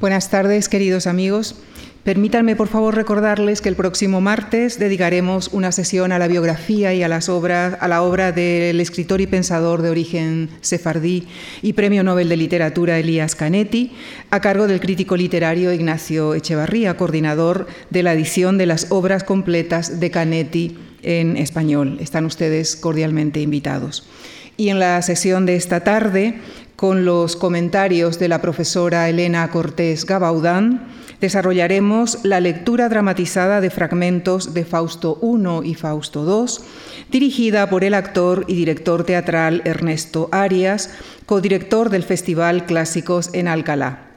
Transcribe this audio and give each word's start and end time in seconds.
Buenas 0.00 0.30
tardes, 0.30 0.70
queridos 0.70 1.06
amigos. 1.06 1.56
Permítanme, 2.04 2.56
por 2.56 2.68
favor, 2.68 2.94
recordarles 2.94 3.60
que 3.60 3.68
el 3.68 3.76
próximo 3.76 4.22
martes 4.22 4.78
dedicaremos 4.78 5.48
una 5.48 5.72
sesión 5.72 6.10
a 6.10 6.18
la 6.18 6.26
biografía 6.26 6.94
y 6.94 7.02
a, 7.02 7.08
las 7.08 7.28
obras, 7.28 7.76
a 7.78 7.86
la 7.86 8.00
obra 8.00 8.32
del 8.32 8.80
escritor 8.80 9.20
y 9.20 9.26
pensador 9.26 9.82
de 9.82 9.90
origen 9.90 10.48
sefardí 10.62 11.28
y 11.60 11.74
Premio 11.74 12.02
Nobel 12.02 12.30
de 12.30 12.38
Literatura 12.38 12.98
Elías 12.98 13.34
Canetti, 13.34 13.92
a 14.30 14.40
cargo 14.40 14.66
del 14.66 14.80
crítico 14.80 15.18
literario 15.18 15.70
Ignacio 15.70 16.32
Echevarría, 16.34 16.96
coordinador 16.96 17.66
de 17.90 18.02
la 18.02 18.14
edición 18.14 18.56
de 18.56 18.64
las 18.64 18.86
obras 18.88 19.22
completas 19.22 20.00
de 20.00 20.10
Canetti 20.10 20.78
en 21.02 21.36
español. 21.36 21.98
Están 22.00 22.24
ustedes 22.24 22.74
cordialmente 22.74 23.42
invitados. 23.42 24.08
Y 24.60 24.68
en 24.68 24.78
la 24.78 25.00
sesión 25.00 25.46
de 25.46 25.56
esta 25.56 25.84
tarde 25.84 26.38
con 26.76 27.06
los 27.06 27.34
comentarios 27.34 28.18
de 28.18 28.28
la 28.28 28.42
profesora 28.42 29.08
Elena 29.08 29.50
Cortés 29.50 30.04
Gabaudán, 30.04 30.86
desarrollaremos 31.18 32.18
la 32.24 32.40
lectura 32.40 32.90
dramatizada 32.90 33.62
de 33.62 33.70
fragmentos 33.70 34.52
de 34.52 34.66
Fausto 34.66 35.18
I 35.22 35.70
y 35.70 35.74
Fausto 35.76 36.26
II, 36.26 36.62
dirigida 37.10 37.70
por 37.70 37.84
el 37.84 37.94
actor 37.94 38.44
y 38.48 38.54
director 38.54 39.04
teatral 39.04 39.62
Ernesto 39.64 40.28
Arias, 40.30 40.90
codirector 41.24 41.88
del 41.88 42.02
Festival 42.02 42.66
Clásicos 42.66 43.30
en 43.32 43.48
Alcalá. 43.48 44.09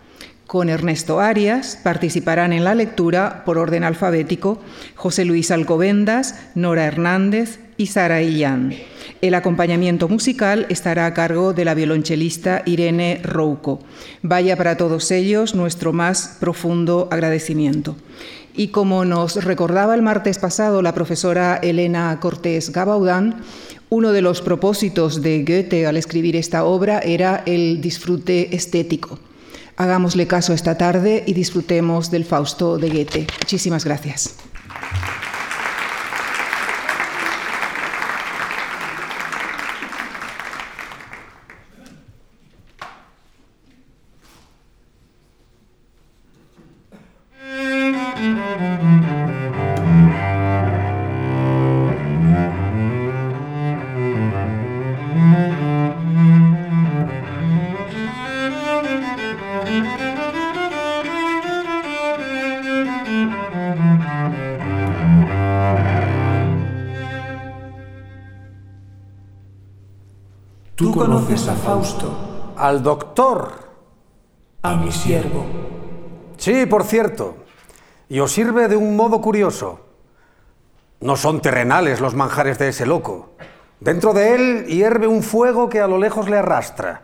Con 0.47 0.69
Ernesto 0.69 1.19
Arias 1.19 1.79
participarán 1.81 2.53
en 2.53 2.63
la 2.63 2.75
lectura, 2.75 3.43
por 3.45 3.57
orden 3.57 3.83
alfabético, 3.83 4.59
José 4.95 5.25
Luis 5.25 5.51
Alcobendas, 5.51 6.35
Nora 6.53 6.85
Hernández 6.85 7.59
y 7.77 7.87
Sara 7.87 8.21
Illán. 8.21 8.73
El 9.21 9.35
acompañamiento 9.35 10.09
musical 10.09 10.65
estará 10.67 11.05
a 11.05 11.13
cargo 11.13 11.53
de 11.53 11.63
la 11.63 11.73
violonchelista 11.73 12.61
Irene 12.65 13.21
Rouco. 13.23 13.79
Vaya 14.21 14.57
para 14.57 14.75
todos 14.75 15.11
ellos 15.11 15.55
nuestro 15.55 15.93
más 15.93 16.37
profundo 16.41 17.07
agradecimiento. 17.09 17.95
Y 18.53 18.67
como 18.67 19.05
nos 19.05 19.43
recordaba 19.45 19.95
el 19.95 20.01
martes 20.01 20.39
pasado 20.39 20.81
la 20.81 20.93
profesora 20.93 21.55
Elena 21.63 22.19
Cortés 22.19 22.71
Gabaudán, 22.71 23.41
uno 23.89 24.11
de 24.11 24.21
los 24.21 24.41
propósitos 24.41 25.21
de 25.21 25.43
Goethe 25.43 25.87
al 25.87 25.97
escribir 25.97 26.35
esta 26.35 26.65
obra 26.65 26.99
era 26.99 27.43
el 27.45 27.79
disfrute 27.79 28.53
estético. 28.55 29.19
Hagámosle 29.75 30.27
caso 30.27 30.53
esta 30.53 30.77
tarde 30.77 31.23
y 31.25 31.33
disfrutemos 31.33 32.11
del 32.11 32.25
Fausto 32.25 32.77
de 32.77 32.89
Goethe. 32.89 33.27
Muchísimas 33.41 33.85
gracias. 33.85 34.35
Al 72.73 72.81
doctor. 72.81 73.51
A 74.63 74.75
mi 74.75 74.91
siervo. 74.91 75.45
Sí, 76.37 76.65
por 76.65 76.83
cierto. 76.83 77.35
Y 78.09 78.19
os 78.19 78.31
sirve 78.31 78.67
de 78.67 78.75
un 78.75 78.95
modo 78.95 79.21
curioso. 79.21 79.79
No 80.99 81.15
son 81.15 81.39
terrenales 81.39 82.01
los 82.01 82.15
manjares 82.15 82.57
de 82.57 82.69
ese 82.69 82.87
loco. 82.87 83.35
Dentro 83.79 84.11
de 84.11 84.33
él 84.33 84.65
hierve 84.65 85.05
un 85.05 85.21
fuego 85.21 85.69
que 85.69 85.81
a 85.81 85.87
lo 85.87 85.99
lejos 85.99 86.27
le 86.27 86.37
arrastra. 86.39 87.03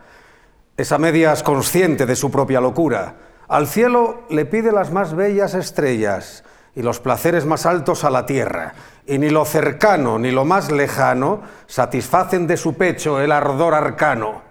Esa 0.75 0.97
medias 0.97 1.44
consciente 1.44 2.07
de 2.07 2.16
su 2.16 2.31
propia 2.31 2.62
locura. 2.62 3.18
Al 3.47 3.68
cielo 3.68 4.24
le 4.31 4.46
pide 4.46 4.72
las 4.72 4.91
más 4.91 5.13
bellas 5.13 5.53
estrellas 5.53 6.44
y 6.74 6.81
los 6.81 7.00
placeres 7.00 7.46
más 7.46 7.68
altos 7.68 8.03
a 8.03 8.09
la 8.09 8.25
tierra, 8.25 8.74
y 9.06 9.19
ni 9.19 9.30
lo 9.30 9.46
cercano 9.46 10.18
ni 10.18 10.31
lo 10.31 10.46
más 10.46 10.72
lejano 10.72 11.41
satisfacen 11.68 12.47
de 12.47 12.57
su 12.57 12.74
pecho 12.74 13.22
el 13.22 13.31
ardor 13.31 13.75
arcano. 13.75 14.49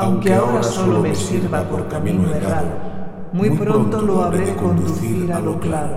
Aunque 0.00 0.32
ahora 0.32 0.62
solo 0.62 1.00
me 1.00 1.12
sirva 1.12 1.64
por 1.64 1.88
camino 1.88 2.32
errado, 2.32 2.68
muy 3.32 3.50
pronto 3.50 4.00
lo 4.00 4.22
habré 4.22 4.46
de 4.46 4.54
conducir 4.54 5.32
a 5.32 5.40
lo 5.40 5.58
claro. 5.58 5.96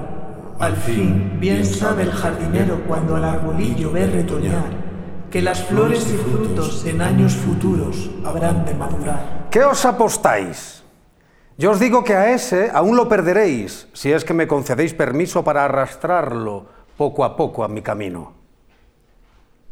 Al 0.57 0.75
fin, 0.75 1.37
bien 1.39 1.63
sabe 1.63 2.01
el 2.01 2.11
jardinero 2.11 2.81
cuando 2.87 3.15
al 3.15 3.23
arbolillo 3.23 3.91
ve 3.91 4.07
retoñar, 4.07 4.71
que 5.29 5.43
las 5.43 5.63
flores 5.65 6.11
y 6.11 6.17
frutos 6.17 6.83
en 6.87 6.99
años 6.99 7.35
futuros 7.35 8.09
habrán 8.25 8.65
de 8.65 8.73
madurar. 8.73 9.47
¿Qué 9.51 9.63
os 9.63 9.85
apostáis? 9.85 10.81
Yo 11.59 11.69
os 11.69 11.79
digo 11.79 12.03
que 12.03 12.15
a 12.15 12.33
ese 12.33 12.71
aún 12.73 12.95
lo 12.95 13.07
perderéis, 13.07 13.87
si 13.93 14.11
es 14.11 14.25
que 14.25 14.33
me 14.33 14.47
concedéis 14.47 14.95
permiso 14.95 15.43
para 15.43 15.65
arrastrarlo 15.65 16.65
poco 16.97 17.23
a 17.23 17.35
poco 17.37 17.63
a 17.63 17.67
mi 17.67 17.83
camino. 17.83 18.40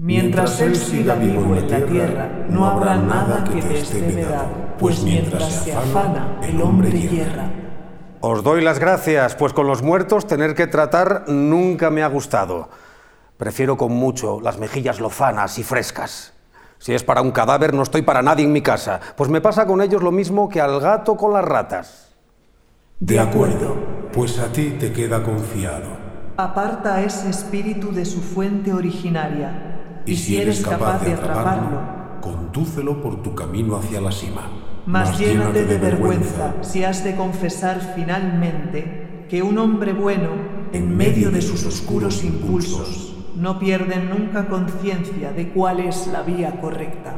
Mientras 0.02 0.62
él 0.62 0.78
siga 0.78 1.16
vivo 1.16 1.54
en 1.58 1.70
la 1.70 1.86
tierra, 1.86 2.30
no 2.48 2.66
habrá 2.66 2.96
nada 2.96 3.44
que 3.44 3.62
te 3.62 3.80
esté 3.80 4.00
vedado, 4.00 4.48
pues 4.80 5.04
mientras 5.04 5.52
se 5.52 5.76
afana, 5.76 6.40
el 6.42 6.62
hombre 6.62 6.90
hierra. 6.90 7.52
Os 8.22 8.42
doy 8.42 8.62
las 8.62 8.80
gracias, 8.80 9.36
pues 9.36 9.52
con 9.52 9.68
los 9.68 9.82
muertos 9.82 10.26
tener 10.26 10.56
que 10.56 10.68
tratar 10.68 11.26
nunca 11.28 11.90
me 11.90 12.02
ha 12.02 12.08
gustado. 12.08 12.70
Prefiero 13.36 13.76
con 13.76 13.92
mucho 13.92 14.40
las 14.40 14.58
mejillas 14.58 15.02
lozanas 15.02 15.60
y 15.60 15.64
frescas. 15.64 16.32
Si 16.78 16.94
es 16.94 17.04
para 17.04 17.22
un 17.22 17.32
cadáver, 17.32 17.74
no 17.74 17.84
estoy 17.84 18.02
para 18.02 18.22
nadie 18.22 18.46
en 18.46 18.54
mi 18.54 18.62
casa, 18.62 19.02
pues 19.18 19.30
me 19.30 19.42
pasa 19.42 19.66
con 19.66 19.82
ellos 19.82 20.02
lo 20.02 20.14
mismo 20.14 20.48
que 20.48 20.62
al 20.62 20.80
gato 20.80 21.18
con 21.18 21.34
las 21.34 21.44
ratas. 21.44 22.16
De 23.02 23.20
acuerdo, 23.20 23.76
pues 24.14 24.40
a 24.40 24.50
ti 24.50 24.78
te 24.80 24.94
queda 24.94 25.22
confiado. 25.22 25.90
Aparta 26.38 27.04
ese 27.04 27.30
espíritu 27.30 27.92
de 27.92 28.06
su 28.06 28.22
fuente 28.22 28.72
originaria, 28.72 29.76
y, 30.06 30.16
si 30.16 30.38
eres 30.38 30.62
capaz 30.62 31.04
de 31.04 31.14
atraparlo, 31.14 32.20
condúcelo 32.22 33.02
por 33.02 33.22
tu 33.22 33.36
camino 33.36 33.76
hacia 33.76 34.02
la 34.02 34.12
cima. 34.12 34.50
Mas 34.86 35.20
llénate 35.20 35.66
de 35.66 35.78
vergüenza 35.78 36.56
si 36.62 36.84
has 36.84 37.04
de 37.04 37.16
confesar 37.16 37.94
finalmente 37.96 39.26
que 39.30 39.44
un 39.44 39.58
hombre 39.58 39.94
bueno, 39.94 40.30
en 40.74 40.96
medio 40.98 41.32
de 41.32 41.42
sus 41.42 41.66
oscuros 41.66 42.24
impulsos, 42.24 43.16
no 43.36 43.60
pierden 43.60 44.10
nunca 44.10 44.48
conciencia 44.48 45.32
de 45.32 45.50
cuál 45.50 45.80
es 45.80 46.08
la 46.08 46.24
vía 46.24 46.60
correcta. 46.60 47.16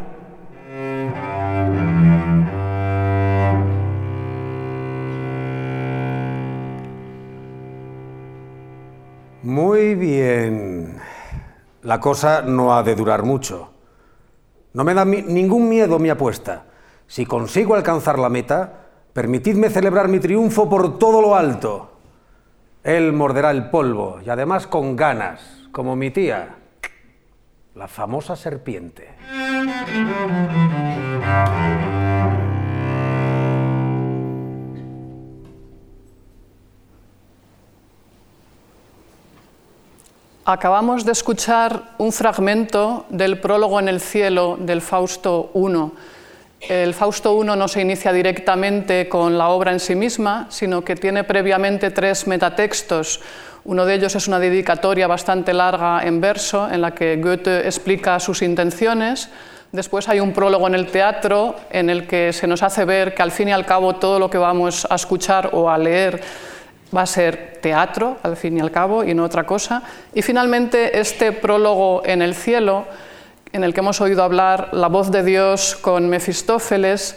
Muy 9.44 9.96
bien. 9.96 11.01
La 11.84 12.00
cosa 12.00 12.42
no 12.42 12.76
ha 12.76 12.84
de 12.84 12.96
durar 12.96 13.24
mucho. 13.24 13.72
No 14.74 14.84
me 14.84 14.94
da 14.94 15.04
ningún 15.04 15.68
miedo 15.68 15.98
mi 16.00 16.10
apuesta. 16.10 16.66
Si 17.08 17.26
consigo 17.26 17.76
alcanzar 17.76 18.20
la 18.20 18.30
meta, 18.30 18.88
permitidme 19.14 19.70
celebrar 19.70 20.08
mi 20.08 20.20
triunfo 20.20 20.70
por 20.70 21.00
todo 21.00 21.22
lo 21.22 21.36
alto. 21.36 21.92
Él 22.84 23.14
morderá 23.14 23.52
el 23.52 23.70
polvo 23.70 24.20
y 24.26 24.30
además 24.30 24.68
con 24.68 24.96
ganas 24.96 25.68
como 25.72 25.96
mi 25.96 26.12
tía, 26.12 26.56
la 27.76 27.88
famosa 27.88 28.36
serpiente. 28.36 29.16
Acabamos 40.44 41.06
de 41.06 41.12
escuchar 41.12 41.84
un 41.98 42.12
fragmento 42.12 43.06
del 43.10 43.40
prólogo 43.40 43.80
en 43.80 43.88
el 43.88 44.02
cielo 44.02 44.58
del 44.60 44.82
Fausto 44.82 45.52
I. 45.54 45.92
El 46.68 46.94
Fausto 46.94 47.40
I 47.42 47.46
no 47.46 47.68
se 47.68 47.82
inicia 47.82 48.12
directamente 48.12 49.08
con 49.08 49.38
la 49.38 49.50
obra 49.50 49.72
en 49.72 49.80
sí 49.80 49.96
misma, 49.96 50.48
sino 50.50 50.84
que 50.84 50.96
tiene 50.96 51.24
previamente 51.24 51.92
tres 51.92 52.28
metatextos 52.28 53.22
uno 53.64 53.86
de 53.86 53.94
ellos 53.94 54.16
es 54.16 54.28
una 54.28 54.40
dedicatoria 54.40 55.06
bastante 55.06 55.54
larga 55.54 56.02
en 56.04 56.20
verso 56.20 56.68
en 56.72 56.82
la 56.82 56.92
que 56.92 57.18
Goethe 57.18 57.68
explica 57.68 58.20
sus 58.20 58.42
intenciones. 58.42 59.30
Después 59.72 60.10
hay 60.10 60.20
un 60.20 60.34
prólogo 60.34 60.68
en 60.68 60.74
el 60.74 60.88
teatro 60.88 61.56
en 61.70 61.90
el 61.90 62.08
que 62.08 62.34
se 62.34 62.48
nos 62.48 62.64
hace 62.64 62.86
ver 62.86 63.14
que 63.14 63.22
al 63.22 63.32
fin 63.32 63.50
y 63.50 63.52
al 63.52 63.66
cabo 63.66 63.96
todo 63.96 64.18
lo 64.18 64.30
que 64.30 64.40
vamos 64.40 64.88
a 64.90 64.96
escuchar 64.96 65.52
o 65.54 65.70
a 65.70 65.78
leer 65.78 66.22
va 66.96 67.04
a 67.04 67.06
ser 67.06 67.60
teatro, 67.62 68.18
al 68.24 68.38
fin 68.38 68.58
y 68.58 68.62
al 68.62 68.72
cabo, 68.72 69.04
y 69.04 69.14
no 69.14 69.24
otra 69.24 69.46
cosa. 69.46 69.84
Y 70.14 70.22
finalmente 70.22 71.00
este 71.00 71.32
prólogo 71.32 72.02
en 72.06 72.22
el 72.22 72.36
cielo, 72.36 72.86
en 73.54 73.64
el 73.64 73.74
que 73.74 73.80
hemos 73.80 74.02
oído 74.02 74.24
hablar 74.24 74.70
la 74.72 74.88
voz 74.88 75.12
de 75.12 75.24
Dios 75.24 75.76
con 75.76 76.10
Mefistófeles, 76.10 77.16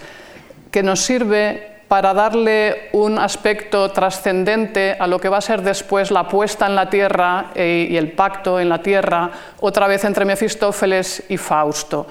que 0.71 0.83
nos 0.83 1.01
sirve 1.01 1.75
para 1.89 2.15
darle 2.15 2.89
un 2.93 3.19
aspecto 3.19 3.91
trascendente 3.91 4.97
a 4.99 5.07
lo 5.07 5.21
que 5.21 5.29
va 5.29 5.39
a 5.39 5.41
ser 5.41 5.63
después 5.63 6.11
la 6.11 6.27
puesta 6.27 6.67
en 6.67 6.75
la 6.75 6.91
tierra 6.91 7.53
eh, 7.55 7.87
y 7.89 7.97
el 7.97 8.13
pacto 8.13 8.59
en 8.59 8.69
la 8.69 8.83
tierra, 8.83 9.31
otra 9.61 9.87
vez 9.87 10.05
entre 10.05 10.25
Mefistófeles 10.25 11.25
y 11.29 11.37
Fausto. 11.37 12.07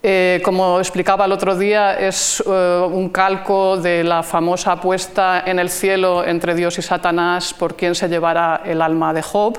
Eh, 0.00 0.40
como 0.44 0.78
explicaba 0.78 1.24
el 1.24 1.32
otro 1.32 1.56
día, 1.56 1.98
es 1.98 2.42
eh, 2.46 2.88
un 2.92 3.08
calco 3.08 3.76
de 3.76 4.04
la 4.04 4.22
famosa 4.22 4.80
puesta 4.80 5.42
en 5.44 5.58
el 5.58 5.70
cielo 5.70 6.24
entre 6.24 6.54
Dios 6.54 6.78
y 6.78 6.82
Satanás 6.82 7.52
por 7.52 7.74
quién 7.74 7.96
se 7.96 8.08
llevará 8.08 8.62
el 8.64 8.80
alma 8.80 9.12
de 9.12 9.22
Job 9.22 9.58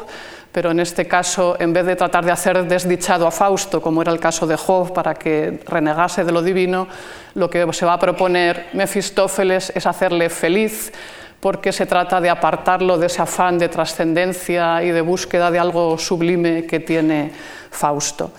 pero 0.52 0.72
en 0.72 0.80
este 0.80 1.08
caso, 1.08 1.56
en 1.60 1.74
vez 1.74 1.86
de 1.86 1.96
tratar 1.96 2.26
de 2.26 2.32
hacer 2.32 2.68
desdichado 2.68 3.28
a 3.28 3.32
Fausto, 3.32 3.82
como 3.82 4.02
era 4.02 4.12
el 4.12 4.20
caso 4.20 4.48
de 4.48 4.58
Job, 4.58 4.94
para 4.94 5.14
que 5.14 5.62
renegase 5.68 6.24
de 6.24 6.32
lo 6.32 6.42
divino, 6.42 6.88
lo 7.36 7.50
que 7.50 7.72
se 7.72 7.86
va 7.86 7.94
a 7.94 8.00
proponer 8.00 8.68
Mefistófeles 8.74 9.72
es 9.76 9.86
hacerle 9.86 10.30
feliz, 10.30 10.92
porque 11.40 11.72
se 11.72 11.86
trata 11.86 12.20
de 12.20 12.30
apartarlo 12.30 12.98
de 12.98 13.06
ese 13.06 13.22
afán 13.22 13.60
de 13.60 13.70
trascendencia 13.70 14.84
y 14.84 14.90
de 14.90 15.02
búsqueda 15.02 15.52
de 15.52 15.60
algo 15.60 15.98
sublime 15.98 16.66
que 16.66 16.80
tiene 16.80 17.32
Fausto. 17.70 18.32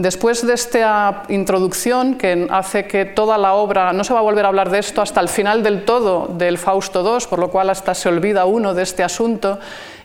Después 0.00 0.46
de 0.46 0.54
esta 0.54 1.24
introducción 1.28 2.14
que 2.14 2.46
hace 2.48 2.86
que 2.86 3.04
toda 3.04 3.36
la 3.36 3.52
obra, 3.52 3.92
no 3.92 4.02
se 4.02 4.14
va 4.14 4.20
a 4.20 4.22
volver 4.22 4.46
a 4.46 4.48
hablar 4.48 4.70
de 4.70 4.78
esto 4.78 5.02
hasta 5.02 5.20
el 5.20 5.28
final 5.28 5.62
del 5.62 5.84
todo 5.84 6.26
del 6.26 6.56
Fausto 6.56 7.02
II, 7.02 7.26
por 7.28 7.38
lo 7.38 7.50
cual 7.50 7.68
hasta 7.68 7.94
se 7.94 8.08
olvida 8.08 8.46
uno 8.46 8.72
de 8.72 8.82
este 8.82 9.02
asunto, 9.02 9.58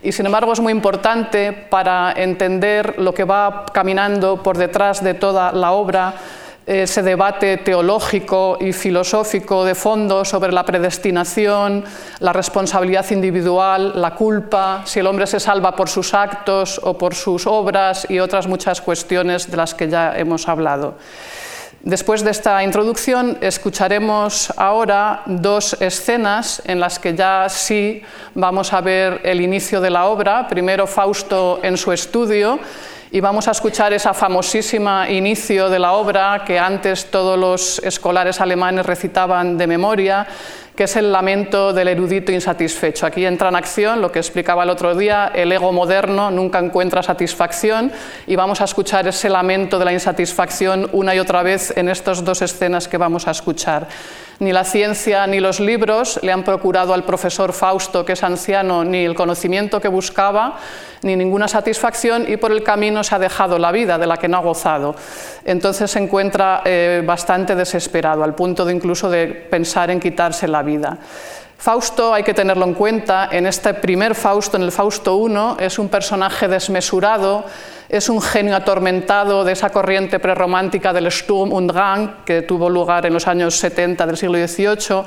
y 0.04 0.12
sin 0.12 0.26
embargo 0.26 0.52
es 0.52 0.60
muy 0.60 0.74
importante 0.74 1.54
para 1.54 2.12
entender 2.12 2.96
lo 3.00 3.14
que 3.14 3.24
va 3.24 3.64
caminando 3.72 4.44
por 4.44 4.58
detrás 4.58 5.02
de 5.02 5.14
toda 5.14 5.54
la 5.54 5.72
obra, 5.72 6.16
ese 6.66 7.04
debate 7.04 7.58
teológico 7.58 8.58
y 8.60 8.74
filosófico 8.74 9.64
de 9.64 9.76
fondo 9.76 10.26
sobre 10.26 10.52
la 10.52 10.66
predestinación, 10.66 11.84
la 12.20 12.34
responsabilidad 12.34 13.10
individual, 13.12 14.02
la 14.02 14.16
culpa, 14.16 14.82
si 14.86 15.00
el 15.00 15.08
hombre 15.08 15.28
se 15.28 15.40
salva 15.40 15.76
por 15.76 15.90
sus 15.90 16.14
actos 16.14 16.82
o 16.84 16.98
por 16.98 17.14
sus 17.14 17.46
obras 17.46 18.08
y 18.10 18.20
otras 18.20 18.48
muchas 18.48 18.82
cuestiones 18.82 19.50
de 19.50 19.58
las 19.58 19.76
que 19.76 19.90
ya 19.90 20.18
hemos 20.18 20.48
hablado. 20.48 20.96
Después 21.86 22.24
de 22.24 22.32
esta 22.32 22.64
introducción, 22.64 23.38
escucharemos 23.42 24.52
ahora 24.58 25.22
dos 25.28 25.80
escenas 25.80 26.64
en 26.66 26.80
las 26.80 26.98
que 26.98 27.14
ya 27.14 27.46
sí 27.48 28.02
vamos 28.34 28.74
a 28.74 28.82
ver 28.82 29.22
el 29.24 29.40
inicio 29.40 29.80
de 29.82 29.92
la 29.92 30.08
obra. 30.08 30.48
Primero 30.48 30.88
Fausto 30.88 31.60
en 31.62 31.78
su 31.78 31.92
estudio 31.92 32.58
y 33.16 33.22
vamos 33.22 33.48
a 33.48 33.52
escuchar 33.52 33.94
esa 33.94 34.14
famosísima 34.14 35.10
inicio 35.10 35.70
de 35.70 35.80
la 35.80 35.94
obra 35.94 36.44
que 36.46 36.60
antes 36.60 37.10
todos 37.10 37.40
los 37.40 37.80
escolares 37.80 38.42
alemanes 38.42 38.86
recitaban 38.86 39.58
de 39.58 39.68
memoria 39.68 40.28
que 40.76 40.84
es 40.84 40.96
el 40.96 41.12
lamento 41.12 41.72
del 41.74 41.88
erudito 41.88 42.32
insatisfecho. 42.32 43.06
Aquí 43.06 43.26
entra 43.26 43.50
en 43.50 43.56
acción 43.56 44.02
lo 44.02 44.12
que 44.12 44.20
explicaba 44.20 44.64
el 44.64 44.70
otro 44.70 44.96
día, 44.96 45.32
el 45.34 45.52
ego 45.52 45.72
moderno 45.72 46.32
nunca 46.32 46.60
encuentra 46.60 47.02
satisfacción 47.02 47.92
y 48.28 48.36
vamos 48.36 48.62
a 48.62 48.66
escuchar 48.66 49.08
ese 49.08 49.30
lamento 49.30 49.80
de 49.80 49.86
la 49.86 49.94
insatisfacción 49.94 50.90
una 50.92 51.16
y 51.16 51.20
otra 51.20 51.44
vez 51.44 51.76
en 51.78 51.90
estas 51.90 52.24
dos 52.26 52.42
escenas 52.42 52.88
que 52.88 52.98
vamos 52.98 53.28
a 53.28 53.32
escuchar. 53.32 53.88
Ni 54.40 54.52
la 54.52 54.66
ciencia 54.66 55.26
ni 55.28 55.40
los 55.40 55.62
libros 55.62 56.20
le 56.22 56.34
han 56.34 56.44
procurado 56.44 56.94
al 56.94 57.06
profesor 57.06 57.54
Fausto, 57.54 58.04
que 58.04 58.14
es 58.14 58.24
anciano, 58.24 58.84
ni 58.84 59.06
el 59.06 59.16
conocimiento 59.16 59.80
que 59.80 59.88
buscaba, 59.88 60.58
ni 61.04 61.16
ninguna 61.16 61.48
satisfacción 61.48 62.26
y 62.28 62.36
por 62.36 62.52
el 62.52 62.64
camino 62.64 63.04
se 63.04 63.16
ha 63.16 63.20
dejado 63.20 63.58
la 63.60 63.72
vida 63.72 63.98
de 63.98 64.08
la 64.08 64.18
que 64.18 64.28
no 64.28 64.38
ha 64.38 64.42
gozado. 64.42 64.96
Entonces 65.46 65.90
se 65.92 66.00
encuentra 66.00 66.64
eh, 66.66 67.02
bastante 67.06 67.56
desesperado, 67.56 68.24
al 68.24 68.36
punto 68.36 68.66
de 68.66 68.74
incluso 68.74 69.10
de 69.10 69.28
pensar 69.28 69.90
en 69.90 70.00
quitarse 70.00 70.48
la 70.48 70.64
vida. 70.66 70.98
Fausto, 71.58 72.14
hay 72.14 72.24
que 72.24 72.34
tenerlo 72.34 72.66
en 72.66 72.74
cuenta, 72.74 73.30
en 73.32 73.48
este 73.48 73.74
primer 73.74 74.14
Fausto, 74.14 74.58
en 74.58 74.64
el 74.64 74.72
Fausto 74.72 75.18
I, 75.28 75.64
es 75.64 75.80
un 75.80 75.90
personaje 75.90 76.48
desmesurado, 76.48 77.46
es 77.90 78.10
un 78.10 78.22
genio 78.22 78.56
atormentado 78.56 79.44
de 79.44 79.54
esa 79.54 79.72
corriente 79.72 80.20
prerromántica 80.20 80.94
del 80.94 81.12
Sturm 81.12 81.54
und 81.54 81.72
Drang 81.72 82.24
que 82.26 82.42
tuvo 82.44 82.70
lugar 82.70 83.06
en 83.06 83.14
los 83.14 83.28
años 83.28 83.58
70 83.58 84.06
del 84.06 84.18
siglo 84.18 84.38
XVIII, 84.38 85.04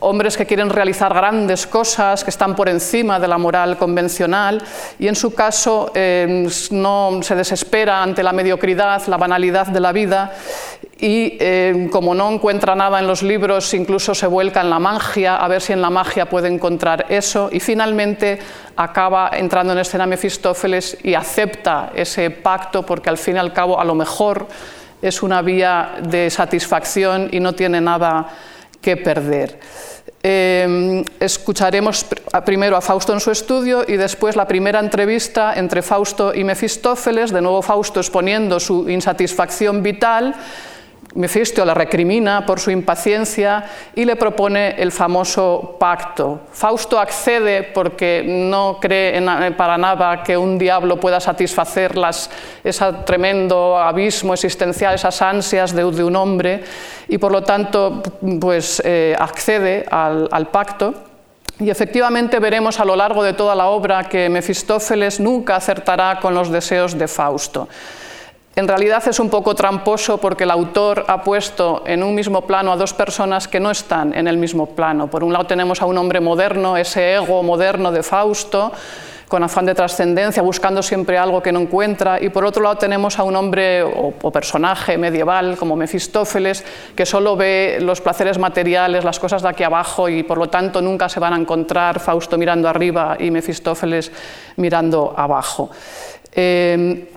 hombres 0.00 0.36
que 0.36 0.46
quieren 0.46 0.70
realizar 0.70 1.12
grandes 1.12 1.66
cosas, 1.66 2.24
que 2.24 2.30
están 2.30 2.54
por 2.54 2.68
encima 2.68 3.18
de 3.18 3.28
la 3.28 3.38
moral 3.38 3.76
convencional 3.76 4.62
y 4.98 5.08
en 5.08 5.16
su 5.16 5.34
caso 5.34 5.90
eh, 5.94 6.48
no 6.70 7.20
se 7.22 7.34
desespera 7.34 8.02
ante 8.02 8.22
la 8.22 8.32
mediocridad, 8.32 9.06
la 9.06 9.16
banalidad 9.16 9.66
de 9.66 9.80
la 9.80 9.92
vida 9.92 10.32
y 11.00 11.36
eh, 11.38 11.88
como 11.92 12.14
no 12.14 12.30
encuentra 12.30 12.74
nada 12.74 12.98
en 12.98 13.06
los 13.06 13.22
libros, 13.22 13.72
incluso 13.74 14.14
se 14.14 14.26
vuelca 14.26 14.60
en 14.60 14.70
la 14.70 14.80
magia, 14.80 15.36
a 15.36 15.46
ver 15.46 15.62
si 15.62 15.72
en 15.72 15.80
la 15.80 15.90
magia 15.90 16.28
puede 16.28 16.48
encontrar 16.48 17.06
eso, 17.08 17.48
y 17.52 17.60
finalmente 17.60 18.40
acaba 18.76 19.30
entrando 19.32 19.72
en 19.72 19.78
escena 19.78 20.06
Mefistófeles 20.06 20.98
y 21.04 21.14
acepta 21.14 21.92
ese 21.94 22.30
pacto 22.30 22.84
porque 22.84 23.10
al 23.10 23.18
fin 23.18 23.36
y 23.36 23.38
al 23.38 23.52
cabo 23.52 23.80
a 23.80 23.84
lo 23.84 23.94
mejor 23.94 24.48
es 25.00 25.22
una 25.22 25.42
vía 25.42 25.96
de 26.02 26.30
satisfacción 26.30 27.28
y 27.30 27.38
no 27.38 27.52
tiene 27.52 27.80
nada 27.80 28.28
que 28.80 28.96
perder. 28.96 29.58
Eh, 30.22 31.04
escucharemos 31.20 32.04
primero 32.44 32.76
a 32.76 32.80
Fausto 32.80 33.12
en 33.12 33.20
su 33.20 33.30
estudio 33.30 33.84
y 33.86 33.96
después 33.96 34.34
la 34.34 34.48
primera 34.48 34.80
entrevista 34.80 35.54
entre 35.54 35.80
Fausto 35.80 36.34
y 36.34 36.42
Mefistófeles, 36.42 37.32
de 37.32 37.40
nuevo 37.40 37.62
Fausto 37.62 38.00
exponiendo 38.00 38.58
su 38.58 38.90
insatisfacción 38.90 39.82
vital 39.82 40.34
Mefisto 41.14 41.64
la 41.64 41.72
recrimina 41.72 42.44
por 42.44 42.60
su 42.60 42.70
impaciencia 42.70 43.64
y 43.94 44.04
le 44.04 44.14
propone 44.16 44.80
el 44.80 44.92
famoso 44.92 45.76
pacto. 45.80 46.40
Fausto 46.52 47.00
accede 47.00 47.62
porque 47.62 48.22
no 48.26 48.78
cree 48.78 49.20
para 49.52 49.78
nada 49.78 50.22
que 50.22 50.36
un 50.36 50.58
diablo 50.58 51.00
pueda 51.00 51.18
satisfacer 51.18 51.94
ese 52.62 52.92
tremendo 53.06 53.78
abismo 53.78 54.34
existencial, 54.34 54.94
esas 54.94 55.22
ansias 55.22 55.74
de, 55.74 55.82
un 55.82 56.14
hombre, 56.14 56.62
y 57.08 57.16
por 57.16 57.32
lo 57.32 57.42
tanto 57.42 58.02
pues, 58.38 58.82
eh, 58.84 59.16
accede 59.18 59.86
al, 59.90 60.28
al 60.30 60.48
pacto. 60.48 60.94
Y 61.58 61.70
efectivamente 61.70 62.38
veremos 62.38 62.78
a 62.78 62.84
lo 62.84 62.94
largo 62.94 63.24
de 63.24 63.32
toda 63.32 63.54
la 63.54 63.68
obra 63.68 64.04
que 64.04 64.28
Mefistófeles 64.28 65.18
nunca 65.18 65.56
acertará 65.56 66.20
con 66.20 66.34
los 66.34 66.50
deseos 66.50 66.96
de 66.96 67.08
Fausto. 67.08 67.66
En 68.58 68.66
realidad 68.66 69.06
es 69.06 69.20
un 69.20 69.30
poco 69.30 69.54
tramposo 69.54 70.18
porque 70.18 70.42
el 70.42 70.50
autor 70.50 71.04
ha 71.06 71.22
puesto 71.22 71.84
en 71.86 72.02
un 72.02 72.12
mismo 72.12 72.40
plano 72.40 72.72
a 72.72 72.76
dos 72.76 72.92
personas 72.92 73.46
que 73.46 73.60
no 73.60 73.70
están 73.70 74.12
en 74.12 74.26
el 74.26 74.36
mismo 74.36 74.66
plano. 74.66 75.08
Por 75.08 75.22
un 75.22 75.32
lado 75.32 75.46
tenemos 75.46 75.80
a 75.80 75.86
un 75.86 75.96
hombre 75.96 76.18
moderno, 76.18 76.76
ese 76.76 77.14
ego 77.14 77.44
moderno 77.44 77.92
de 77.92 78.02
Fausto, 78.02 78.72
con 79.28 79.44
afán 79.44 79.64
de 79.64 79.76
trascendencia, 79.76 80.42
buscando 80.42 80.82
siempre 80.82 81.16
algo 81.16 81.40
que 81.40 81.52
no 81.52 81.60
encuentra, 81.60 82.20
y 82.20 82.30
por 82.30 82.44
otro 82.44 82.64
lado 82.64 82.78
tenemos 82.78 83.16
a 83.20 83.22
un 83.22 83.36
hombre 83.36 83.84
o, 83.84 84.32
personaje 84.32 84.98
medieval 84.98 85.56
como 85.56 85.76
Mefistófeles, 85.76 86.64
que 86.96 87.06
solo 87.06 87.36
ve 87.36 87.78
los 87.80 88.00
placeres 88.00 88.38
materiales, 88.38 89.04
las 89.04 89.20
cosas 89.20 89.40
de 89.40 89.50
aquí 89.50 89.62
abajo, 89.62 90.08
y 90.08 90.24
por 90.24 90.36
lo 90.36 90.48
tanto 90.48 90.82
nunca 90.82 91.08
se 91.08 91.20
van 91.20 91.32
a 91.32 91.36
encontrar 91.36 92.00
Fausto 92.00 92.36
mirando 92.36 92.68
arriba 92.68 93.16
y 93.20 93.30
Mefistófeles 93.30 94.10
mirando 94.56 95.14
abajo. 95.16 95.70
Eh, 96.32 97.12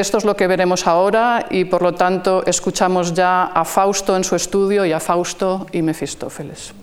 esto 0.00 0.18
es 0.18 0.24
lo 0.24 0.36
que 0.36 0.46
veremos 0.46 0.86
ahora 0.86 1.46
y 1.50 1.64
por 1.64 1.80
lo 1.80 1.94
tanto 1.94 2.44
escuchamos 2.44 3.14
ya 3.14 3.44
a 3.44 3.64
Fausto 3.64 4.14
en 4.14 4.24
su 4.24 4.36
estudio 4.36 4.84
y 4.84 4.92
a 4.92 5.00
Fausto 5.00 5.66
y 5.72 5.80
Mefistófeles. 5.80 6.74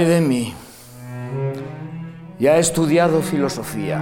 Ay 0.00 0.06
de 0.06 0.20
mí. 0.22 0.54
Ya 2.38 2.56
he 2.56 2.60
estudiado 2.60 3.20
filosofía, 3.20 4.00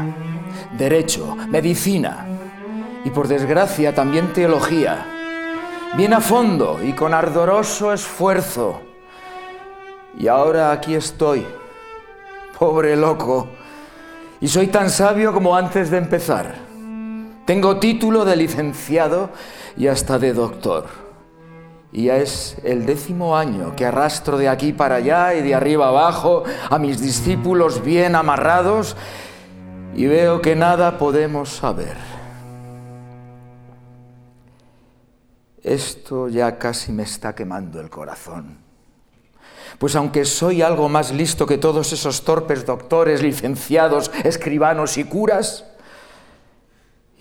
derecho, 0.78 1.34
medicina 1.48 2.24
y 3.04 3.10
por 3.10 3.26
desgracia 3.26 3.92
también 3.92 4.32
teología. 4.32 5.04
Bien 5.96 6.14
a 6.14 6.20
fondo 6.20 6.78
y 6.84 6.92
con 6.92 7.14
ardoroso 7.14 7.92
esfuerzo. 7.92 8.80
Y 10.16 10.28
ahora 10.28 10.70
aquí 10.70 10.94
estoy, 10.94 11.44
pobre 12.56 12.94
loco, 12.94 13.48
y 14.40 14.46
soy 14.46 14.68
tan 14.68 14.90
sabio 14.90 15.32
como 15.32 15.56
antes 15.56 15.90
de 15.90 15.98
empezar. 15.98 16.54
Tengo 17.44 17.80
título 17.80 18.24
de 18.24 18.36
licenciado 18.36 19.30
y 19.76 19.88
hasta 19.88 20.16
de 20.20 20.32
doctor. 20.32 21.07
Y 21.98 22.04
ya 22.04 22.18
es 22.18 22.56
el 22.62 22.86
décimo 22.86 23.36
año 23.36 23.74
que 23.74 23.84
arrastro 23.84 24.38
de 24.38 24.48
aquí 24.48 24.72
para 24.72 24.94
allá 24.94 25.34
y 25.34 25.42
de 25.42 25.52
arriba 25.52 25.88
abajo 25.88 26.44
a 26.70 26.78
mis 26.78 27.00
discípulos 27.00 27.82
bien 27.82 28.14
amarrados 28.14 28.94
y 29.96 30.06
veo 30.06 30.40
que 30.40 30.54
nada 30.54 30.96
podemos 30.96 31.48
saber. 31.48 31.96
Esto 35.60 36.28
ya 36.28 36.56
casi 36.56 36.92
me 36.92 37.02
está 37.02 37.34
quemando 37.34 37.80
el 37.80 37.90
corazón. 37.90 38.58
Pues 39.80 39.96
aunque 39.96 40.24
soy 40.24 40.62
algo 40.62 40.88
más 40.88 41.10
listo 41.10 41.46
que 41.46 41.58
todos 41.58 41.92
esos 41.92 42.22
torpes 42.22 42.64
doctores, 42.64 43.24
licenciados, 43.24 44.12
escribanos 44.22 44.98
y 44.98 45.02
curas, 45.02 45.64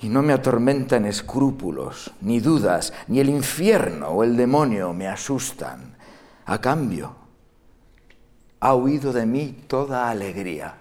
y 0.02 0.10
no 0.10 0.22
me 0.22 0.34
atormentan 0.34 1.06
escrúpulos, 1.06 2.14
ni 2.22 2.40
dudas, 2.40 2.94
ni 3.08 3.20
el 3.20 3.30
infierno 3.30 4.10
o 4.10 4.24
el 4.24 4.38
demonio 4.38 4.94
me 4.94 5.08
asustan. 5.08 5.98
A 6.46 6.62
cambio, 6.62 7.16
ha 8.60 8.76
huido 8.76 9.12
de 9.12 9.26
mí 9.26 9.64
toda 9.68 10.10
alegría. 10.10 10.76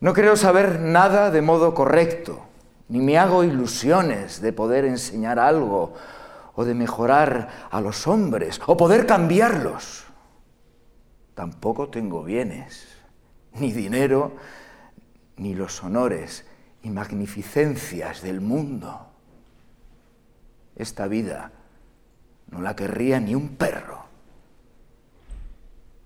No 0.00 0.12
creo 0.12 0.36
saber 0.36 0.80
nada 0.80 1.30
de 1.30 1.42
modo 1.42 1.74
correcto, 1.74 2.40
ni 2.88 3.00
me 3.00 3.18
hago 3.18 3.44
ilusiones 3.44 4.40
de 4.40 4.52
poder 4.52 4.84
enseñar 4.84 5.38
algo 5.38 5.94
o 6.54 6.64
de 6.64 6.74
mejorar 6.74 7.68
a 7.70 7.80
los 7.80 8.06
hombres 8.06 8.60
o 8.66 8.76
poder 8.76 9.06
cambiarlos. 9.06 10.04
Tampoco 11.34 11.88
tengo 11.88 12.22
bienes, 12.22 12.86
ni 13.54 13.72
dinero, 13.72 14.32
ni 15.36 15.54
los 15.54 15.82
honores 15.82 16.44
y 16.82 16.90
magnificencias 16.90 18.22
del 18.22 18.40
mundo. 18.40 19.06
Esta 20.76 21.06
vida 21.06 21.52
no 22.50 22.60
la 22.60 22.74
querría 22.74 23.20
ni 23.20 23.34
un 23.34 23.56
perro. 23.56 24.04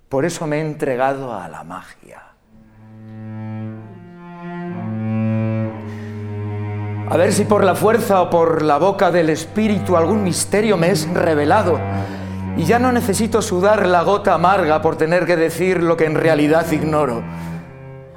Por 0.09 0.25
eso 0.25 0.47
me 0.47 0.57
he 0.57 0.61
entregado 0.61 1.33
a 1.33 1.49
la 1.49 1.63
magia. 1.63 2.23
A 7.09 7.15
ver 7.15 7.31
si 7.31 7.45
por 7.45 7.63
la 7.63 7.75
fuerza 7.75 8.21
o 8.21 8.29
por 8.29 8.61
la 8.61 8.77
boca 8.77 9.11
del 9.11 9.29
espíritu 9.29 9.95
algún 9.95 10.23
misterio 10.23 10.77
me 10.77 10.91
es 10.91 11.09
revelado. 11.09 11.79
Y 12.57 12.65
ya 12.65 12.79
no 12.79 12.91
necesito 12.91 13.41
sudar 13.41 13.85
la 13.85 14.03
gota 14.03 14.33
amarga 14.33 14.81
por 14.81 14.97
tener 14.97 15.25
que 15.25 15.37
decir 15.37 15.81
lo 15.81 15.95
que 15.95 16.05
en 16.05 16.15
realidad 16.15 16.69
ignoro. 16.71 17.23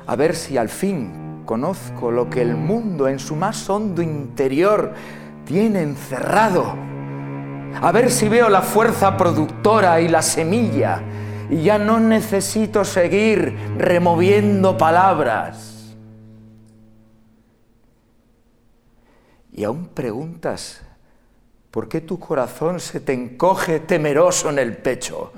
A 0.07 0.17
ver 0.17 0.35
si 0.35 0.57
al 0.57 0.69
fin 0.69 1.20
conozco 1.51 2.13
lo 2.13 2.31
que 2.31 2.43
el 2.43 2.55
mundo 2.55 3.09
en 3.09 3.19
su 3.19 3.35
más 3.35 3.69
hondo 3.69 4.03
interior 4.03 4.95
tiene 5.45 5.83
encerrado. 5.83 6.77
A 7.83 7.91
ver 7.91 8.09
si 8.13 8.29
veo 8.29 8.49
la 8.49 8.63
fuerza 8.63 9.17
productora 9.17 10.01
y 10.01 10.07
la 10.07 10.23
semilla 10.23 11.03
y 11.51 11.65
ya 11.65 11.77
no 11.77 11.99
necesito 11.99 12.85
seguir 12.85 13.53
removiendo 13.77 14.79
palabras. 14.79 15.97
Y 19.53 19.65
aún 19.65 19.87
preguntas, 19.87 20.83
¿por 21.73 21.89
qué 21.89 22.01
tu 22.01 22.21
corazón 22.21 22.79
se 22.79 23.01
te 23.01 23.13
encoge 23.13 23.81
temeroso 23.81 24.51
en 24.51 24.61
el 24.61 24.77
pecho? 24.77 25.33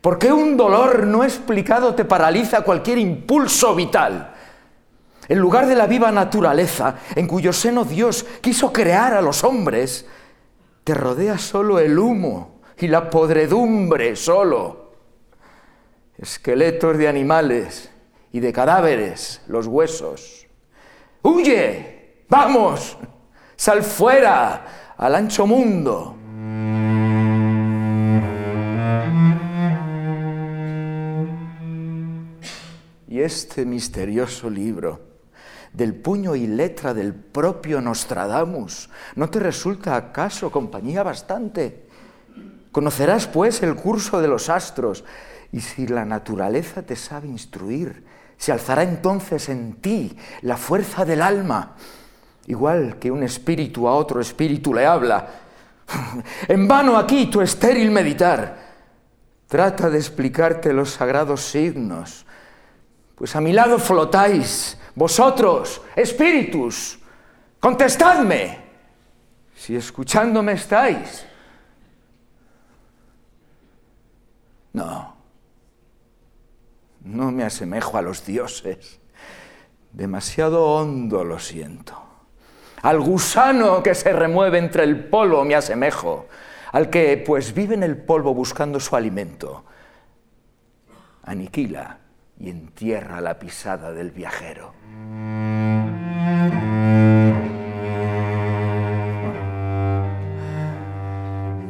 ¿Por 0.00 0.16
qué 0.20 0.32
un 0.32 0.56
dolor 0.56 1.08
no 1.08 1.24
explicado 1.24 1.96
te 1.96 2.04
paraliza 2.04 2.60
cualquier 2.60 2.98
impulso 2.98 3.74
vital? 3.74 4.34
En 5.28 5.38
lugar 5.38 5.66
de 5.66 5.74
la 5.74 5.86
viva 5.86 6.12
naturaleza 6.12 6.96
en 7.14 7.26
cuyo 7.26 7.52
seno 7.52 7.84
Dios 7.84 8.24
quiso 8.40 8.72
crear 8.72 9.14
a 9.14 9.20
los 9.20 9.42
hombres, 9.42 10.06
te 10.84 10.94
rodea 10.94 11.36
solo 11.36 11.80
el 11.80 11.98
humo 11.98 12.60
y 12.78 12.86
la 12.86 13.10
podredumbre 13.10 14.14
solo. 14.14 14.92
Esqueletos 16.16 16.96
de 16.96 17.08
animales 17.08 17.90
y 18.32 18.40
de 18.40 18.52
cadáveres, 18.52 19.42
los 19.48 19.66
huesos. 19.66 20.46
¡Huye! 21.22 22.24
¡Vamos! 22.28 22.96
¡Sal 23.56 23.82
fuera 23.82 24.94
al 24.96 25.14
ancho 25.14 25.46
mundo! 25.46 26.14
Y 33.08 33.20
este 33.20 33.64
misterioso 33.64 34.48
libro 34.48 35.15
del 35.76 35.94
puño 35.94 36.34
y 36.34 36.46
letra 36.46 36.94
del 36.94 37.12
propio 37.14 37.82
Nostradamus. 37.82 38.88
¿No 39.14 39.28
te 39.28 39.38
resulta 39.38 39.94
acaso 39.94 40.50
compañía 40.50 41.02
bastante? 41.02 41.86
Conocerás 42.72 43.26
pues 43.26 43.62
el 43.62 43.76
curso 43.76 44.22
de 44.22 44.28
los 44.28 44.48
astros 44.48 45.04
y 45.52 45.60
si 45.60 45.86
la 45.86 46.06
naturaleza 46.06 46.80
te 46.80 46.96
sabe 46.96 47.28
instruir, 47.28 48.04
se 48.38 48.52
alzará 48.52 48.84
entonces 48.84 49.50
en 49.50 49.74
ti 49.74 50.16
la 50.40 50.56
fuerza 50.56 51.04
del 51.04 51.20
alma, 51.20 51.76
igual 52.46 52.98
que 52.98 53.10
un 53.10 53.22
espíritu 53.22 53.86
a 53.86 53.94
otro 53.94 54.20
espíritu 54.20 54.72
le 54.72 54.86
habla. 54.86 55.28
En 56.48 56.66
vano 56.66 56.96
aquí 56.96 57.26
tu 57.26 57.42
estéril 57.42 57.90
meditar. 57.90 58.64
Trata 59.46 59.90
de 59.90 59.98
explicarte 59.98 60.72
los 60.72 60.90
sagrados 60.90 61.42
signos, 61.42 62.24
pues 63.14 63.36
a 63.36 63.40
mi 63.40 63.52
lado 63.52 63.78
flotáis 63.78 64.75
vosotros, 64.96 65.82
espíritus, 65.94 66.98
contestadme, 67.60 68.58
si 69.54 69.76
escuchándome 69.76 70.52
estáis. 70.52 71.26
No, 74.72 75.14
no 77.04 77.30
me 77.30 77.44
asemejo 77.44 77.98
a 77.98 78.02
los 78.02 78.24
dioses. 78.24 78.98
Demasiado 79.92 80.64
hondo 80.64 81.24
lo 81.24 81.38
siento. 81.38 82.02
Al 82.82 83.00
gusano 83.00 83.82
que 83.82 83.94
se 83.94 84.12
remueve 84.12 84.58
entre 84.58 84.84
el 84.84 85.08
polvo 85.08 85.44
me 85.44 85.54
asemejo, 85.54 86.26
al 86.72 86.88
que 86.88 87.16
pues 87.18 87.54
vive 87.54 87.74
en 87.74 87.82
el 87.82 87.98
polvo 87.98 88.34
buscando 88.34 88.80
su 88.80 88.96
alimento. 88.96 89.64
Aniquila 91.22 92.05
y 92.38 92.50
entierra 92.50 93.20
la 93.20 93.38
pisada 93.38 93.92
del 93.92 94.10
viajero. 94.10 94.72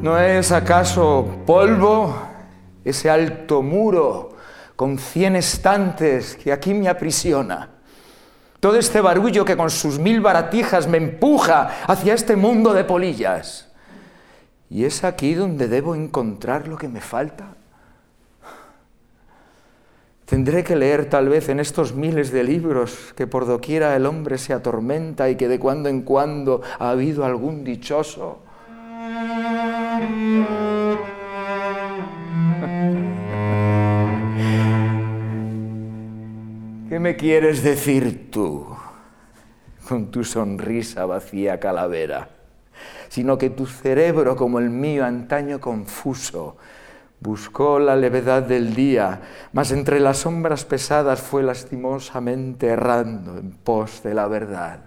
¿No 0.02 0.18
es 0.18 0.52
acaso 0.52 1.42
polvo 1.46 2.14
ese 2.84 3.10
alto 3.10 3.62
muro 3.62 4.36
con 4.76 4.98
cien 4.98 5.36
estantes 5.36 6.36
que 6.36 6.52
aquí 6.52 6.74
me 6.74 6.88
aprisiona? 6.88 7.70
Todo 8.60 8.76
este 8.78 9.00
barullo 9.00 9.44
que 9.44 9.56
con 9.56 9.70
sus 9.70 9.98
mil 9.98 10.20
baratijas 10.20 10.86
me 10.86 10.98
empuja 10.98 11.84
hacia 11.86 12.14
este 12.14 12.36
mundo 12.36 12.72
de 12.72 12.84
polillas. 12.84 13.68
¿Y 14.68 14.84
es 14.84 15.04
aquí 15.04 15.34
donde 15.34 15.68
debo 15.68 15.94
encontrar 15.94 16.66
lo 16.66 16.76
que 16.76 16.88
me 16.88 17.00
falta? 17.00 17.54
Tendré 20.26 20.64
que 20.64 20.74
leer 20.74 21.08
tal 21.08 21.28
vez 21.28 21.48
en 21.48 21.60
estos 21.60 21.94
miles 21.94 22.32
de 22.32 22.42
libros 22.42 23.14
que 23.14 23.28
por 23.28 23.46
doquiera 23.46 23.94
el 23.94 24.06
hombre 24.06 24.38
se 24.38 24.52
atormenta 24.52 25.30
y 25.30 25.36
que 25.36 25.46
de 25.46 25.60
cuando 25.60 25.88
en 25.88 26.02
cuando 26.02 26.62
ha 26.80 26.90
habido 26.90 27.24
algún 27.24 27.62
dichoso. 27.62 28.40
¿Qué 36.88 36.98
me 36.98 37.14
quieres 37.14 37.62
decir 37.62 38.28
tú 38.32 38.66
con 39.88 40.10
tu 40.10 40.24
sonrisa 40.24 41.06
vacía 41.06 41.60
calavera? 41.60 42.30
Sino 43.08 43.38
que 43.38 43.50
tu 43.50 43.66
cerebro, 43.66 44.34
como 44.34 44.58
el 44.58 44.70
mío 44.70 45.04
antaño 45.04 45.60
confuso, 45.60 46.56
Buscó 47.20 47.78
la 47.78 47.96
levedad 47.96 48.42
del 48.42 48.74
día, 48.74 49.20
mas 49.52 49.72
entre 49.72 50.00
las 50.00 50.18
sombras 50.18 50.64
pesadas 50.64 51.20
fue 51.20 51.42
lastimosamente 51.42 52.66
errando 52.66 53.38
en 53.38 53.52
pos 53.52 54.02
de 54.02 54.14
la 54.14 54.28
verdad. 54.28 54.80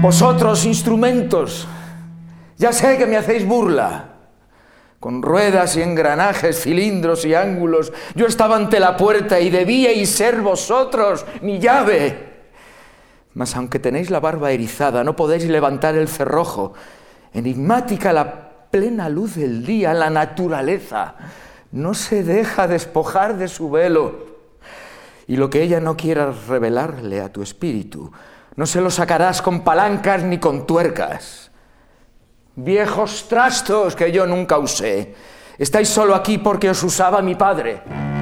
Vosotros, 0.00 0.64
instrumentos, 0.64 1.66
ya 2.56 2.72
sé 2.72 2.96
que 2.96 3.06
me 3.06 3.16
hacéis 3.16 3.44
burla. 3.44 4.04
Con 5.00 5.22
ruedas 5.22 5.76
y 5.76 5.82
engranajes, 5.82 6.62
cilindros 6.62 7.24
y 7.24 7.34
ángulos, 7.34 7.92
yo 8.14 8.26
estaba 8.26 8.56
ante 8.56 8.78
la 8.78 8.96
puerta 8.96 9.40
y 9.40 9.50
debíais 9.50 10.08
ser 10.08 10.40
vosotros 10.40 11.26
mi 11.42 11.58
llave. 11.58 12.27
Mas 13.38 13.54
aunque 13.54 13.78
tenéis 13.78 14.10
la 14.10 14.18
barba 14.18 14.50
erizada, 14.50 15.04
no 15.04 15.14
podéis 15.14 15.44
levantar 15.44 15.94
el 15.94 16.08
cerrojo. 16.08 16.72
Enigmática 17.32 18.12
la 18.12 18.66
plena 18.68 19.08
luz 19.08 19.36
del 19.36 19.64
día, 19.64 19.94
la 19.94 20.10
naturaleza 20.10 21.14
no 21.70 21.94
se 21.94 22.24
deja 22.24 22.66
despojar 22.66 23.38
de 23.38 23.46
su 23.46 23.70
velo. 23.70 24.26
Y 25.28 25.36
lo 25.36 25.50
que 25.50 25.62
ella 25.62 25.78
no 25.78 25.96
quiera 25.96 26.34
revelarle 26.48 27.20
a 27.20 27.32
tu 27.32 27.40
espíritu, 27.42 28.10
No 28.56 28.66
se 28.66 28.80
lo 28.80 28.90
sacarás 28.90 29.40
con 29.40 29.60
palancas 29.60 30.24
ni 30.24 30.38
con 30.38 30.66
tuercas. 30.66 31.52
Viejos 32.56 33.28
trastos 33.28 33.94
que 33.94 34.10
yo 34.10 34.26
nunca 34.26 34.58
usé. 34.58 35.14
Estáis 35.58 35.88
solo 35.88 36.16
aquí 36.16 36.38
porque 36.38 36.70
os 36.70 36.82
usaba 36.82 37.22
mi 37.22 37.36
padre. 37.36 38.17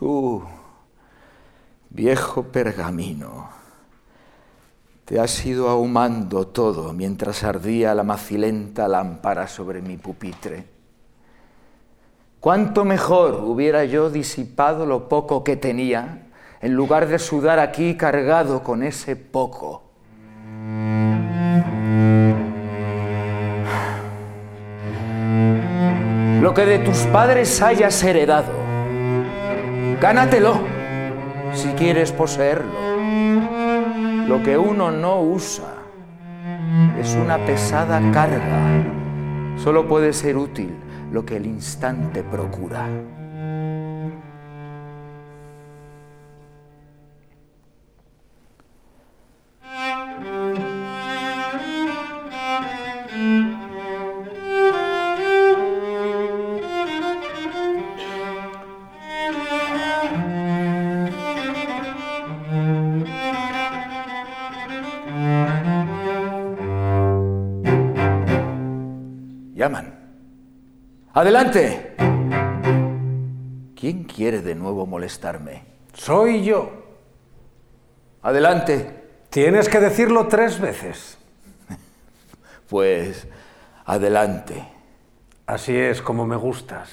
Tú, 0.00 0.42
viejo 1.90 2.44
pergamino, 2.44 3.50
te 5.04 5.20
has 5.20 5.44
ido 5.44 5.68
ahumando 5.68 6.46
todo 6.46 6.94
mientras 6.94 7.44
ardía 7.44 7.94
la 7.94 8.02
macilenta 8.02 8.88
lámpara 8.88 9.46
sobre 9.46 9.82
mi 9.82 9.98
pupitre. 9.98 10.64
Cuánto 12.40 12.86
mejor 12.86 13.42
hubiera 13.44 13.84
yo 13.84 14.08
disipado 14.08 14.86
lo 14.86 15.06
poco 15.06 15.44
que 15.44 15.56
tenía 15.56 16.28
en 16.62 16.72
lugar 16.72 17.06
de 17.06 17.18
sudar 17.18 17.58
aquí 17.58 17.98
cargado 17.98 18.62
con 18.62 18.82
ese 18.82 19.16
poco. 19.16 19.82
Lo 26.40 26.54
que 26.54 26.64
de 26.64 26.78
tus 26.78 27.00
padres 27.12 27.60
hayas 27.60 28.02
heredado, 28.02 28.59
gánatelo 30.00 30.54
si 31.52 31.68
quieres 31.70 32.10
poseerlo. 32.12 32.72
Lo 34.26 34.42
que 34.42 34.56
uno 34.56 34.90
no 34.90 35.20
usa 35.20 35.74
es 36.98 37.14
una 37.16 37.38
pesada 37.44 38.00
carga. 38.12 38.84
Solo 39.56 39.86
puede 39.86 40.12
ser 40.12 40.36
útil 40.36 40.74
lo 41.12 41.26
que 41.26 41.36
el 41.36 41.46
instante 41.46 42.22
procura. 42.22 42.86
Adelante. 71.20 71.96
¿Quién 73.78 74.04
quiere 74.04 74.40
de 74.40 74.54
nuevo 74.54 74.86
molestarme? 74.86 75.64
Soy 75.92 76.42
yo. 76.42 76.72
Adelante. 78.22 79.04
Tienes 79.28 79.68
que 79.68 79.80
decirlo 79.80 80.28
tres 80.28 80.58
veces. 80.58 81.18
Pues 82.70 83.26
adelante. 83.84 84.64
Así 85.44 85.76
es 85.76 86.00
como 86.00 86.24
me 86.24 86.36
gustas. 86.36 86.88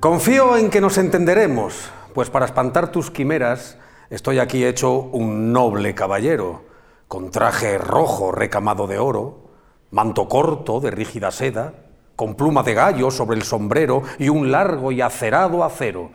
Confío 0.00 0.58
en 0.58 0.68
que 0.68 0.82
nos 0.82 0.98
entenderemos, 0.98 1.90
pues 2.12 2.28
para 2.28 2.44
espantar 2.44 2.92
tus 2.92 3.10
quimeras 3.10 3.78
estoy 4.10 4.38
aquí 4.38 4.64
hecho 4.64 4.92
un 4.92 5.52
noble 5.52 5.94
caballero, 5.94 6.64
con 7.08 7.30
traje 7.30 7.78
rojo 7.78 8.32
recamado 8.32 8.86
de 8.86 8.98
oro, 8.98 9.50
manto 9.90 10.28
corto 10.28 10.80
de 10.80 10.90
rígida 10.90 11.30
seda, 11.30 11.74
con 12.16 12.34
pluma 12.34 12.62
de 12.62 12.74
gallo 12.74 13.10
sobre 13.10 13.36
el 13.36 13.42
sombrero 13.42 14.02
y 14.18 14.28
un 14.28 14.50
largo 14.50 14.92
y 14.92 15.00
acerado 15.00 15.64
acero. 15.64 16.10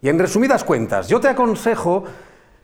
Y 0.00 0.08
en 0.08 0.18
resumidas 0.18 0.64
cuentas, 0.64 1.08
yo 1.08 1.20
te 1.20 1.28
aconsejo 1.28 2.04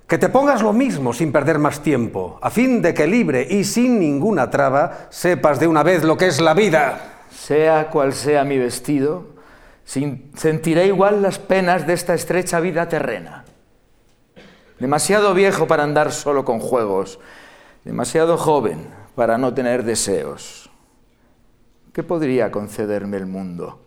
que 0.06 0.18
te 0.18 0.28
pongas 0.28 0.60
lo 0.60 0.72
mismo 0.72 1.12
sin 1.12 1.30
perder 1.30 1.58
más 1.58 1.82
tiempo, 1.82 2.38
a 2.42 2.50
fin 2.50 2.82
de 2.82 2.92
que 2.92 3.06
libre 3.06 3.46
y 3.48 3.64
sin 3.64 4.00
ninguna 4.00 4.50
traba 4.50 5.06
sepas 5.10 5.60
de 5.60 5.68
una 5.68 5.82
vez 5.82 6.02
lo 6.02 6.16
que 6.16 6.26
es 6.26 6.40
la 6.40 6.52
vida. 6.52 7.22
Sea 7.30 7.88
cual 7.90 8.12
sea 8.12 8.44
mi 8.44 8.58
vestido, 8.58 9.28
sentiré 9.84 10.86
igual 10.86 11.22
las 11.22 11.38
penas 11.38 11.86
de 11.86 11.94
esta 11.94 12.14
estrecha 12.14 12.60
vida 12.60 12.88
terrena. 12.88 13.44
Demasiado 14.80 15.34
viejo 15.34 15.66
para 15.66 15.82
andar 15.82 16.10
solo 16.10 16.46
con 16.46 16.58
juegos, 16.58 17.18
demasiado 17.84 18.38
joven 18.38 18.88
para 19.14 19.36
no 19.36 19.52
tener 19.52 19.84
deseos. 19.84 20.70
¿Qué 21.92 22.02
podría 22.02 22.50
concederme 22.50 23.18
el 23.18 23.26
mundo? 23.26 23.78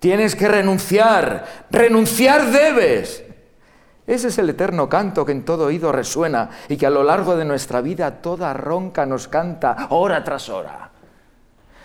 Tienes 0.00 0.34
que 0.34 0.48
renunciar, 0.48 1.66
renunciar 1.70 2.50
debes. 2.50 3.22
Ese 4.08 4.28
es 4.28 4.38
el 4.38 4.50
eterno 4.50 4.88
canto 4.88 5.24
que 5.24 5.30
en 5.30 5.44
todo 5.44 5.66
oído 5.66 5.92
resuena 5.92 6.50
y 6.68 6.76
que 6.76 6.86
a 6.86 6.90
lo 6.90 7.04
largo 7.04 7.36
de 7.36 7.44
nuestra 7.44 7.80
vida 7.80 8.20
toda 8.20 8.52
ronca 8.52 9.06
nos 9.06 9.28
canta 9.28 9.86
hora 9.90 10.24
tras 10.24 10.48
hora. 10.48 10.90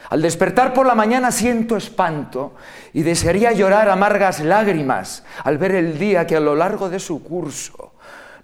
Al 0.09 0.21
despertar 0.23 0.73
por 0.73 0.87
la 0.87 0.95
mañana 0.95 1.31
siento 1.31 1.77
espanto 1.77 2.55
y 2.93 3.03
desearía 3.03 3.51
llorar 3.51 3.89
amargas 3.89 4.39
lágrimas 4.39 5.23
al 5.43 5.59
ver 5.59 5.75
el 5.75 5.99
día 5.99 6.25
que 6.25 6.35
a 6.35 6.39
lo 6.39 6.55
largo 6.55 6.89
de 6.89 6.99
su 6.99 7.23
curso 7.23 7.92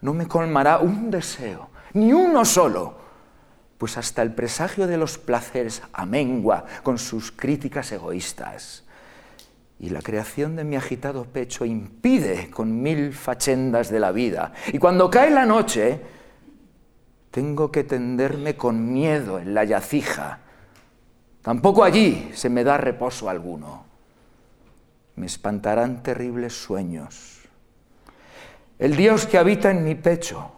no 0.01 0.13
me 0.13 0.27
colmará 0.27 0.79
un 0.79 1.11
deseo, 1.11 1.69
ni 1.93 2.13
uno 2.13 2.45
solo, 2.45 2.95
pues 3.77 3.97
hasta 3.97 4.21
el 4.21 4.33
presagio 4.33 4.87
de 4.87 4.97
los 4.97 5.17
placeres 5.17 5.81
amengua 5.93 6.65
con 6.83 6.97
sus 6.97 7.31
críticas 7.31 7.91
egoístas. 7.91 8.83
Y 9.79 9.89
la 9.89 10.01
creación 10.01 10.57
de 10.57 10.65
mi 10.65 10.75
agitado 10.75 11.23
pecho 11.23 11.63
impide 11.63 12.51
con 12.51 12.81
mil 12.81 13.13
fachendas 13.13 13.89
de 13.89 14.01
la 14.01 14.11
vida. 14.11 14.51
Y 14.73 14.77
cuando 14.77 15.09
cae 15.09 15.29
la 15.29 15.45
noche, 15.45 16.01
tengo 17.31 17.71
que 17.71 17.85
tenderme 17.85 18.57
con 18.57 18.91
miedo 18.91 19.39
en 19.39 19.53
la 19.53 19.63
yacija. 19.63 20.39
Tampoco 21.41 21.85
allí 21.85 22.31
se 22.33 22.49
me 22.49 22.65
da 22.65 22.77
reposo 22.77 23.29
alguno. 23.29 23.85
Me 25.15 25.25
espantarán 25.25 26.03
terribles 26.03 26.61
sueños. 26.61 27.38
El 28.79 28.95
Dios 28.95 29.25
que 29.25 29.37
habita 29.37 29.69
en 29.69 29.83
mi 29.83 29.95
pecho 29.95 30.51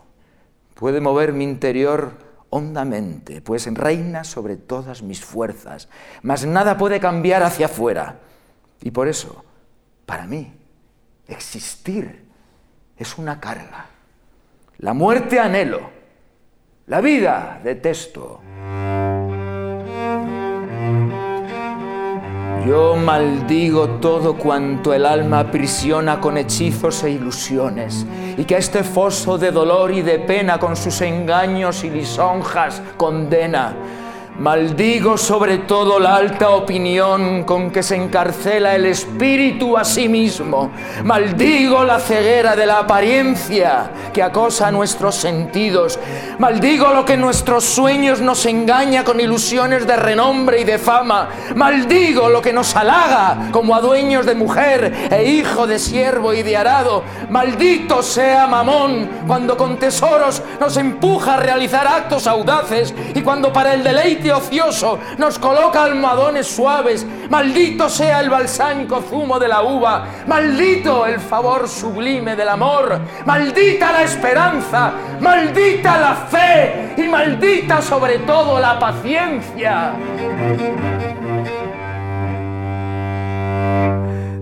puede 0.75 1.01
mover 1.01 1.33
mi 1.33 1.43
interior 1.43 2.13
hondamente, 2.51 3.41
pues 3.41 3.65
reina 3.73 4.23
sobre 4.23 4.57
todas 4.57 5.01
mis 5.01 5.25
fuerzas, 5.25 5.89
mas 6.21 6.45
nada 6.45 6.77
puede 6.77 6.99
cambiar 6.99 7.41
hacia 7.41 7.65
afuera. 7.65 8.19
Y 8.81 8.91
por 8.91 9.07
eso, 9.07 9.43
para 10.05 10.27
mí, 10.27 10.53
existir 11.27 12.25
es 12.97 13.17
una 13.17 13.39
carga. 13.39 13.87
La 14.77 14.93
muerte 14.93 15.39
anhelo, 15.39 15.89
la 16.87 17.01
vida 17.01 17.59
detesto. 17.63 18.41
Yo 22.65 22.95
maldigo 22.95 23.89
todo 23.99 24.35
cuanto 24.35 24.93
el 24.93 25.05
alma 25.07 25.39
aprisiona 25.39 26.21
con 26.21 26.37
hechizos 26.37 27.03
e 27.03 27.11
ilusiones, 27.11 28.05
y 28.37 28.43
que 28.43 28.57
este 28.57 28.83
foso 28.83 29.39
de 29.39 29.51
dolor 29.51 29.91
y 29.91 30.03
de 30.03 30.19
pena 30.19 30.59
con 30.59 30.75
sus 30.75 31.01
engaños 31.01 31.83
y 31.83 31.89
lisonjas 31.89 32.81
condena. 32.97 33.75
Maldigo 34.39 35.17
sobre 35.17 35.59
todo 35.59 35.99
la 35.99 36.15
alta 36.15 36.51
opinión 36.51 37.43
con 37.43 37.69
que 37.69 37.83
se 37.83 37.95
encarcela 37.95 38.73
el 38.73 38.85
espíritu 38.85 39.77
a 39.77 39.83
sí 39.83 40.07
mismo. 40.07 40.71
Maldigo 41.03 41.83
la 41.83 41.99
ceguera 41.99 42.55
de 42.55 42.65
la 42.65 42.79
apariencia 42.79 43.91
que 44.13 44.23
acosa 44.23 44.71
nuestros 44.71 45.15
sentidos. 45.15 45.99
Maldigo 46.39 46.93
lo 46.93 47.03
que 47.05 47.17
nuestros 47.17 47.65
sueños 47.65 48.21
nos 48.21 48.45
engaña 48.45 49.03
con 49.03 49.19
ilusiones 49.19 49.85
de 49.85 49.97
renombre 49.97 50.61
y 50.61 50.63
de 50.63 50.79
fama. 50.79 51.29
Maldigo 51.55 52.29
lo 52.29 52.41
que 52.41 52.53
nos 52.53 52.75
halaga 52.75 53.49
como 53.51 53.75
a 53.75 53.81
dueños 53.81 54.25
de 54.25 54.33
mujer 54.33 55.09
e 55.11 55.25
hijo 55.25 55.67
de 55.67 55.77
siervo 55.77 56.33
y 56.33 56.41
de 56.41 56.55
arado. 56.55 57.03
Maldito 57.29 58.01
sea 58.01 58.47
Mamón 58.47 59.09
cuando 59.27 59.57
con 59.57 59.77
tesoros 59.77 60.41
nos 60.59 60.77
empuja 60.77 61.35
a 61.35 61.37
realizar 61.37 61.85
actos 61.85 62.27
audaces 62.27 62.93
y 63.13 63.21
cuando 63.21 63.51
para 63.51 63.73
el 63.73 63.83
deleite 63.83 64.20
ocioso 64.29 64.99
nos 65.17 65.39
coloca 65.39 65.83
almohadones 65.83 66.47
suaves. 66.47 67.07
Maldito 67.29 67.89
sea 67.89 68.19
el 68.19 68.29
balsánico 68.29 69.01
zumo 69.01 69.39
de 69.39 69.47
la 69.47 69.63
uva. 69.63 70.05
Maldito 70.27 71.05
el 71.05 71.19
favor 71.19 71.67
sublime 71.67 72.35
del 72.35 72.49
amor. 72.49 72.99
Maldita 73.25 73.93
la 73.93 74.03
esperanza. 74.03 74.91
Maldita 75.21 75.97
la 75.97 76.15
fe. 76.15 76.93
Y 76.97 77.07
maldita 77.07 77.81
sobre 77.81 78.19
todo 78.19 78.59
la 78.59 78.77
paciencia. 78.77 79.93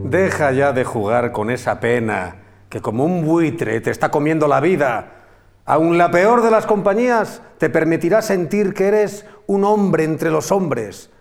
Deja 0.04 0.52
ya 0.52 0.74
de 0.74 0.84
jugar 0.84 1.32
con 1.32 1.52
esa 1.52 1.80
pena 1.80 2.36
que 2.68 2.82
como 2.82 3.04
un 3.04 3.24
buitre 3.24 3.80
te 3.80 3.92
está 3.92 4.10
comiendo 4.10 4.48
la 4.48 4.60
vida. 4.60 5.19
Aun 5.70 6.00
la 6.00 6.10
peor 6.10 6.42
de 6.42 6.50
las 6.50 6.66
compañías 6.66 7.44
te 7.60 7.70
permitirá 7.70 8.24
sentir 8.24 8.74
que 8.74 8.88
eres 8.88 9.28
un 9.46 9.64
hombre 9.64 10.04
entre 10.04 10.32
los 10.32 10.52
hombres, 10.52 11.12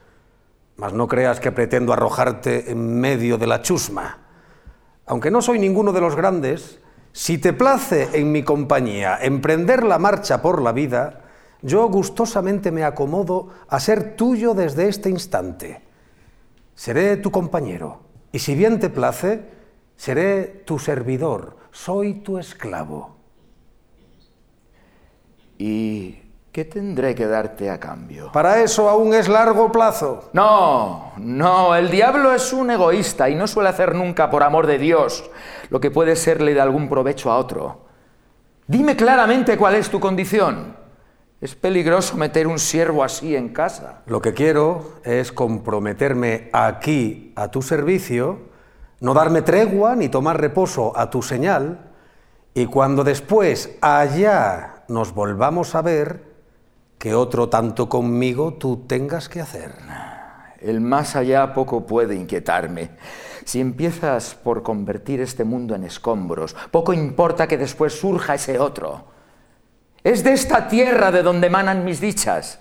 mas 0.79 0.95
no 0.95 1.07
creas 1.07 1.39
que 1.39 1.53
pretendo 1.53 1.93
arrojarte 1.93 2.71
en 2.71 2.99
medio 2.99 3.37
de 3.37 3.47
la 3.47 3.61
chusma. 3.61 4.21
Aunque 5.05 5.31
no 5.31 5.43
soy 5.43 5.59
ninguno 5.59 5.93
de 5.93 6.01
los 6.01 6.17
grandes, 6.17 6.81
si 7.13 7.37
te 7.37 7.53
place 7.53 8.09
en 8.15 8.33
mi 8.33 8.43
compañía 8.43 9.19
emprender 9.21 9.85
la 9.85 9.99
marcha 9.99 10.41
por 10.41 10.63
la 10.63 10.73
vida, 10.73 11.25
yo 11.61 11.87
gustosamente 11.91 12.71
me 12.71 12.85
acomodo 12.85 13.51
a 13.69 13.79
ser 13.79 14.17
tuyo 14.17 14.55
desde 14.55 14.89
este 14.89 15.11
instante. 15.11 15.83
Seré 16.75 17.19
tu 17.19 17.31
compañero, 17.31 18.01
y 18.33 18.39
si 18.39 18.55
bien 18.55 18.81
te 18.81 18.89
place, 18.89 19.43
seré 19.95 20.63
tu 20.65 20.79
servidor, 20.79 21.59
soy 21.71 22.15
tu 22.15 22.39
esclavo. 22.39 23.18
¿Y 25.59 26.23
qué 26.53 26.65
tendré 26.65 27.17
que 27.17 27.27
darte 27.27 27.69
a 27.69 27.81
cambio? 27.81 28.31
Para 28.33 28.63
eso 28.63 28.89
aún 28.89 29.13
es 29.13 29.29
largo 29.29 29.73
plazo. 29.73 30.31
No, 30.33 31.13
no, 31.17 31.75
el 31.75 31.91
diablo 31.91 32.33
es 32.33 32.53
un 32.53 32.71
egoísta 32.71 33.29
y 33.29 33.35
no 33.35 33.49
suele 33.49 33.69
hacer 33.69 33.95
nunca 33.95 34.31
por 34.31 34.45
amor 34.45 34.69
de 34.69 34.79
Dios 34.79 35.29
lo 35.69 35.81
que 35.81 35.91
puede 35.91 36.15
serle 36.15 36.55
de 36.55 36.61
algún 36.61 36.89
provecho 36.89 37.31
a 37.33 37.39
otro. 37.39 37.87
Dime 38.69 38.97
claramente 38.97 39.59
cuál 39.59 39.75
es 39.75 39.91
tu 39.91 39.99
condición. 39.99 40.77
Es 41.41 41.55
peligroso 41.55 42.17
meter 42.17 42.47
un 42.47 42.59
siervo 42.59 43.03
así 43.03 43.35
en 43.35 43.51
casa. 43.51 44.03
Lo 44.07 44.21
que 44.21 44.35
quiero 44.35 44.95
es 45.05 45.33
comprometerme 45.33 46.51
aquí 46.53 47.33
a 47.37 47.49
tu 47.49 47.63
servicio, 47.63 48.41
no 49.01 49.15
darme 49.15 49.43
tregua 49.43 49.95
ni 49.95 50.09
tomar 50.09 50.41
reposo 50.41 50.93
a 50.97 51.11
tu 51.11 51.23
señal, 51.23 51.93
y 52.55 52.67
cuando 52.67 53.05
después 53.05 53.77
allá 53.81 54.78
nos 54.89 55.15
volvamos 55.15 55.75
a 55.75 55.83
ver, 55.83 56.23
que 56.99 57.15
otro 57.15 57.49
tanto 57.49 57.89
conmigo 57.89 58.55
tú 58.55 58.85
tengas 58.89 59.29
que 59.29 59.41
hacer. 59.41 59.73
El 60.61 60.81
más 60.81 61.15
allá 61.15 61.55
poco 61.55 61.87
puede 61.87 62.17
inquietarme. 62.17 62.91
Si 63.45 63.61
empiezas 63.61 64.35
por 64.35 64.63
convertir 64.63 65.21
este 65.21 65.45
mundo 65.45 65.75
en 65.75 65.85
escombros, 65.85 66.57
poco 66.71 66.93
importa 66.93 67.47
que 67.47 67.57
después 67.57 67.99
surja 67.99 68.35
ese 68.35 68.59
otro. 68.59 69.05
Es 70.03 70.25
de 70.25 70.33
esta 70.33 70.69
tierra 70.69 71.11
de 71.11 71.23
donde 71.23 71.47
emanan 71.47 71.85
mis 71.85 72.01
dichas, 72.01 72.61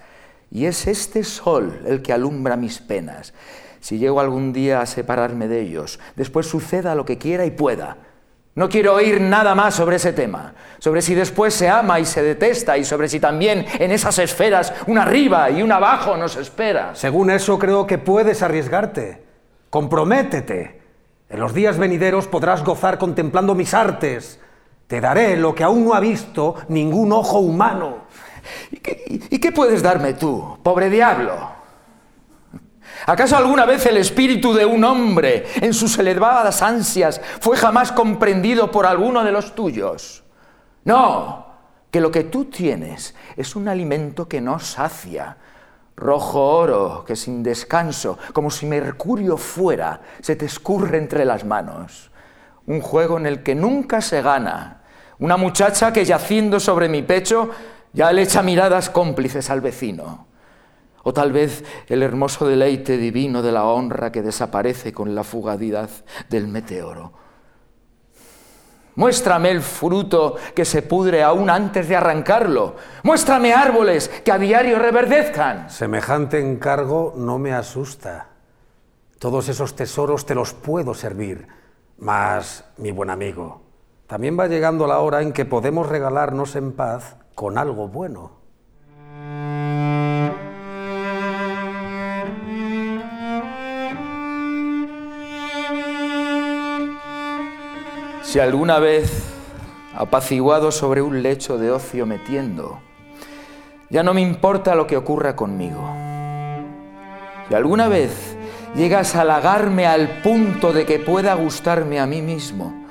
y 0.52 0.66
es 0.66 0.88
este 0.88 1.24
sol 1.24 1.82
el 1.86 2.02
que 2.02 2.14
alumbra 2.14 2.56
mis 2.56 2.80
penas. 2.80 3.34
Si 3.80 3.98
llego 3.98 4.20
algún 4.20 4.54
día 4.54 4.82
a 4.82 4.86
separarme 4.86 5.48
de 5.48 5.62
ellos, 5.62 6.00
después 6.16 6.48
suceda 6.48 6.96
lo 6.96 7.06
que 7.06 7.18
quiera 7.18 7.46
y 7.46 7.52
pueda. 7.52 7.98
No 8.58 8.70
quiero 8.70 8.96
oír 8.96 9.22
nada 9.22 9.54
más 9.54 9.76
sobre 9.76 9.98
ese 9.98 10.14
tema, 10.14 10.56
sobre 10.80 11.04
si 11.04 11.14
después 11.14 11.54
se 11.54 11.70
ama 11.70 12.00
y 12.00 12.06
se 12.06 12.24
detesta 12.24 12.76
y 12.76 12.84
sobre 12.84 13.08
si 13.08 13.20
también 13.20 13.68
en 13.78 13.92
esas 13.92 14.18
esferas 14.18 14.74
un 14.88 14.98
arriba 14.98 15.52
y 15.52 15.62
un 15.62 15.72
abajo 15.72 16.18
nos 16.18 16.38
espera. 16.38 16.96
Según 16.96 17.30
eso 17.30 17.60
creo 17.60 17.86
que 17.86 18.00
puedes 18.00 18.42
arriesgarte. 18.42 19.22
Comprométete. 19.70 20.82
En 21.30 21.40
los 21.40 21.54
días 21.54 21.78
venideros 21.78 22.28
podrás 22.28 22.64
gozar 22.64 22.98
contemplando 22.98 23.54
mis 23.54 23.76
artes. 23.76 24.40
Te 24.88 25.02
daré 25.02 25.38
lo 25.38 25.54
que 25.54 25.64
aún 25.64 25.86
no 25.86 25.94
ha 25.94 26.00
visto 26.00 26.56
ningún 26.68 27.12
ojo 27.12 27.38
humano. 27.38 28.06
¿Y 28.72 28.78
qué, 28.78 29.04
y 29.30 29.38
qué 29.38 29.52
puedes 29.52 29.84
darme 29.84 30.16
tú, 30.16 30.58
pobre 30.64 30.90
diablo? 30.90 31.57
¿Acaso 33.06 33.38
alguna 33.38 33.66
vez 33.66 33.86
el 33.86 33.98
espíritu 33.98 34.54
de 34.54 34.66
un 34.66 34.84
hombre 34.84 35.46
en 35.56 35.74
sus 35.74 35.98
elevadas 35.98 36.62
ansias 36.62 37.22
fue 37.40 37.58
jamás 37.58 37.92
comprendido 37.92 38.72
por 38.72 38.86
alguno 38.86 39.24
de 39.24 39.32
los 39.32 39.56
tuyos? 39.56 40.24
No, 40.84 41.48
que 41.92 42.02
lo 42.02 42.12
que 42.12 42.26
tú 42.26 42.46
tienes 42.46 43.16
es 43.36 43.56
un 43.56 43.68
alimento 43.68 44.28
que 44.28 44.42
no 44.42 44.60
sacia, 44.60 45.38
rojo 45.96 46.42
oro 46.42 47.04
que 47.06 47.16
sin 47.16 47.44
descanso, 47.44 48.18
como 48.34 48.52
si 48.52 48.66
Mercurio 48.66 49.38
fuera, 49.38 50.02
se 50.22 50.36
te 50.36 50.46
escurre 50.46 50.98
entre 50.98 51.26
las 51.26 51.44
manos. 51.44 52.12
Un 52.66 52.82
juego 52.82 53.18
en 53.18 53.26
el 53.26 53.44
que 53.44 53.56
nunca 53.56 54.02
se 54.02 54.22
gana. 54.22 54.82
Una 55.20 55.38
muchacha 55.38 55.92
que 55.94 56.06
yaciendo 56.06 56.60
sobre 56.60 56.90
mi 56.90 57.02
pecho 57.02 57.50
ya 57.94 58.12
le 58.12 58.24
echa 58.24 58.44
miradas 58.44 58.90
cómplices 58.90 59.50
al 59.50 59.62
vecino. 59.62 60.27
O 61.08 61.14
tal 61.14 61.32
vez 61.32 61.64
el 61.88 62.04
hermoso 62.04 62.46
deleite 62.46 62.98
divino 62.98 63.42
de 63.42 63.54
la 63.54 63.64
honra 63.64 64.12
que 64.12 64.22
desaparece 64.22 64.92
con 64.92 65.16
la 65.16 65.24
fugadidad 65.24 65.90
del 66.28 66.50
meteoro. 66.50 67.14
Muéstrame 68.96 69.52
el 69.52 69.62
fruto 69.62 70.36
que 70.54 70.66
se 70.66 70.82
pudre 70.82 71.24
aún 71.24 71.50
antes 71.50 71.88
de 71.88 71.96
arrancarlo. 71.96 72.76
Muéstrame 73.04 73.54
árboles 73.54 74.10
que 74.10 74.34
a 74.34 74.38
diario 74.38 74.80
reverdezcan. 74.80 75.70
Semejante 75.70 76.42
encargo 76.42 77.14
no 77.16 77.40
me 77.40 77.54
asusta. 77.54 78.28
Todos 79.18 79.48
esos 79.48 79.78
tesoros 79.78 80.26
te 80.26 80.36
los 80.36 80.54
puedo 80.54 80.94
servir. 80.94 81.48
Mas, 82.00 82.66
mi 82.76 82.92
buen 82.92 83.12
amigo, 83.12 83.62
también 84.08 84.38
va 84.38 84.48
llegando 84.48 84.86
la 84.86 85.00
hora 85.00 85.22
en 85.22 85.32
que 85.32 85.46
podemos 85.46 85.88
regalarnos 85.88 86.58
en 86.58 86.74
paz 86.74 87.16
con 87.34 87.58
algo 87.58 87.88
bueno. 87.88 88.32
Si 98.38 98.42
alguna 98.42 98.78
vez, 98.78 99.24
apaciguado 99.96 100.72
sobre 100.72 101.02
un 101.02 101.24
lecho 101.24 101.58
de 101.58 101.72
ocio 101.72 102.06
metiendo, 102.06 102.80
ya 103.90 104.04
no 104.04 104.14
me 104.14 104.22
importa 104.22 104.76
lo 104.76 104.86
que 104.86 104.96
ocurra 104.96 105.36
conmigo. 105.36 105.82
Si 107.50 107.56
alguna 107.56 107.88
vez 107.88 108.38
llegas 108.76 109.16
a 109.16 109.22
halagarme 109.22 109.88
al 109.88 110.22
punto 110.22 110.72
de 110.72 110.86
que 110.86 111.00
pueda 111.00 111.34
gustarme 111.34 112.00
a 112.00 112.06
mí 112.06 112.22
mismo, 112.22 112.86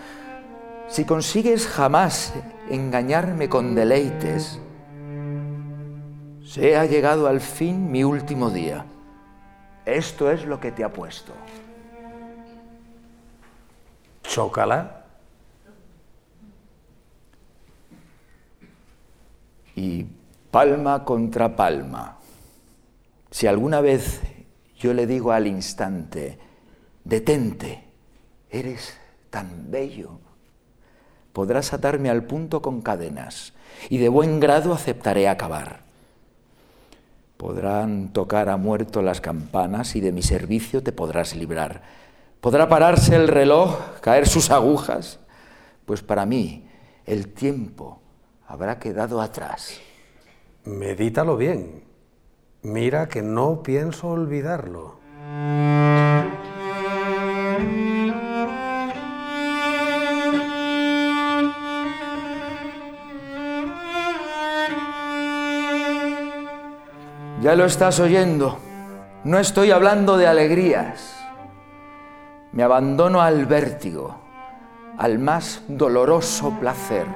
si 0.88 1.04
consigues 1.04 1.68
jamás 1.68 2.34
engañarme 2.68 3.48
con 3.48 3.76
deleites, 3.76 4.60
se 6.44 6.76
ha 6.76 6.86
llegado 6.86 7.28
al 7.28 7.40
fin 7.40 7.92
mi 7.92 8.02
último 8.02 8.50
día. 8.50 8.84
Esto 9.84 10.28
es 10.28 10.44
lo 10.44 10.58
que 10.58 10.72
te 10.72 10.82
ha 10.82 10.92
puesto. 10.92 11.32
Chócala. 14.24 15.05
Y 19.76 20.06
palma 20.50 21.04
contra 21.04 21.54
palma. 21.54 22.16
Si 23.30 23.46
alguna 23.46 23.80
vez 23.80 24.22
yo 24.76 24.94
le 24.94 25.06
digo 25.06 25.30
al 25.30 25.46
instante, 25.46 26.38
detente, 27.04 27.84
eres 28.50 28.96
tan 29.30 29.70
bello, 29.70 30.18
podrás 31.32 31.72
atarme 31.72 32.08
al 32.08 32.24
punto 32.24 32.62
con 32.62 32.80
cadenas 32.80 33.52
y 33.90 33.98
de 33.98 34.08
buen 34.08 34.40
grado 34.40 34.72
aceptaré 34.72 35.28
acabar. 35.28 35.80
Podrán 37.36 38.14
tocar 38.14 38.48
a 38.48 38.56
muerto 38.56 39.02
las 39.02 39.20
campanas 39.20 39.94
y 39.94 40.00
de 40.00 40.10
mi 40.10 40.22
servicio 40.22 40.82
te 40.82 40.92
podrás 40.92 41.36
librar. 41.36 41.82
Podrá 42.40 42.66
pararse 42.70 43.14
el 43.14 43.28
reloj, 43.28 43.78
caer 44.00 44.26
sus 44.26 44.50
agujas, 44.50 45.18
pues 45.84 46.00
para 46.00 46.24
mí 46.24 46.66
el 47.04 47.28
tiempo 47.28 48.00
habrá 48.46 48.78
quedado 48.78 49.20
atrás. 49.20 49.80
Medítalo 50.64 51.36
bien. 51.36 51.84
Mira 52.62 53.08
que 53.08 53.22
no 53.22 53.62
pienso 53.62 54.08
olvidarlo. 54.08 54.96
Ya 67.42 67.54
lo 67.54 67.64
estás 67.64 68.00
oyendo. 68.00 68.58
No 69.22 69.38
estoy 69.38 69.70
hablando 69.70 70.16
de 70.16 70.26
alegrías. 70.26 71.16
Me 72.52 72.62
abandono 72.62 73.20
al 73.20 73.46
vértigo, 73.46 74.16
al 74.98 75.18
más 75.18 75.62
doloroso 75.68 76.58
placer 76.58 77.06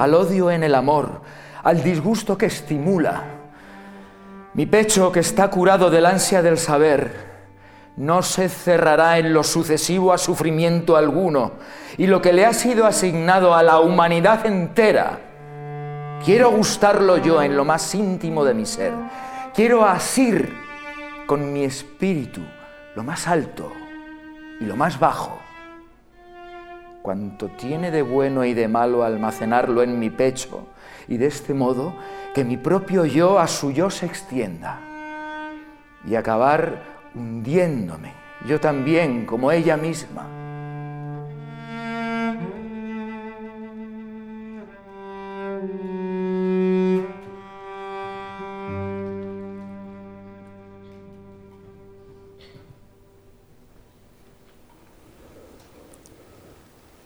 al 0.00 0.14
odio 0.14 0.50
en 0.50 0.62
el 0.62 0.74
amor, 0.74 1.20
al 1.62 1.82
disgusto 1.82 2.38
que 2.38 2.46
estimula. 2.46 3.22
Mi 4.54 4.64
pecho, 4.64 5.12
que 5.12 5.20
está 5.20 5.50
curado 5.50 5.90
del 5.90 6.06
ansia 6.06 6.40
del 6.40 6.56
saber, 6.56 7.12
no 7.98 8.22
se 8.22 8.48
cerrará 8.48 9.18
en 9.18 9.34
lo 9.34 9.44
sucesivo 9.44 10.14
a 10.14 10.16
sufrimiento 10.16 10.96
alguno, 10.96 11.52
y 11.98 12.06
lo 12.06 12.22
que 12.22 12.32
le 12.32 12.46
ha 12.46 12.54
sido 12.54 12.86
asignado 12.86 13.54
a 13.54 13.62
la 13.62 13.80
humanidad 13.80 14.46
entera, 14.46 15.20
quiero 16.24 16.50
gustarlo 16.50 17.18
yo 17.18 17.42
en 17.42 17.54
lo 17.54 17.66
más 17.66 17.94
íntimo 17.94 18.42
de 18.42 18.54
mi 18.54 18.64
ser. 18.64 18.94
Quiero 19.52 19.84
asir 19.84 20.50
con 21.26 21.52
mi 21.52 21.64
espíritu 21.64 22.40
lo 22.96 23.02
más 23.02 23.28
alto 23.28 23.70
y 24.60 24.64
lo 24.64 24.76
más 24.76 24.98
bajo. 24.98 25.49
Cuanto 27.02 27.48
tiene 27.48 27.90
de 27.90 28.02
bueno 28.02 28.44
y 28.44 28.54
de 28.54 28.68
malo 28.68 29.04
almacenarlo 29.04 29.82
en 29.82 29.98
mi 29.98 30.10
pecho, 30.10 30.68
y 31.08 31.16
de 31.16 31.26
este 31.26 31.54
modo 31.54 31.94
que 32.34 32.44
mi 32.44 32.56
propio 32.56 33.04
yo 33.04 33.38
a 33.38 33.48
su 33.48 33.70
yo 33.70 33.90
se 33.90 34.06
extienda, 34.06 34.80
y 36.06 36.14
acabar 36.14 36.82
hundiéndome, 37.14 38.12
yo 38.46 38.60
también, 38.60 39.26
como 39.26 39.52
ella 39.52 39.76
misma. 39.76 40.26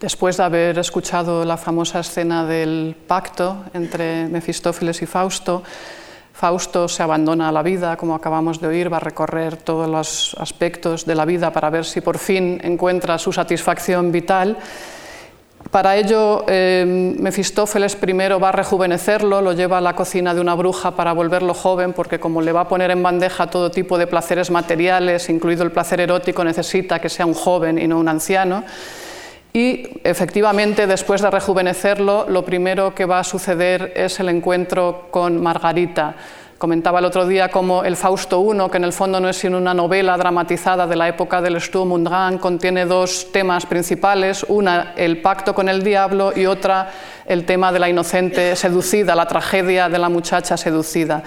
Después 0.04 0.36
de 0.36 0.42
haber 0.42 0.78
escuchado 0.78 1.46
la 1.46 1.56
famosa 1.56 2.00
escena 2.00 2.44
del 2.44 2.94
pacto 3.06 3.64
entre 3.72 4.28
Mefistófeles 4.28 5.00
y 5.00 5.06
Fausto, 5.06 5.62
Fausto 6.34 6.88
se 6.88 7.02
abandona 7.02 7.48
a 7.48 7.52
la 7.52 7.62
vida, 7.62 7.96
como 7.96 8.14
acabamos 8.14 8.60
de 8.60 8.66
oír, 8.66 8.92
va 8.92 8.98
a 8.98 9.00
recorrer 9.00 9.56
todos 9.56 9.88
los 9.88 10.36
aspectos 10.38 11.06
de 11.06 11.14
la 11.14 11.24
vida 11.24 11.54
para 11.54 11.70
ver 11.70 11.86
si 11.86 12.02
por 12.02 12.18
fin 12.18 12.60
encuentra 12.62 13.16
su 13.16 13.32
satisfacción 13.32 14.12
vital. 14.12 14.58
Para 15.70 15.96
ello, 15.96 16.44
eh, 16.48 17.14
Mefistófeles 17.18 17.96
primero 17.96 18.38
va 18.38 18.50
a 18.50 18.52
rejuvenecerlo, 18.52 19.40
lo 19.40 19.54
lleva 19.54 19.78
a 19.78 19.80
la 19.80 19.96
cocina 19.96 20.34
de 20.34 20.42
una 20.42 20.54
bruja 20.54 20.90
para 20.90 21.14
volverlo 21.14 21.54
joven, 21.54 21.94
porque 21.94 22.20
como 22.20 22.42
le 22.42 22.52
va 22.52 22.60
a 22.60 22.68
poner 22.68 22.90
en 22.90 23.02
bandeja 23.02 23.46
todo 23.46 23.70
tipo 23.70 23.96
de 23.96 24.06
placeres 24.06 24.50
materiales, 24.50 25.30
incluido 25.30 25.62
el 25.62 25.72
placer 25.72 26.02
erótico, 26.02 26.44
necesita 26.44 26.98
que 26.98 27.08
sea 27.08 27.24
un 27.24 27.32
joven 27.32 27.78
y 27.78 27.88
no 27.88 27.98
un 27.98 28.08
anciano. 28.08 28.64
Y 29.56 30.00
efectivamente, 30.02 30.88
después 30.88 31.22
de 31.22 31.30
rejuvenecerlo, 31.30 32.26
lo 32.28 32.44
primero 32.44 32.92
que 32.92 33.04
va 33.04 33.20
a 33.20 33.24
suceder 33.24 33.92
es 33.94 34.18
el 34.18 34.28
encuentro 34.28 35.06
con 35.12 35.40
Margarita. 35.40 36.16
Comentaba 36.58 36.98
el 36.98 37.04
otro 37.04 37.24
día 37.24 37.50
como 37.50 37.84
el 37.84 37.94
Fausto 37.94 38.44
I, 38.52 38.68
que 38.68 38.78
en 38.78 38.82
el 38.82 38.92
fondo 38.92 39.20
no 39.20 39.28
es 39.28 39.36
sino 39.36 39.58
una 39.58 39.72
novela 39.72 40.16
dramatizada 40.16 40.88
de 40.88 40.96
la 40.96 41.06
época 41.06 41.40
del 41.40 41.60
Sturm 41.60 41.92
und 41.92 42.08
Drang, 42.08 42.38
contiene 42.38 42.84
dos 42.84 43.30
temas 43.30 43.64
principales, 43.64 44.44
una 44.48 44.92
el 44.96 45.22
pacto 45.22 45.54
con 45.54 45.68
el 45.68 45.84
diablo 45.84 46.32
y 46.34 46.46
otra 46.46 46.90
el 47.24 47.44
tema 47.44 47.70
de 47.70 47.78
la 47.78 47.88
inocente 47.88 48.56
seducida, 48.56 49.14
la 49.14 49.28
tragedia 49.28 49.88
de 49.88 50.00
la 50.00 50.08
muchacha 50.08 50.56
seducida, 50.56 51.22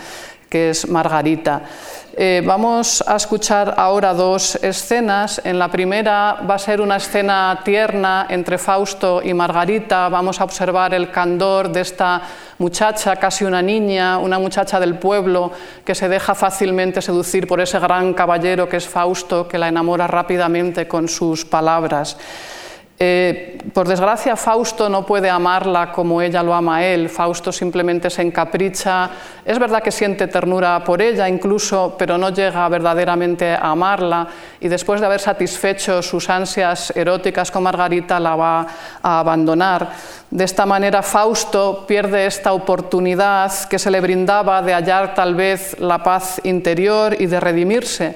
que 0.50 0.70
es 0.70 0.88
Margarita. 0.88 1.62
Eh, 2.20 2.42
vamos 2.44 3.04
a 3.06 3.16
escuchar 3.16 3.76
ahora 3.78 4.12
dos 4.12 4.56
escenas. 4.64 5.40
En 5.44 5.60
la 5.60 5.70
primera 5.70 6.42
va 6.50 6.56
a 6.56 6.60
ser 6.60 6.82
una 6.82 6.96
escena 6.96 7.62
tierna 7.64 8.26
entre 8.30 8.58
Fausto 8.58 9.22
y 9.24 9.36
Margarita. 9.36 10.10
Vamos 10.10 10.42
a 10.42 10.44
observar 10.44 10.96
el 10.96 11.12
candor 11.12 11.70
de 11.70 11.82
esta 11.82 12.24
muchacha, 12.58 13.18
casi 13.18 13.46
una 13.46 13.62
niña, 13.62 14.18
una 14.18 14.40
muchacha 14.40 14.80
del 14.80 14.98
pueblo 14.98 15.52
que 15.86 15.94
se 15.94 16.10
deja 16.10 16.34
fácilmente 16.34 17.04
seducir 17.04 17.46
por 17.46 17.62
ese 17.62 17.78
gran 17.78 18.16
caballero 18.16 18.68
que 18.68 18.78
es 18.78 18.88
Fausto, 18.88 19.48
que 19.48 19.60
la 19.60 19.68
enamora 19.68 20.08
rápidamente 20.08 20.88
con 20.88 21.08
sus 21.08 21.46
palabras. 21.46 22.18
Eh, 23.00 23.60
por 23.74 23.88
desgracia, 23.88 24.36
Fausto 24.36 24.90
no 24.90 25.06
puede 25.06 25.30
amarla 25.30 25.92
como 25.92 26.20
ella 26.20 26.42
lo 26.42 26.56
ama 26.56 26.78
a 26.78 26.86
él. 26.86 27.10
Fausto 27.10 27.52
simplemente 27.52 28.10
se 28.10 28.24
encapricha. 28.24 29.10
Es 29.46 29.60
verdad 29.60 29.84
que 29.84 29.92
siente 29.92 30.28
ternura 30.28 30.84
por 30.84 31.00
ella 31.00 31.30
incluso, 31.30 31.96
pero 31.96 32.18
no 32.18 32.30
llega 32.30 32.68
verdaderamente 32.70 33.52
a 33.52 33.70
amarla. 33.70 34.28
Y 34.60 34.68
después 34.68 35.00
de 35.00 35.06
haber 35.06 35.20
satisfecho 35.20 36.02
sus 36.02 36.28
ansias 36.28 36.92
eróticas 36.96 37.52
con 37.52 37.64
Margarita, 37.64 38.20
la 38.20 38.36
va 38.36 38.68
a 39.04 39.20
abandonar. 39.20 39.90
De 40.32 40.44
esta 40.44 40.66
manera, 40.66 41.04
Fausto 41.04 41.86
pierde 41.88 42.26
esta 42.26 42.54
oportunidad 42.54 43.52
que 43.70 43.78
se 43.78 43.92
le 43.92 44.02
brindaba 44.02 44.64
de 44.64 44.74
hallar 44.74 45.14
tal 45.14 45.36
vez 45.36 45.80
la 45.80 46.02
paz 46.02 46.42
interior 46.44 47.16
y 47.20 47.28
de 47.28 47.40
redimirse 47.40 48.16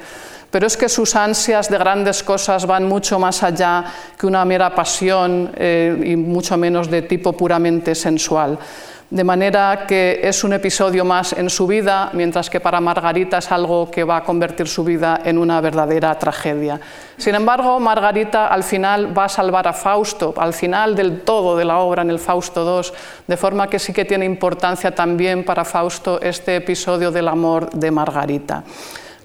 pero 0.52 0.68
es 0.68 0.78
que 0.78 0.90
sus 0.90 1.16
ansias 1.16 1.70
de 1.70 1.78
grandes 1.78 2.22
cosas 2.22 2.68
van 2.68 2.86
mucho 2.86 3.18
más 3.18 3.42
allá 3.42 3.86
que 4.20 4.28
una 4.28 4.44
mera 4.46 4.76
pasión 4.76 5.52
eh, 5.56 5.98
y 6.06 6.16
mucho 6.18 6.58
menos 6.58 6.92
de 6.92 7.02
tipo 7.04 7.34
puramente 7.34 7.96
sensual. 7.96 8.60
De 9.12 9.26
manera 9.26 9.84
que 9.86 10.22
es 10.24 10.42
un 10.46 10.54
episodio 10.54 11.04
más 11.04 11.34
en 11.34 11.50
su 11.50 11.68
vida, 11.68 12.12
mientras 12.14 12.50
que 12.50 12.62
para 12.62 12.80
Margarita 12.80 13.40
es 13.40 13.52
algo 13.52 13.92
que 13.92 14.06
va 14.06 14.18
a 14.18 14.24
convertir 14.24 14.70
su 14.70 14.86
vida 14.86 15.20
en 15.26 15.38
una 15.38 15.60
verdadera 15.60 16.18
tragedia. 16.18 16.80
Sin 17.18 17.36
embargo, 17.36 17.78
Margarita 17.82 18.48
al 18.48 18.64
final 18.64 19.18
va 19.18 19.26
a 19.26 19.30
salvar 19.30 19.68
a 19.68 19.74
Fausto, 19.74 20.34
al 20.38 20.54
final 20.54 20.96
del 20.96 21.24
todo 21.24 21.58
de 21.58 21.66
la 21.66 21.80
obra 21.80 22.04
en 22.04 22.10
el 22.10 22.20
Fausto 22.20 22.64
II, 22.64 22.90
de 23.28 23.36
forma 23.36 23.70
que 23.70 23.80
sí 23.80 23.92
que 23.92 24.06
tiene 24.06 24.24
importancia 24.24 24.96
también 24.96 25.44
para 25.44 25.66
Fausto 25.66 26.22
este 26.22 26.56
episodio 26.56 27.12
del 27.12 27.28
amor 27.28 27.70
de 27.72 27.92
Margarita. 27.92 28.64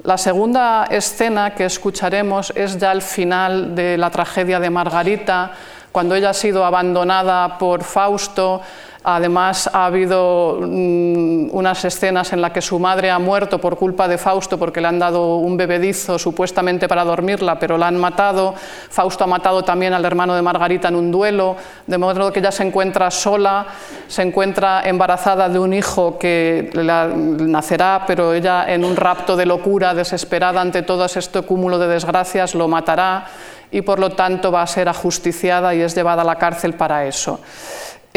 La 0.07 0.17
segunda 0.17 0.87
escena 0.89 1.53
que 1.53 1.65
escucharemos 1.65 2.53
es 2.55 2.79
ya 2.79 2.93
el 2.93 3.03
final 3.03 3.75
de 3.75 3.99
la 3.99 4.09
tragedia 4.09 4.61
de 4.61 4.71
Margarita, 4.71 5.51
cuando 5.91 6.15
ella 6.15 6.31
ha 6.31 6.33
sido 6.33 6.65
abandonada 6.65 7.59
por 7.59 7.83
Fausto, 7.83 8.63
Además, 9.09 9.71
ha 9.73 9.87
habido 9.87 10.59
mm, 10.61 11.51
unas 11.53 11.85
escenas 11.85 12.33
en 12.33 12.41
las 12.41 12.51
que 12.51 12.61
su 12.61 12.81
madre 12.81 13.09
ha 13.09 13.21
muerto 13.21 13.61
por 13.61 13.77
culpa 13.77 14.09
de 14.09 14.19
Fausto 14.19 14.59
porque 14.59 14.81
le 14.81 14.89
han 14.89 14.99
dado 14.99 15.37
un 15.37 15.57
bebedizo 15.57 16.19
supuestamente 16.19 16.89
para 16.89 17.05
dormirla, 17.05 17.57
pero 17.57 17.79
la 17.79 17.87
han 17.87 17.99
matado. 17.99 18.53
Fausto 18.91 19.23
ha 19.23 19.29
matado 19.29 19.63
también 19.63 19.93
al 19.93 20.05
hermano 20.05 20.35
de 20.35 20.43
Margarita 20.43 20.89
en 20.89 20.97
un 20.97 21.13
duelo, 21.13 21.55
de 21.87 21.99
modo 21.99 22.33
que 22.33 22.41
ella 22.41 22.51
se 22.51 22.65
encuentra 22.65 23.09
sola, 23.13 23.67
se 24.09 24.23
encuentra 24.23 24.83
embarazada 24.85 25.49
de 25.49 25.61
un 25.61 25.73
hijo 25.73 26.19
que 26.19 26.73
nacerá, 26.75 28.03
pero 28.09 28.35
ella 28.35 28.65
en 28.67 28.85
un 28.85 28.97
rapto 28.97 29.37
de 29.37 29.47
locura, 29.47 29.95
desesperada 29.95 30.61
ante 30.61 30.83
todo 30.83 31.05
este 31.05 31.43
cúmulo 31.43 31.79
de 31.79 31.87
desgracias, 31.87 32.57
lo 32.57 32.67
matará 32.67 33.27
y 33.71 33.83
por 33.83 33.99
lo 33.99 34.11
tanto 34.11 34.51
va 34.51 34.63
a 34.63 34.67
ser 34.67 34.89
ajusticiada 34.89 35.75
y 35.77 35.81
es 35.81 35.95
llevada 35.95 36.23
a 36.23 36.25
la 36.25 36.37
cárcel 36.37 36.75
para 36.75 37.07
eso. 37.07 37.39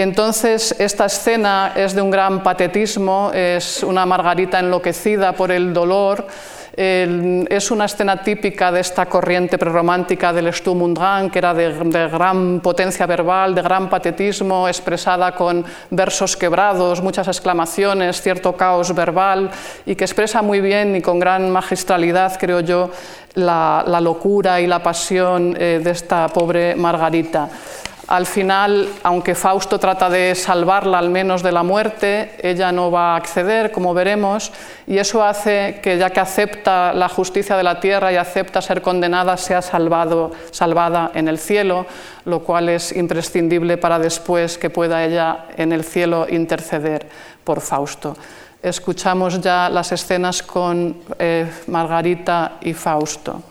Entonces, 0.02 0.74
esta 0.80 1.08
escena 1.08 1.74
es 1.76 1.94
de 1.94 2.02
un 2.02 2.10
gran 2.10 2.42
patetismo, 2.42 3.32
es 3.34 3.84
una 3.84 4.06
Margarita 4.06 4.58
enloquecida 4.58 5.34
por 5.34 5.52
el 5.52 5.74
dolor, 5.74 6.26
es 6.78 7.70
una 7.70 7.84
escena 7.84 8.24
típica 8.24 8.72
de 8.72 8.80
esta 8.80 9.08
corriente 9.08 9.58
prerromántica 9.58 10.32
del 10.32 10.54
Sturm 10.54 10.84
und 10.84 10.98
Drang, 10.98 11.30
que 11.30 11.40
era 11.40 11.54
de, 11.54 11.74
gran 12.08 12.62
potencia 12.62 13.06
verbal, 13.06 13.54
de 13.54 13.62
gran 13.62 13.90
patetismo, 13.90 14.70
expresada 14.70 15.36
con 15.36 15.66
versos 15.90 16.38
quebrados, 16.38 17.02
muchas 17.04 17.28
exclamaciones, 17.28 18.22
cierto 18.22 18.56
caos 18.56 18.96
verbal, 18.96 19.52
y 19.86 19.96
que 19.96 20.06
expresa 20.06 20.42
muy 20.42 20.62
bien 20.62 20.96
y 20.96 21.02
con 21.02 21.20
gran 21.20 21.50
magistralidad, 21.50 22.40
creo 22.40 22.62
yo, 22.62 22.90
la, 23.34 23.84
locura 24.00 24.62
y 24.62 24.68
la 24.68 24.82
pasión 24.82 25.58
eh, 25.60 25.82
de 25.84 25.92
esta 25.92 26.30
pobre 26.30 26.76
Margarita. 26.76 27.50
Al 28.10 28.26
final, 28.26 28.90
aunque 29.04 29.36
Fausto 29.36 29.78
trata 29.78 30.10
de 30.10 30.34
salvarla 30.34 30.98
al 30.98 31.12
menos 31.12 31.44
de 31.44 31.52
la 31.52 31.62
muerte, 31.62 32.32
ella 32.42 32.72
no 32.72 32.90
va 32.90 33.14
a 33.14 33.18
acceder, 33.18 33.72
como 33.72 33.94
veremos, 33.94 34.52
y 34.88 34.98
eso 34.98 35.24
hace 35.24 35.80
que 35.84 36.00
ya 36.00 36.10
que 36.10 36.20
acepta 36.20 36.92
la 36.92 37.08
justicia 37.08 37.56
de 37.56 37.62
la 37.62 37.80
tierra 37.80 38.12
y 38.12 38.16
acepta 38.16 38.64
ser 38.64 38.82
condenada, 38.82 39.38
sea 39.38 39.62
salvado, 39.62 40.32
salvada 40.50 41.12
en 41.14 41.28
el 41.28 41.38
cielo, 41.38 41.86
lo 42.26 42.40
cual 42.40 42.70
es 42.70 42.96
imprescindible 42.96 43.78
para 43.78 44.00
después 44.00 44.58
que 44.58 44.72
pueda 44.72 45.06
ella 45.06 45.46
en 45.56 45.72
el 45.72 45.84
cielo 45.84 46.26
interceder 46.28 47.08
por 47.44 47.62
Fausto. 47.62 48.18
Escuchamos 48.64 49.40
ya 49.40 49.70
las 49.70 49.92
escenas 49.92 50.42
con 50.42 50.98
eh, 51.20 51.48
Margarita 51.68 52.54
y 52.62 52.74
Fausto. 52.74 53.44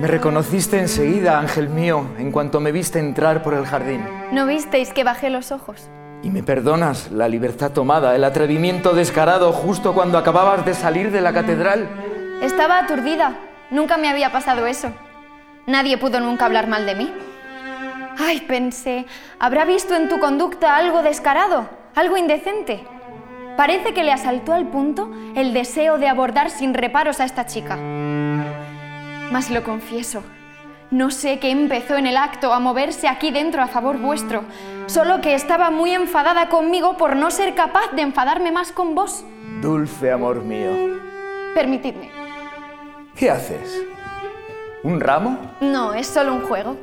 Me 0.00 0.06
reconociste 0.06 0.78
enseguida, 0.78 1.38
ángel 1.38 1.68
mío, 1.68 2.06
en 2.16 2.32
cuanto 2.32 2.58
me 2.58 2.72
viste 2.72 2.98
entrar 2.98 3.42
por 3.42 3.52
el 3.52 3.66
jardín. 3.66 4.02
¿No 4.32 4.46
visteis 4.46 4.94
que 4.94 5.04
bajé 5.04 5.28
los 5.28 5.52
ojos? 5.52 5.90
Y 6.22 6.30
me 6.30 6.42
perdonas 6.42 7.10
la 7.12 7.28
libertad 7.28 7.72
tomada, 7.72 8.16
el 8.16 8.24
atrevimiento 8.24 8.94
descarado 8.94 9.52
justo 9.52 9.92
cuando 9.92 10.16
acababas 10.16 10.64
de 10.64 10.72
salir 10.72 11.10
de 11.10 11.20
la 11.20 11.34
catedral. 11.34 11.86
Estaba 12.40 12.78
aturdida. 12.78 13.36
Nunca 13.70 13.98
me 13.98 14.08
había 14.08 14.32
pasado 14.32 14.66
eso. 14.66 14.90
Nadie 15.66 15.98
pudo 15.98 16.18
nunca 16.18 16.46
hablar 16.46 16.66
mal 16.66 16.86
de 16.86 16.94
mí. 16.94 17.12
Ay, 18.18 18.40
pensé, 18.48 19.04
¿habrá 19.38 19.66
visto 19.66 19.94
en 19.94 20.08
tu 20.08 20.18
conducta 20.18 20.76
algo 20.76 21.02
descarado, 21.02 21.68
algo 21.94 22.16
indecente? 22.16 22.82
Parece 23.58 23.92
que 23.92 24.02
le 24.02 24.12
asaltó 24.12 24.54
al 24.54 24.66
punto 24.66 25.10
el 25.36 25.52
deseo 25.52 25.98
de 25.98 26.08
abordar 26.08 26.48
sin 26.48 26.72
reparos 26.72 27.20
a 27.20 27.26
esta 27.26 27.44
chica. 27.44 27.76
Mas 29.30 29.50
lo 29.50 29.62
confieso, 29.62 30.22
No 30.90 31.12
sé 31.12 31.38
qué 31.38 31.50
empezó 31.50 31.96
en 31.96 32.08
el 32.08 32.16
acto 32.16 32.52
a 32.52 32.58
moverse 32.58 33.06
aquí 33.06 33.30
dentro 33.30 33.62
a 33.62 33.68
favor 33.68 33.96
vuestro, 33.98 34.42
solo 34.86 35.20
que 35.20 35.34
estaba 35.34 35.70
muy 35.70 35.92
enfadada 35.92 36.48
conmigo 36.48 36.96
por 36.96 37.14
no 37.14 37.30
ser 37.30 37.54
capaz 37.54 37.92
de 37.94 38.02
enfadarme 38.02 38.50
más 38.50 38.72
con 38.72 38.96
vos. 38.96 39.24
Dulce 39.62 40.10
amor 40.10 40.42
mío. 40.42 40.98
Permitidme. 41.54 42.10
¿Qué 43.14 43.30
haces? 43.30 43.84
¿Un 44.82 44.98
ramo? 44.98 45.38
No, 45.60 45.94
es 45.94 46.08
solo 46.08 46.34
un 46.34 46.42
juego. 46.42 46.76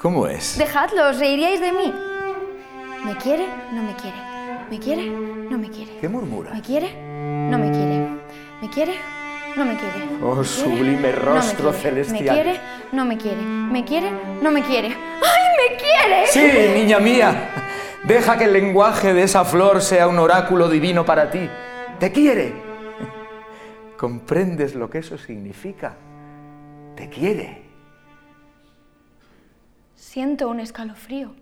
¿Cómo 0.00 0.26
es? 0.26 0.56
Dejadlo, 0.56 1.10
os 1.10 1.18
reiríais 1.18 1.60
de 1.60 1.72
mí. 1.72 1.92
¿Me 3.04 3.16
quiere? 3.16 3.46
No 3.72 3.82
me 3.82 3.92
quiere. 3.96 4.16
¿Me 4.70 4.78
quiere? 4.78 5.10
No 5.10 5.58
me 5.58 5.68
quiere. 5.68 5.98
¿Qué 6.00 6.08
murmura? 6.08 6.52
¿Me 6.54 6.62
quiere? 6.62 6.90
No 7.50 7.58
me 7.58 7.70
quiere. 7.70 8.08
¿Me 8.62 8.70
quiere? 8.70 9.17
No 9.58 9.64
me 9.64 9.76
quiere. 9.76 10.08
Oh, 10.22 10.44
sublime 10.44 11.10
rostro 11.10 11.72
no 11.72 11.72
celestial. 11.72 12.36
¿Me 12.36 12.42
quiere? 12.42 12.60
No 12.92 13.04
me 13.04 13.18
quiere. 13.18 13.42
¿Me 13.42 13.84
quiere? 13.84 14.12
No 14.40 14.52
me 14.52 14.62
quiere. 14.62 14.86
¡Ay, 14.86 15.70
me 15.70 15.76
quiere! 15.76 16.26
Sí, 16.28 16.78
niña 16.78 17.00
mía. 17.00 17.50
Deja 18.04 18.38
que 18.38 18.44
el 18.44 18.52
lenguaje 18.52 19.12
de 19.12 19.24
esa 19.24 19.44
flor 19.44 19.82
sea 19.82 20.06
un 20.06 20.20
oráculo 20.20 20.68
divino 20.68 21.04
para 21.04 21.28
ti. 21.28 21.50
Te 21.98 22.12
quiere. 22.12 22.52
¿Comprendes 23.96 24.76
lo 24.76 24.88
que 24.88 24.98
eso 24.98 25.18
significa? 25.18 25.96
Te 26.94 27.08
quiere. 27.08 27.64
Siento 29.96 30.48
un 30.48 30.60
escalofrío. 30.60 31.34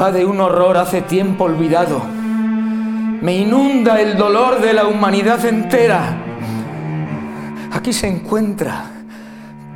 Invade 0.00 0.24
un 0.24 0.40
horror 0.40 0.78
hace 0.78 1.02
tiempo 1.02 1.44
olvidado. 1.44 2.00
Me 3.20 3.36
inunda 3.36 4.00
el 4.00 4.16
dolor 4.16 4.58
de 4.58 4.72
la 4.72 4.86
humanidad 4.86 5.44
entera. 5.44 6.16
Aquí 7.70 7.92
se 7.92 8.08
encuentra, 8.08 8.84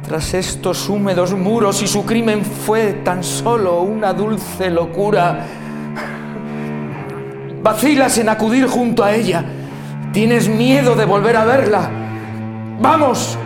tras 0.02 0.32
estos 0.32 0.88
húmedos 0.88 1.34
muros, 1.34 1.82
y 1.82 1.86
su 1.86 2.06
crimen 2.06 2.42
fue 2.42 3.02
tan 3.04 3.22
solo 3.22 3.82
una 3.82 4.14
dulce 4.14 4.70
locura. 4.70 5.44
Vacilas 7.62 8.16
en 8.16 8.30
acudir 8.30 8.66
junto 8.66 9.04
a 9.04 9.12
ella. 9.14 9.44
Tienes 10.14 10.48
miedo 10.48 10.94
de 10.94 11.04
volver 11.04 11.36
a 11.36 11.44
verla. 11.44 11.90
Vamos, 12.80 13.36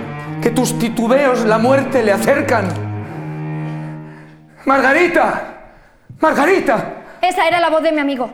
que 0.40 0.50
tus 0.50 0.78
titubeos 0.78 1.44
la 1.44 1.58
muerte 1.58 2.04
le 2.04 2.12
acercan. 2.12 2.68
Margarita. 4.64 5.57
Margarita. 6.20 7.18
Esa 7.22 7.46
era 7.46 7.60
la 7.60 7.70
voz 7.70 7.82
de 7.82 7.92
mi 7.92 8.00
amigo. 8.00 8.30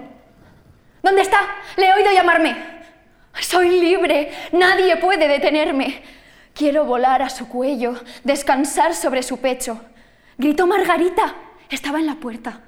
¿Dónde 1.02 1.22
está? 1.22 1.40
Le 1.76 1.86
he 1.86 1.94
oído 1.94 2.12
llamarme. 2.12 2.56
Soy 3.40 3.80
libre. 3.80 4.32
Nadie 4.52 4.96
puede 4.96 5.28
detenerme. 5.28 6.02
Quiero 6.54 6.84
volar 6.84 7.20
a 7.20 7.28
su 7.28 7.48
cuello, 7.48 7.96
descansar 8.22 8.94
sobre 8.94 9.22
su 9.22 9.38
pecho. 9.38 9.80
Gritó 10.38 10.66
Margarita. 10.66 11.34
Estaba 11.68 11.98
en 11.98 12.06
la 12.06 12.14
puerta. 12.14 12.60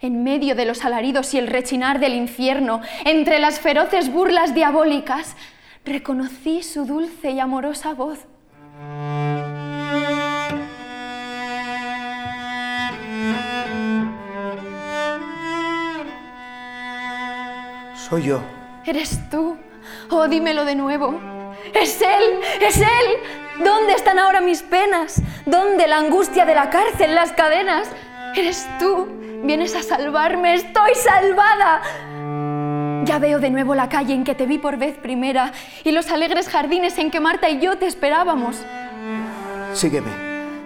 En 0.00 0.24
medio 0.24 0.54
de 0.54 0.66
los 0.66 0.84
alaridos 0.84 1.32
y 1.32 1.38
el 1.38 1.46
rechinar 1.46 2.00
del 2.00 2.14
infierno, 2.14 2.82
entre 3.04 3.38
las 3.38 3.60
feroces 3.60 4.12
burlas 4.12 4.54
diabólicas, 4.54 5.36
reconocí 5.84 6.62
su 6.62 6.84
dulce 6.84 7.30
y 7.30 7.40
amorosa 7.40 7.94
voz. 7.94 8.18
Soy 18.08 18.24
yo. 18.24 18.42
¿Eres 18.84 19.18
tú? 19.30 19.56
Oh, 20.10 20.28
dímelo 20.28 20.66
de 20.66 20.74
nuevo. 20.74 21.18
¡Es 21.72 22.02
él! 22.02 22.40
¡Es 22.60 22.76
él! 22.76 23.64
¿Dónde 23.64 23.94
están 23.94 24.18
ahora 24.18 24.42
mis 24.42 24.62
penas? 24.62 25.22
¿Dónde 25.46 25.86
la 25.86 25.98
angustia 25.98 26.44
de 26.44 26.54
la 26.54 26.68
cárcel, 26.68 27.14
las 27.14 27.32
cadenas? 27.32 27.88
¿Eres 28.36 28.66
tú? 28.78 29.06
¿Vienes 29.42 29.74
a 29.74 29.82
salvarme? 29.82 30.54
¡Estoy 30.54 30.94
salvada! 30.96 31.80
Ya 33.04 33.18
veo 33.18 33.38
de 33.38 33.48
nuevo 33.48 33.74
la 33.74 33.88
calle 33.88 34.12
en 34.12 34.24
que 34.24 34.34
te 34.34 34.44
vi 34.44 34.58
por 34.58 34.76
vez 34.76 34.98
primera 34.98 35.52
y 35.82 35.92
los 35.92 36.10
alegres 36.10 36.48
jardines 36.48 36.98
en 36.98 37.10
que 37.10 37.20
Marta 37.20 37.48
y 37.48 37.58
yo 37.60 37.78
te 37.78 37.86
esperábamos. 37.86 38.56
Sígueme. 39.72 40.10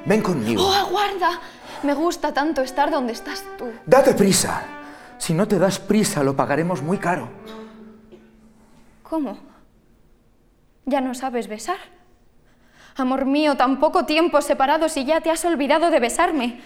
Ven 0.05 0.22
conmigo. 0.22 0.66
¡Oh, 0.66 0.72
aguarda! 0.72 1.40
Me 1.85 1.94
gusta 1.94 2.33
tanto 2.33 2.62
estar 2.62 2.90
donde 2.90 3.12
estás 3.12 3.44
tú. 3.57 3.70
Date 3.87 4.14
prisa. 4.14 4.78
Si 5.18 5.35
no 5.35 5.46
te 5.46 5.59
das 5.59 5.78
prisa, 5.78 6.22
lo 6.22 6.37
pagaremos 6.37 6.83
muy 6.83 6.98
caro. 6.98 7.28
¿Cómo? 9.02 9.38
¿Ya 10.85 11.00
no 11.00 11.14
sabes 11.14 11.48
besar? 11.48 11.78
Amor 12.96 13.26
mío, 13.26 13.57
tan 13.57 13.78
poco 13.78 14.07
tiempo 14.07 14.40
separados 14.40 14.96
y 14.96 15.04
ya 15.04 15.20
te 15.20 15.31
has 15.31 15.44
olvidado 15.44 15.90
de 15.90 16.00
besarme. 16.00 16.61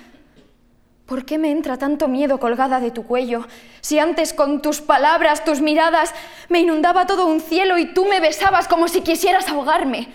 ¿Por 1.07 1.25
qué 1.25 1.37
me 1.37 1.51
entra 1.51 1.77
tanto 1.77 2.09
miedo 2.09 2.39
colgada 2.39 2.81
de 2.81 2.91
tu 2.91 3.05
cuello? 3.05 3.47
Si 3.81 3.99
antes 3.99 4.33
con 4.33 4.63
tus 4.63 4.81
palabras, 4.81 5.45
tus 5.45 5.61
miradas, 5.61 6.15
me 6.49 6.61
inundaba 6.61 7.07
todo 7.07 7.27
un 7.27 7.41
cielo 7.41 7.77
y 7.77 7.93
tú 7.93 8.07
me 8.07 8.21
besabas 8.21 8.69
como 8.69 8.89
si 8.89 9.03
quisieras 9.03 9.49
ahogarme. 9.49 10.09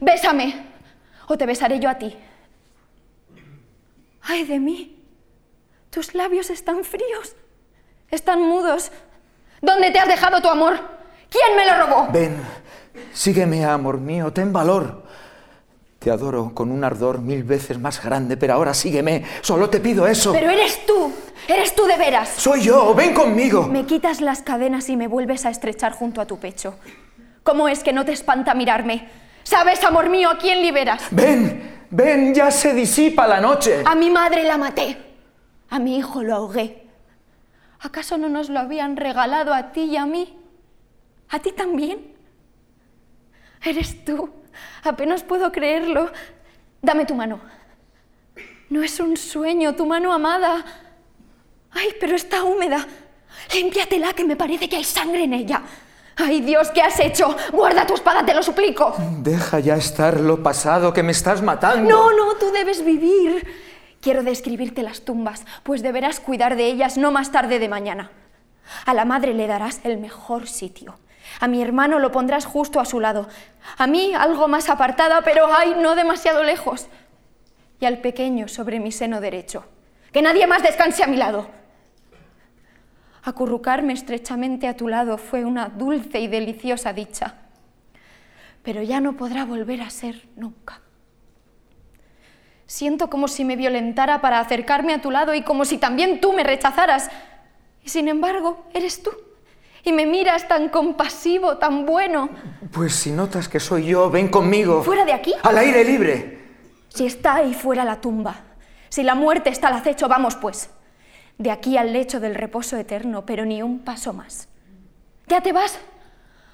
Bésame, 0.00 0.66
o 1.26 1.36
te 1.36 1.46
besaré 1.46 1.80
yo 1.80 1.88
a 1.88 1.98
ti. 1.98 2.14
¡Ay 4.22 4.44
de 4.44 4.60
mí! 4.60 5.02
Tus 5.90 6.14
labios 6.14 6.50
están 6.50 6.84
fríos, 6.84 7.34
están 8.10 8.42
mudos. 8.42 8.90
¿Dónde 9.60 9.90
te 9.90 9.98
has 9.98 10.08
dejado 10.08 10.40
tu 10.40 10.48
amor? 10.48 10.78
¿Quién 11.28 11.56
me 11.56 11.66
lo 11.66 11.86
robó? 11.86 12.08
Ven, 12.12 12.36
sígueme, 13.12 13.64
amor 13.64 13.98
mío, 13.98 14.32
ten 14.32 14.52
valor. 14.52 15.04
Te 15.98 16.10
adoro 16.10 16.52
con 16.54 16.72
un 16.72 16.82
ardor 16.82 17.20
mil 17.20 17.44
veces 17.44 17.78
más 17.78 18.02
grande, 18.02 18.38
pero 18.38 18.54
ahora 18.54 18.72
sígueme, 18.72 19.22
solo 19.42 19.68
te 19.68 19.80
pido 19.80 20.06
eso. 20.06 20.32
Pero 20.32 20.50
eres 20.50 20.86
tú, 20.86 21.12
eres 21.46 21.74
tú 21.74 21.84
de 21.84 21.98
veras. 21.98 22.30
Soy 22.38 22.62
yo, 22.62 22.94
ven 22.94 23.12
conmigo. 23.12 23.64
Me 23.64 23.84
quitas 23.84 24.22
las 24.22 24.40
cadenas 24.40 24.88
y 24.88 24.96
me 24.96 25.08
vuelves 25.08 25.44
a 25.44 25.50
estrechar 25.50 25.92
junto 25.92 26.22
a 26.22 26.26
tu 26.26 26.38
pecho. 26.38 26.74
¿Cómo 27.42 27.68
es 27.68 27.82
que 27.82 27.92
no 27.92 28.06
te 28.06 28.12
espanta 28.12 28.54
mirarme? 28.54 29.08
¿Sabes, 29.42 29.84
amor 29.84 30.08
mío, 30.08 30.30
a 30.30 30.38
quién 30.38 30.62
liberas? 30.62 31.02
Ven, 31.10 31.84
ven, 31.90 32.34
ya 32.34 32.50
se 32.50 32.72
disipa 32.72 33.26
la 33.26 33.40
noche. 33.40 33.82
A 33.84 33.94
mi 33.94 34.08
madre 34.08 34.44
la 34.44 34.56
maté. 34.56 34.96
A 35.68 35.78
mi 35.78 35.98
hijo 35.98 36.22
lo 36.22 36.34
ahogué. 36.34 36.86
¿Acaso 37.80 38.18
no 38.18 38.28
nos 38.28 38.50
lo 38.50 38.60
habían 38.60 38.96
regalado 38.96 39.54
a 39.54 39.72
ti 39.72 39.82
y 39.82 39.96
a 39.96 40.06
mí? 40.06 40.36
¿A 41.30 41.38
ti 41.38 41.52
también? 41.52 42.14
Eres 43.62 44.04
tú. 44.04 44.30
Apenas 44.84 45.22
puedo 45.22 45.50
creerlo. 45.50 46.10
Dame 46.82 47.06
tu 47.06 47.14
mano. 47.14 47.40
No 48.68 48.82
es 48.82 49.00
un 49.00 49.16
sueño, 49.16 49.74
tu 49.74 49.86
mano 49.86 50.12
amada. 50.12 50.64
Ay, 51.72 51.94
pero 51.98 52.16
está 52.16 52.44
húmeda. 52.44 52.86
Límpiatela, 53.54 54.12
que 54.12 54.24
me 54.24 54.36
parece 54.36 54.68
que 54.68 54.76
hay 54.76 54.84
sangre 54.84 55.24
en 55.24 55.34
ella. 55.34 55.62
Ay, 56.16 56.40
Dios, 56.40 56.70
¿qué 56.70 56.82
has 56.82 57.00
hecho? 57.00 57.34
Guarda 57.52 57.86
tu 57.86 57.94
espada, 57.94 58.24
te 58.24 58.34
lo 58.34 58.42
suplico. 58.42 58.94
Deja 59.22 59.58
ya 59.60 59.76
estar 59.76 60.20
lo 60.20 60.42
pasado, 60.42 60.92
que 60.92 61.02
me 61.02 61.12
estás 61.12 61.40
matando. 61.40 61.88
No, 61.88 62.10
no, 62.12 62.34
tú 62.34 62.50
debes 62.52 62.84
vivir. 62.84 63.69
Quiero 64.00 64.22
describirte 64.22 64.82
las 64.82 65.02
tumbas, 65.02 65.44
pues 65.62 65.82
deberás 65.82 66.20
cuidar 66.20 66.56
de 66.56 66.66
ellas 66.66 66.96
no 66.96 67.10
más 67.10 67.32
tarde 67.32 67.58
de 67.58 67.68
mañana. 67.68 68.10
A 68.86 68.94
la 68.94 69.04
madre 69.04 69.34
le 69.34 69.46
darás 69.46 69.80
el 69.84 69.98
mejor 69.98 70.48
sitio. 70.48 70.98
A 71.38 71.48
mi 71.48 71.62
hermano 71.62 71.98
lo 71.98 72.10
pondrás 72.10 72.46
justo 72.46 72.80
a 72.80 72.84
su 72.84 72.98
lado. 72.98 73.28
A 73.76 73.86
mí 73.86 74.14
algo 74.14 74.48
más 74.48 74.70
apartada, 74.70 75.20
pero 75.22 75.46
ay, 75.54 75.74
no 75.80 75.94
demasiado 75.94 76.42
lejos. 76.42 76.86
Y 77.78 77.84
al 77.84 77.98
pequeño 77.98 78.48
sobre 78.48 78.80
mi 78.80 78.90
seno 78.90 79.20
derecho. 79.20 79.64
Que 80.12 80.22
nadie 80.22 80.46
más 80.46 80.62
descanse 80.62 81.04
a 81.04 81.06
mi 81.06 81.16
lado. 81.16 81.48
Acurrucarme 83.22 83.92
estrechamente 83.92 84.66
a 84.66 84.76
tu 84.76 84.88
lado 84.88 85.18
fue 85.18 85.44
una 85.44 85.68
dulce 85.68 86.20
y 86.20 86.26
deliciosa 86.26 86.92
dicha. 86.92 87.34
Pero 88.62 88.82
ya 88.82 89.00
no 89.00 89.14
podrá 89.16 89.44
volver 89.44 89.82
a 89.82 89.90
ser 89.90 90.26
nunca. 90.36 90.80
Siento 92.70 93.10
como 93.10 93.26
si 93.26 93.44
me 93.44 93.56
violentara 93.56 94.20
para 94.20 94.38
acercarme 94.38 94.94
a 94.94 95.00
tu 95.00 95.10
lado 95.10 95.34
y 95.34 95.42
como 95.42 95.64
si 95.64 95.76
también 95.76 96.20
tú 96.20 96.32
me 96.32 96.44
rechazaras. 96.44 97.10
Y 97.82 97.88
sin 97.88 98.06
embargo, 98.06 98.64
eres 98.72 99.02
tú. 99.02 99.10
Y 99.82 99.92
me 99.92 100.06
miras 100.06 100.46
tan 100.46 100.68
compasivo, 100.68 101.58
tan 101.58 101.84
bueno. 101.84 102.30
Pues 102.70 102.94
si 102.94 103.10
notas 103.10 103.48
que 103.48 103.58
soy 103.58 103.86
yo, 103.86 104.08
ven 104.08 104.28
conmigo. 104.28 104.84
¿Fuera 104.84 105.04
de 105.04 105.12
aquí? 105.12 105.34
Al 105.42 105.58
aire 105.58 105.84
libre. 105.84 106.44
Si 106.90 107.06
está 107.06 107.34
ahí 107.34 107.54
fuera 107.54 107.84
la 107.84 108.00
tumba, 108.00 108.36
si 108.88 109.02
la 109.02 109.16
muerte 109.16 109.50
está 109.50 109.66
al 109.66 109.74
acecho, 109.74 110.06
vamos 110.06 110.36
pues. 110.36 110.70
De 111.38 111.50
aquí 111.50 111.76
al 111.76 111.92
lecho 111.92 112.20
del 112.20 112.36
reposo 112.36 112.76
eterno, 112.76 113.26
pero 113.26 113.44
ni 113.44 113.64
un 113.64 113.80
paso 113.80 114.12
más. 114.12 114.46
¿Ya 115.26 115.40
te 115.40 115.52
vas? 115.52 115.76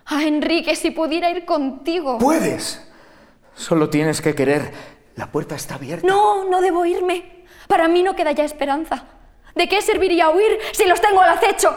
Ah, 0.06 0.22
Enrique, 0.22 0.76
si 0.76 0.92
pudiera 0.92 1.30
ir 1.30 1.44
contigo. 1.44 2.16
Puedes. 2.16 2.88
Solo 3.54 3.90
tienes 3.90 4.22
que 4.22 4.34
querer. 4.34 4.95
La 5.16 5.26
puerta 5.26 5.54
está 5.54 5.76
abierta. 5.76 6.06
No, 6.06 6.44
no 6.44 6.60
debo 6.60 6.84
irme. 6.84 7.44
Para 7.68 7.88
mí 7.88 8.02
no 8.02 8.14
queda 8.14 8.32
ya 8.32 8.44
esperanza. 8.44 9.04
¿De 9.54 9.68
qué 9.68 9.80
serviría 9.80 10.28
huir 10.28 10.58
si 10.72 10.84
los 10.84 11.00
tengo 11.00 11.22
al 11.22 11.30
acecho? 11.30 11.74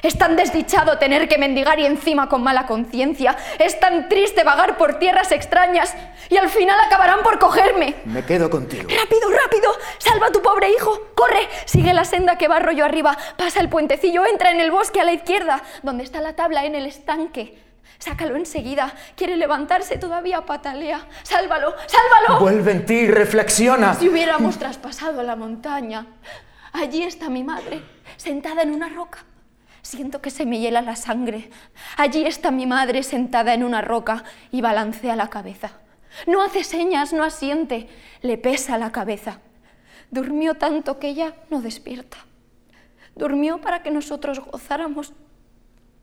Es 0.00 0.16
tan 0.16 0.36
desdichado 0.36 0.96
tener 0.98 1.28
que 1.28 1.38
mendigar 1.38 1.80
y 1.80 1.86
encima 1.86 2.28
con 2.28 2.44
mala 2.44 2.68
conciencia. 2.68 3.36
Es 3.58 3.80
tan 3.80 4.08
triste 4.08 4.44
vagar 4.44 4.76
por 4.76 5.00
tierras 5.00 5.32
extrañas 5.32 5.92
y 6.28 6.36
al 6.36 6.48
final 6.48 6.78
acabarán 6.78 7.24
por 7.24 7.40
cogerme. 7.40 7.96
Me 8.04 8.24
quedo 8.24 8.48
contigo. 8.48 8.88
Rápido, 8.88 9.28
rápido. 9.28 9.72
Salva 9.98 10.28
a 10.28 10.30
tu 10.30 10.40
pobre 10.40 10.70
hijo. 10.70 11.00
Corre. 11.16 11.48
Sigue 11.64 11.92
la 11.92 12.04
senda 12.04 12.38
que 12.38 12.46
va 12.46 12.60
rollo 12.60 12.84
arriba. 12.84 13.18
Pasa 13.36 13.58
el 13.58 13.68
puentecillo. 13.68 14.24
Entra 14.24 14.52
en 14.52 14.60
el 14.60 14.70
bosque 14.70 15.00
a 15.00 15.04
la 15.04 15.12
izquierda, 15.12 15.64
donde 15.82 16.04
está 16.04 16.20
la 16.20 16.36
tabla 16.36 16.64
en 16.64 16.76
el 16.76 16.86
estanque. 16.86 17.58
Sácalo 17.98 18.36
enseguida. 18.36 18.94
Quiere 19.16 19.36
levantarse, 19.36 19.98
todavía 19.98 20.46
patalea. 20.46 21.06
Sálvalo, 21.22 21.74
sálvalo. 21.86 22.40
Vuelve 22.40 22.72
en 22.72 22.86
ti, 22.86 23.08
reflexiona. 23.08 23.94
Si 23.94 24.08
hubiéramos 24.08 24.58
traspasado 24.58 25.22
la 25.22 25.34
montaña. 25.34 26.06
Allí 26.72 27.02
está 27.02 27.28
mi 27.28 27.42
madre, 27.42 27.82
sentada 28.16 28.62
en 28.62 28.70
una 28.70 28.88
roca. 28.88 29.24
Siento 29.82 30.20
que 30.20 30.30
se 30.30 30.46
me 30.46 30.58
hiela 30.60 30.82
la 30.82 30.96
sangre. 30.96 31.50
Allí 31.96 32.24
está 32.24 32.50
mi 32.50 32.66
madre 32.66 33.02
sentada 33.02 33.54
en 33.54 33.64
una 33.64 33.80
roca 33.80 34.22
y 34.52 34.60
balancea 34.60 35.16
la 35.16 35.28
cabeza. 35.28 35.72
No 36.26 36.42
hace 36.42 36.62
señas, 36.62 37.12
no 37.12 37.24
asiente, 37.24 37.88
le 38.22 38.38
pesa 38.38 38.78
la 38.78 38.92
cabeza. 38.92 39.40
Durmió 40.10 40.54
tanto 40.54 40.98
que 40.98 41.08
ella 41.08 41.34
no 41.50 41.60
despierta. 41.60 42.18
Durmió 43.14 43.60
para 43.60 43.82
que 43.82 43.90
nosotros 43.90 44.40
gozáramos. 44.40 45.12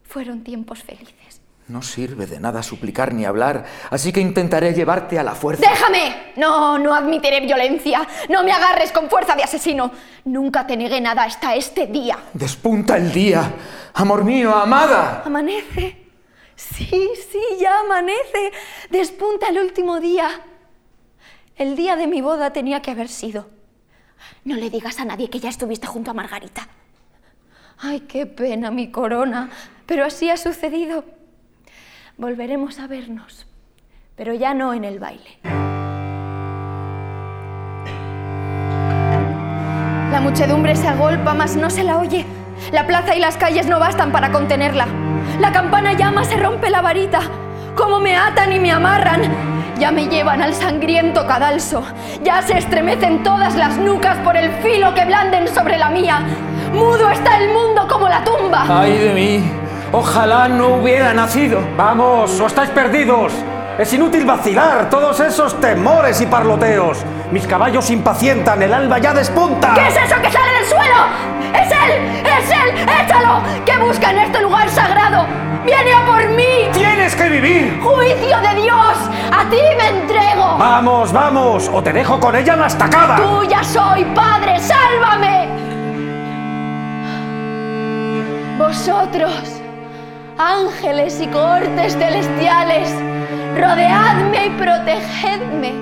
Fueron 0.04 0.44
tiempos 0.44 0.84
felices. 0.84 1.42
No 1.68 1.82
sirve 1.82 2.28
de 2.28 2.40
nada 2.40 2.62
suplicar 2.62 3.12
ni 3.12 3.26
hablar, 3.26 3.66
así 3.90 4.14
que 4.14 4.20
intentaré 4.22 4.72
llevarte 4.74 5.18
a 5.18 5.24
la 5.24 5.34
fuerza. 5.34 5.68
¡Déjame! 5.68 6.34
No, 6.36 6.78
no 6.78 6.94
admitiré 6.94 7.42
violencia. 7.42 8.08
No 8.30 8.44
me 8.44 8.52
agarres 8.52 8.92
con 8.92 9.10
fuerza 9.10 9.36
de 9.36 9.42
asesino. 9.42 9.92
Nunca 10.26 10.68
te 10.68 10.78
negué 10.78 11.02
nada 11.02 11.24
hasta 11.24 11.56
este 11.56 11.88
día. 11.88 12.20
Despunta 12.34 12.98
el 12.98 13.12
día. 13.12 13.52
Amor 13.96 14.24
mío, 14.24 14.56
amada. 14.56 15.24
Amanece. 15.26 16.06
Sí, 16.56 17.10
sí, 17.32 17.42
ya 17.60 17.80
amanece. 17.80 18.52
Despunta 18.92 19.50
el 19.50 19.58
último 19.58 20.00
día. 20.00 20.30
El 21.56 21.76
día 21.76 21.96
de 21.96 22.06
mi 22.06 22.22
boda 22.22 22.54
tenía 22.54 22.84
que 22.84 22.92
haber 22.92 23.10
sido. 23.10 23.50
No 24.44 24.56
le 24.56 24.70
digas 24.70 25.00
a 25.00 25.06
nadie 25.06 25.32
que 25.32 25.40
ya 25.40 25.50
estuviste 25.50 25.88
junto 25.88 26.12
a 26.12 26.14
Margarita. 26.14 26.68
Ay, 27.80 28.02
qué 28.02 28.28
pena, 28.28 28.70
mi 28.70 28.92
corona. 28.92 29.50
Pero 29.88 30.06
así 30.06 30.30
ha 30.30 30.38
sucedido 30.38 31.04
volveremos 32.18 32.80
a 32.80 32.88
vernos, 32.88 33.46
pero 34.16 34.34
ya 34.34 34.54
no 34.54 34.74
en 34.74 34.86
el 34.86 35.00
baile. 35.00 35.40
La 40.12 40.22
muchedumbre 40.22 40.76
se 40.76 40.88
agolpa, 40.88 41.34
mas 41.34 41.56
no 41.56 41.70
se 41.70 41.84
la 41.84 41.98
oye. 41.98 42.26
La 42.72 42.88
plaza 42.88 43.16
y 43.16 43.20
las 43.20 43.36
calles 43.36 43.68
no 43.68 43.80
bastan 43.80 44.12
para 44.12 44.32
contenerla. 44.32 44.88
La 45.40 45.52
campana 45.52 45.94
llama, 45.94 46.24
se 46.24 46.38
rompe 46.38 46.70
la 46.70 46.82
varita. 46.82 47.20
Cómo 47.76 48.00
me 48.00 48.16
atan 48.16 48.54
y 48.54 48.60
me 48.60 48.72
amarran. 48.72 49.24
Ya 49.78 49.92
me 49.92 50.08
llevan 50.08 50.42
al 50.42 50.54
sangriento 50.54 51.28
cadalso. 51.28 51.84
Ya 52.24 52.42
se 52.42 52.58
estremecen 52.58 53.24
todas 53.24 53.56
las 53.56 53.78
nucas 53.78 54.18
por 54.20 54.38
el 54.38 54.52
filo 54.64 54.94
que 54.94 55.04
blanden 55.04 55.50
sobre 55.50 55.78
la 55.78 55.90
mía. 55.90 56.22
Mudo 56.74 57.10
está 57.10 57.38
el 57.38 57.50
mundo 57.50 57.86
como 57.90 58.08
la 58.08 58.24
tumba. 58.24 58.66
¡Ay 58.70 58.98
de 58.98 59.14
mí! 59.14 59.65
Ojalá 59.98 60.50
no 60.50 60.76
hubiera 60.76 61.14
nacido. 61.14 61.62
Vamos, 61.78 62.38
o 62.42 62.48
estáis 62.48 62.70
perdidos. 62.72 63.32
Es 63.80 63.94
inútil 63.94 64.26
vacilar 64.26 64.90
todos 64.90 65.22
esos 65.22 65.58
temores 65.62 66.20
y 66.20 66.26
parloteos. 66.26 66.98
Mis 67.32 67.48
caballos 67.48 67.90
impacientan, 67.90 68.62
el 68.62 68.74
alba 68.74 69.00
ya 69.00 69.14
despunta. 69.14 69.74
¿Qué 69.74 69.88
es 69.88 69.96
eso 69.96 70.22
que 70.22 70.30
sale 70.30 70.52
del 70.52 70.66
suelo? 70.66 70.96
¡Es 71.54 71.72
él! 71.72 72.26
¡Es 72.26 72.52
él! 72.52 72.90
¡Échalo! 73.06 73.42
¿Qué 73.66 73.78
busca 73.78 74.12
en 74.12 74.20
este 74.20 74.42
lugar 74.42 74.70
sagrado? 74.70 75.28
¡Viene 75.64 75.94
a 75.94 76.06
por 76.06 76.28
mí! 76.32 76.70
¡Tienes 76.74 77.16
que 77.16 77.30
vivir! 77.30 77.80
¡Juicio 77.82 78.38
de 78.42 78.62
Dios! 78.64 78.98
¡A 79.32 79.50
ti 79.50 79.62
me 79.78 79.88
entrego! 80.02 80.58
Vamos, 80.58 81.14
vamos, 81.14 81.72
o 81.74 81.82
te 81.82 81.94
dejo 81.94 82.20
con 82.20 82.36
ella 82.36 82.54
en 82.56 82.60
la 82.60 82.68
estacada. 82.68 83.16
¡Tuya 83.16 83.64
soy, 83.64 84.04
Padre! 84.14 84.60
¡Sálvame! 84.60 85.48
Vosotros 88.58 89.62
ángeles 90.38 91.20
y 91.22 91.28
cohortes 91.28 91.94
celestiales, 91.94 92.90
rodeadme 93.56 94.48
y 94.48 94.50
protegedme. 94.52 95.74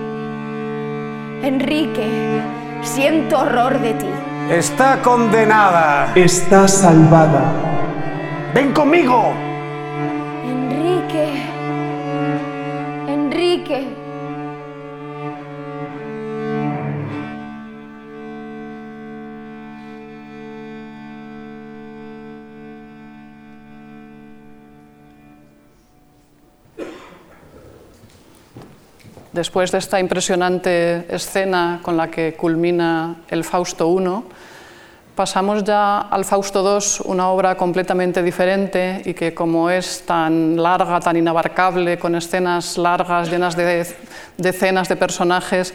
Enrique, 1.44 2.42
siento 2.82 3.40
horror 3.40 3.80
de 3.80 3.94
ti. 3.96 4.10
Está 4.50 5.02
condenada. 5.02 6.12
Está 6.16 6.68
salvada. 6.68 7.52
Ven 8.54 8.72
conmigo. 8.74 9.34
Enrique, 10.46 11.44
Enrique. 13.08 14.03
Después 29.34 29.72
de 29.72 29.80
esta 29.80 30.00
impresionante 30.00 31.08
escena 31.10 31.80
con 31.82 31.98
la 31.98 32.12
que 32.12 32.36
culmina 32.36 33.16
el 33.30 33.44
Fausto 33.44 33.90
I, 33.90 34.32
pasamos 35.16 35.64
ya 35.64 36.02
al 36.02 36.24
Fausto 36.24 36.62
II, 36.62 37.06
una 37.06 37.30
obra 37.30 37.56
completamente 37.58 38.22
diferente 38.22 39.02
y 39.04 39.16
que 39.16 39.34
como 39.34 39.72
es 39.72 40.06
tan 40.06 40.56
larga, 40.62 41.00
tan 41.00 41.18
inabarcable, 41.18 41.98
con 41.98 42.14
escenas 42.14 42.78
largas, 42.78 43.32
llenas 43.32 43.58
de 43.58 43.88
decenas 44.38 44.88
de 44.88 44.96
personajes, 44.98 45.74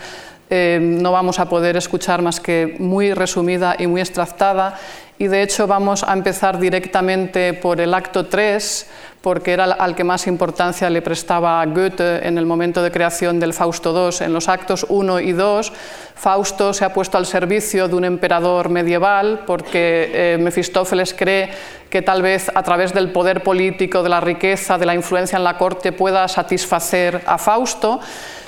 eh, 0.50 0.78
no 0.80 1.10
vamos 1.10 1.40
a 1.40 1.48
poder 1.48 1.76
escuchar 1.76 2.22
más 2.22 2.38
que 2.38 2.76
muy 2.78 3.12
resumida 3.12 3.74
y 3.76 3.88
muy 3.88 4.00
extractada. 4.00 4.78
Y 5.20 5.26
de 5.26 5.42
hecho 5.42 5.66
vamos 5.66 6.04
a 6.04 6.12
empezar 6.12 6.60
directamente 6.60 7.52
por 7.52 7.80
el 7.80 7.92
acto 7.92 8.26
3, 8.26 8.88
porque 9.20 9.52
era 9.52 9.64
al 9.64 9.96
que 9.96 10.04
más 10.04 10.28
importancia 10.28 10.88
le 10.88 11.02
prestaba 11.02 11.64
Goethe 11.66 12.24
en 12.24 12.38
el 12.38 12.46
momento 12.46 12.84
de 12.84 12.92
creación 12.92 13.40
del 13.40 13.52
Fausto 13.52 14.10
II. 14.10 14.24
En 14.24 14.32
los 14.32 14.48
actos 14.48 14.86
1 14.88 15.18
y 15.18 15.32
2, 15.32 15.72
Fausto 16.14 16.72
se 16.72 16.84
ha 16.84 16.92
puesto 16.92 17.18
al 17.18 17.26
servicio 17.26 17.88
de 17.88 17.96
un 17.96 18.04
emperador 18.04 18.68
medieval 18.68 19.42
porque 19.44 20.10
eh, 20.14 20.38
Mefistófeles 20.38 21.12
cree 21.14 21.50
que 21.90 22.00
tal 22.00 22.22
vez 22.22 22.48
a 22.54 22.62
través 22.62 22.94
del 22.94 23.10
poder 23.10 23.42
político, 23.42 24.04
de 24.04 24.10
la 24.10 24.20
riqueza, 24.20 24.78
de 24.78 24.86
la 24.86 24.94
influencia 24.94 25.36
en 25.36 25.42
la 25.42 25.58
corte 25.58 25.90
pueda 25.90 26.28
satisfacer 26.28 27.22
a 27.26 27.38
Fausto. 27.38 27.98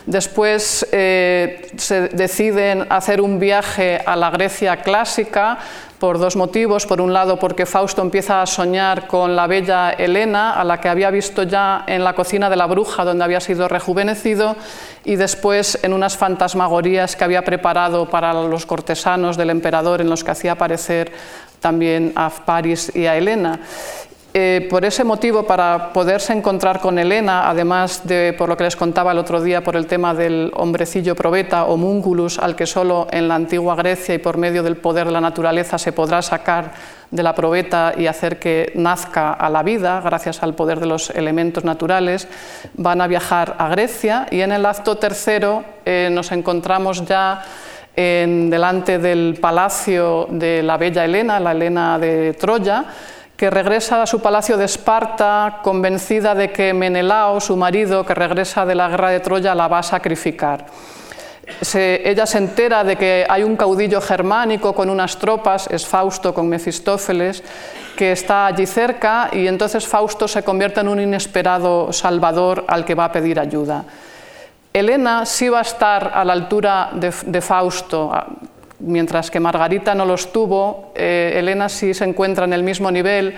Después 0.06 0.86
eh, 0.92 1.68
se 1.76 2.08
deciden 2.08 2.86
hacer 2.90 3.20
un 3.20 3.38
viaje 3.38 4.00
a 4.04 4.16
la 4.16 4.30
Grecia 4.30 4.76
clásica 4.76 5.58
por 6.00 6.18
dos 6.18 6.34
motivos. 6.34 6.86
Por 6.86 7.00
un 7.00 7.12
lado, 7.12 7.38
porque 7.38 7.66
Fausto 7.66 8.02
empieza 8.02 8.42
a 8.42 8.46
soñar 8.46 9.06
con 9.06 9.36
la 9.36 9.46
bella 9.46 9.90
Helena, 9.90 10.54
a 10.54 10.64
la 10.64 10.80
que 10.80 10.88
había 10.88 11.10
visto 11.12 11.44
ya 11.44 11.84
en 11.86 12.02
la 12.02 12.14
cocina 12.14 12.50
de 12.50 12.56
la 12.56 12.66
bruja, 12.66 13.04
donde 13.04 13.22
había 13.22 13.38
sido 13.38 13.68
rejuvenecido, 13.68 14.56
y 15.04 15.14
después 15.14 15.78
en 15.82 15.92
unas 15.92 16.16
fantasmagorías 16.16 17.14
que 17.14 17.22
había 17.22 17.44
preparado 17.44 18.10
para 18.10 18.32
los 18.32 18.66
cortesanos 18.66 19.36
del 19.36 19.50
emperador, 19.50 20.00
en 20.00 20.10
los 20.10 20.24
que 20.24 20.32
hacía 20.32 20.52
aparecer 20.52 21.12
también 21.60 22.12
a 22.16 22.30
París 22.30 22.90
y 22.94 23.06
a 23.06 23.16
Helena. 23.16 23.60
Eh, 24.32 24.68
por 24.70 24.84
ese 24.84 25.02
motivo, 25.02 25.42
para 25.42 25.92
poderse 25.92 26.32
encontrar 26.32 26.78
con 26.78 27.00
Helena, 27.00 27.50
además 27.50 28.06
de 28.06 28.32
por 28.38 28.48
lo 28.48 28.56
que 28.56 28.62
les 28.62 28.76
contaba 28.76 29.10
el 29.10 29.18
otro 29.18 29.42
día, 29.42 29.64
por 29.64 29.74
el 29.74 29.86
tema 29.86 30.14
del 30.14 30.52
hombrecillo 30.54 31.16
probeta 31.16 31.64
o 31.64 31.76
múngulus, 31.76 32.38
al 32.38 32.54
que 32.54 32.64
solo 32.66 33.08
en 33.10 33.26
la 33.26 33.34
antigua 33.34 33.74
Grecia 33.74 34.14
y 34.14 34.18
por 34.18 34.36
medio 34.36 34.62
del 34.62 34.76
poder 34.76 35.06
de 35.06 35.12
la 35.12 35.20
naturaleza 35.20 35.78
se 35.78 35.90
podrá 35.90 36.22
sacar 36.22 36.70
de 37.10 37.24
la 37.24 37.34
probeta 37.34 37.92
y 37.96 38.06
hacer 38.06 38.38
que 38.38 38.70
nazca 38.76 39.32
a 39.32 39.50
la 39.50 39.64
vida, 39.64 40.00
gracias 40.00 40.44
al 40.44 40.54
poder 40.54 40.78
de 40.78 40.86
los 40.86 41.10
elementos 41.10 41.64
naturales, 41.64 42.28
van 42.74 43.00
a 43.00 43.08
viajar 43.08 43.56
a 43.58 43.68
Grecia 43.68 44.28
y 44.30 44.42
en 44.42 44.52
el 44.52 44.64
acto 44.64 44.94
tercero 44.96 45.64
eh, 45.84 46.08
nos 46.12 46.30
encontramos 46.30 47.04
ya 47.04 47.42
en, 47.96 48.48
delante 48.48 49.00
del 49.00 49.38
palacio 49.40 50.28
de 50.30 50.62
la 50.62 50.76
bella 50.76 51.04
Helena, 51.04 51.40
la 51.40 51.50
Helena 51.50 51.98
de 51.98 52.34
Troya, 52.34 52.84
que 53.40 53.48
regresa 53.48 54.02
a 54.02 54.06
su 54.06 54.20
palacio 54.20 54.58
de 54.58 54.66
Esparta 54.66 55.60
convencida 55.62 56.34
de 56.34 56.52
que 56.52 56.74
Menelao, 56.74 57.40
su 57.40 57.56
marido, 57.56 58.04
que 58.04 58.12
regresa 58.12 58.66
de 58.66 58.74
la 58.74 58.90
guerra 58.90 59.08
de 59.08 59.20
Troya, 59.20 59.54
la 59.54 59.66
va 59.66 59.78
a 59.78 59.82
sacrificar. 59.82 60.66
ella 61.72 62.26
se 62.26 62.36
entera 62.36 62.84
de 62.84 62.96
que 62.96 63.24
hay 63.26 63.42
un 63.42 63.56
caudillo 63.56 63.98
germánico 64.02 64.74
con 64.74 64.90
unas 64.90 65.16
tropas, 65.16 65.68
es 65.70 65.86
Fausto 65.86 66.34
con 66.34 66.50
Mefistófeles, 66.50 67.42
que 67.96 68.12
está 68.12 68.44
allí 68.44 68.66
cerca 68.66 69.30
y 69.32 69.48
entonces 69.48 69.88
Fausto 69.88 70.28
se 70.28 70.42
convierte 70.42 70.80
en 70.80 70.88
un 70.88 71.00
inesperado 71.00 71.94
salvador 71.94 72.66
al 72.68 72.84
que 72.84 72.94
va 72.94 73.06
a 73.06 73.12
pedir 73.12 73.40
ayuda. 73.40 73.86
Elena 74.70 75.24
sí 75.24 75.48
va 75.48 75.60
a 75.60 75.62
estar 75.62 76.12
a 76.14 76.26
la 76.26 76.34
altura 76.34 76.90
de, 76.92 77.40
Fausto, 77.40 78.12
mientras 78.80 79.30
que 79.30 79.40
Margarita 79.40 79.94
no 79.94 80.04
lo 80.04 80.14
estuvo, 80.14 80.92
eh, 80.94 81.34
Elena 81.36 81.68
sí 81.68 81.94
se 81.94 82.04
encuentra 82.04 82.44
en 82.44 82.52
el 82.52 82.62
mismo 82.62 82.90
nivel, 82.90 83.34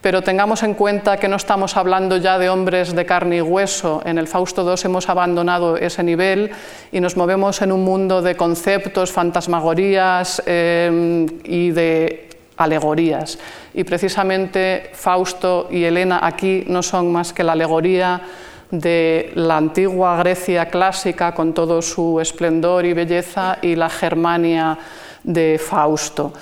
pero 0.00 0.22
tengamos 0.22 0.62
en 0.62 0.74
cuenta 0.74 1.16
que 1.16 1.28
no 1.28 1.36
estamos 1.36 1.76
hablando 1.76 2.16
ya 2.16 2.38
de 2.38 2.48
hombres 2.48 2.94
de 2.94 3.06
carne 3.06 3.38
y 3.38 3.40
hueso. 3.40 4.02
En 4.04 4.18
el 4.18 4.28
Fausto 4.28 4.62
II 4.62 4.80
hemos 4.84 5.08
abandonado 5.08 5.76
ese 5.76 6.02
nivel 6.02 6.50
y 6.92 7.00
nos 7.00 7.16
movemos 7.16 7.60
en 7.62 7.72
un 7.72 7.84
mundo 7.84 8.22
de 8.22 8.36
conceptos, 8.36 9.10
fantasmagorías 9.12 10.42
eh, 10.46 11.26
y 11.44 11.70
de 11.70 12.28
alegorías. 12.56 13.38
Y 13.74 13.84
precisamente 13.84 14.90
Fausto 14.92 15.68
y 15.70 15.84
Elena 15.84 16.20
aquí 16.22 16.64
no 16.68 16.82
son 16.82 17.10
más 17.12 17.32
que 17.32 17.44
la 17.44 17.52
alegoría 17.52 18.22
de 18.70 19.32
la 19.34 19.56
antigua 19.56 20.16
Grecia 20.18 20.66
clásica 20.66 21.34
con 21.34 21.54
todo 21.54 21.80
su 21.82 22.20
esplendor 22.20 22.84
y 22.84 22.92
belleza 22.92 23.58
y 23.62 23.76
la 23.76 23.88
Germania 23.88 24.78
de 25.22 25.58
Fausto. 25.58 26.32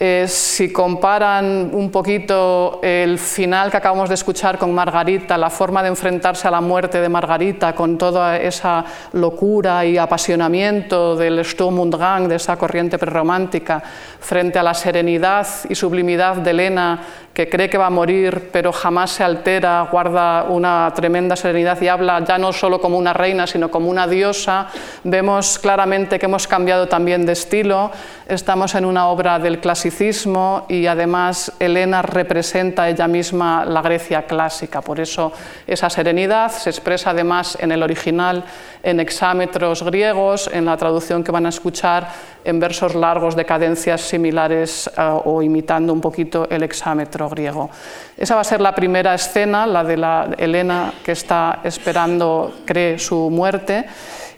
Eh, 0.00 0.26
si 0.28 0.72
comparan 0.72 1.70
un 1.72 1.90
poquito 1.90 2.78
el 2.84 3.18
final 3.18 3.68
que 3.68 3.78
acabamos 3.78 4.08
de 4.08 4.14
escuchar 4.14 4.56
con 4.56 4.72
Margarita, 4.72 5.36
la 5.36 5.50
forma 5.50 5.82
de 5.82 5.88
enfrentarse 5.88 6.46
a 6.46 6.52
la 6.52 6.60
muerte 6.60 7.00
de 7.00 7.08
Margarita 7.08 7.74
con 7.74 7.98
toda 7.98 8.38
esa 8.38 8.84
locura 9.14 9.84
y 9.84 9.98
apasionamiento 9.98 11.16
del 11.16 11.44
Sturm 11.44 11.80
und 11.80 11.96
Drang, 11.96 12.28
de 12.28 12.36
esa 12.36 12.56
corriente 12.56 12.96
prerromántica, 12.96 13.82
frente 14.20 14.60
a 14.60 14.62
la 14.62 14.74
serenidad 14.74 15.48
y 15.68 15.74
sublimidad 15.74 16.36
de 16.36 16.50
Elena 16.50 17.00
que 17.38 17.48
cree 17.48 17.70
que 17.70 17.78
va 17.78 17.86
a 17.86 17.90
morir, 17.90 18.48
pero 18.50 18.72
jamás 18.72 19.12
se 19.12 19.22
altera, 19.22 19.86
guarda 19.92 20.42
una 20.48 20.92
tremenda 20.92 21.36
serenidad 21.36 21.80
y 21.80 21.86
habla 21.86 22.24
ya 22.24 22.36
no 22.36 22.52
solo 22.52 22.80
como 22.80 22.98
una 22.98 23.12
reina, 23.12 23.46
sino 23.46 23.70
como 23.70 23.88
una 23.88 24.08
diosa, 24.08 24.66
vemos 25.04 25.60
claramente 25.60 26.18
que 26.18 26.26
hemos 26.26 26.48
cambiado 26.48 26.88
también 26.88 27.24
de 27.24 27.34
estilo. 27.34 27.92
Estamos 28.26 28.74
en 28.74 28.84
una 28.84 29.06
obra 29.06 29.38
del 29.38 29.60
clasicismo 29.60 30.66
y 30.68 30.88
además 30.88 31.52
Elena 31.60 32.02
representa 32.02 32.88
ella 32.88 33.06
misma 33.06 33.64
la 33.64 33.82
Grecia 33.82 34.22
clásica, 34.22 34.80
por 34.80 34.98
eso 34.98 35.32
esa 35.64 35.88
serenidad 35.90 36.50
se 36.50 36.70
expresa 36.70 37.10
además 37.10 37.56
en 37.60 37.70
el 37.70 37.84
original 37.84 38.42
en 38.82 39.00
hexámetros 39.00 39.82
griegos, 39.82 40.48
en 40.52 40.64
la 40.64 40.76
traducción 40.76 41.24
que 41.24 41.32
van 41.32 41.46
a 41.46 41.50
escuchar 41.50 42.08
en 42.44 42.60
versos 42.60 42.94
largos 42.94 43.36
de 43.36 43.44
cadencias 43.44 44.00
similares 44.00 44.90
eh, 44.96 45.20
o 45.24 45.42
imitando 45.42 45.92
un 45.92 46.00
poquito 46.00 46.48
el 46.48 46.62
hexámetro 46.62 47.28
griego. 47.28 47.70
Esa 48.16 48.34
va 48.34 48.40
a 48.42 48.44
ser 48.44 48.60
la 48.60 48.74
primera 48.74 49.14
escena, 49.14 49.66
la 49.66 49.84
de 49.84 49.96
la 49.96 50.30
Helena 50.38 50.92
que 51.04 51.12
está 51.12 51.60
esperando, 51.64 52.54
cree, 52.64 52.98
su 52.98 53.30
muerte. 53.30 53.84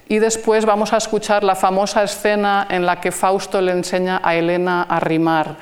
Y 0.09 0.19
después 0.19 0.65
vamos 0.65 0.93
a 0.93 0.97
escuchar 0.97 1.45
la 1.45 1.55
famosa 1.55 2.03
escena 2.03 2.67
en 2.69 2.85
la 2.85 3.01
que 3.01 3.13
Fausto 3.13 3.61
le 3.61 3.73
enseña 3.73 4.21
a 4.25 4.35
Helena 4.35 4.83
a 4.83 4.99
rimar. 4.99 5.55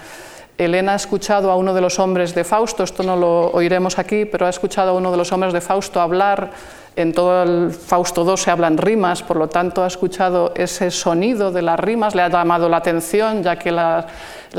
Helena 0.58 0.94
ha 0.94 0.96
escuchado 0.96 1.52
a 1.52 1.56
uno 1.56 1.72
de 1.72 1.80
los 1.80 2.00
hombres 2.00 2.34
de 2.34 2.42
Fausto, 2.42 2.82
esto 2.82 3.04
no 3.04 3.14
lo 3.14 3.52
oiremos 3.52 3.96
aquí, 3.96 4.24
pero 4.24 4.44
ha 4.44 4.50
escuchado 4.50 4.90
a 4.90 4.94
uno 4.94 5.12
de 5.12 5.16
los 5.16 5.30
hombres 5.30 5.52
de 5.52 5.60
Fausto 5.60 6.00
hablar. 6.00 6.50
En 6.96 7.12
todo 7.12 7.44
el 7.44 7.70
Fausto 7.70 8.28
II 8.28 8.36
se 8.36 8.50
hablan 8.50 8.76
rimas, 8.76 9.22
por 9.22 9.36
lo 9.36 9.48
tanto 9.48 9.84
ha 9.84 9.86
escuchado 9.86 10.52
ese 10.56 10.90
sonido 10.90 11.52
de 11.52 11.62
las 11.62 11.78
rimas, 11.78 12.16
le 12.16 12.22
ha 12.22 12.28
llamado 12.28 12.68
la 12.68 12.78
atención, 12.78 13.44
ya 13.44 13.54
que 13.54 13.70
la, 13.70 14.04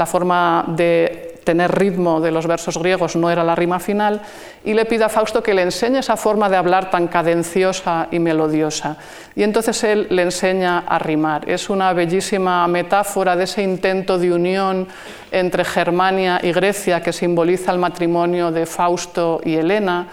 forma 0.05 0.63
de 0.69 1.28
tener 1.49 1.71
ritmo 1.71 2.21
de 2.21 2.29
los 2.29 2.45
versos 2.45 2.77
griegos 2.77 3.15
no 3.15 3.31
era 3.31 3.43
la 3.43 3.55
rima 3.55 3.79
final, 3.79 4.21
y 4.63 4.75
le 4.75 4.85
pide 4.85 5.05
a 5.05 5.09
Fausto 5.09 5.41
que 5.41 5.55
le 5.55 5.63
enseñe 5.63 5.97
esa 5.97 6.15
forma 6.15 6.47
de 6.47 6.57
hablar 6.57 6.91
tan 6.91 7.07
cadenciosa 7.07 8.07
y 8.11 8.19
melodiosa. 8.19 8.97
Y 9.35 9.41
entonces 9.41 9.83
él 9.83 10.05
le 10.11 10.21
enseña 10.21 10.83
a 10.87 10.99
rimar. 10.99 11.49
Es 11.49 11.71
una 11.71 11.91
bellísima 11.93 12.67
metáfora 12.67 13.35
de 13.35 13.45
ese 13.45 13.63
intento 13.63 14.19
de 14.19 14.31
unión 14.31 14.87
entre 15.31 15.65
Germania 15.65 16.39
y 16.43 16.51
Grecia 16.51 17.01
que 17.01 17.13
simboliza 17.13 17.71
el 17.71 17.79
matrimonio 17.79 18.51
de 18.51 18.67
Fausto 18.67 19.41
y 19.43 19.55
Helena 19.55 20.05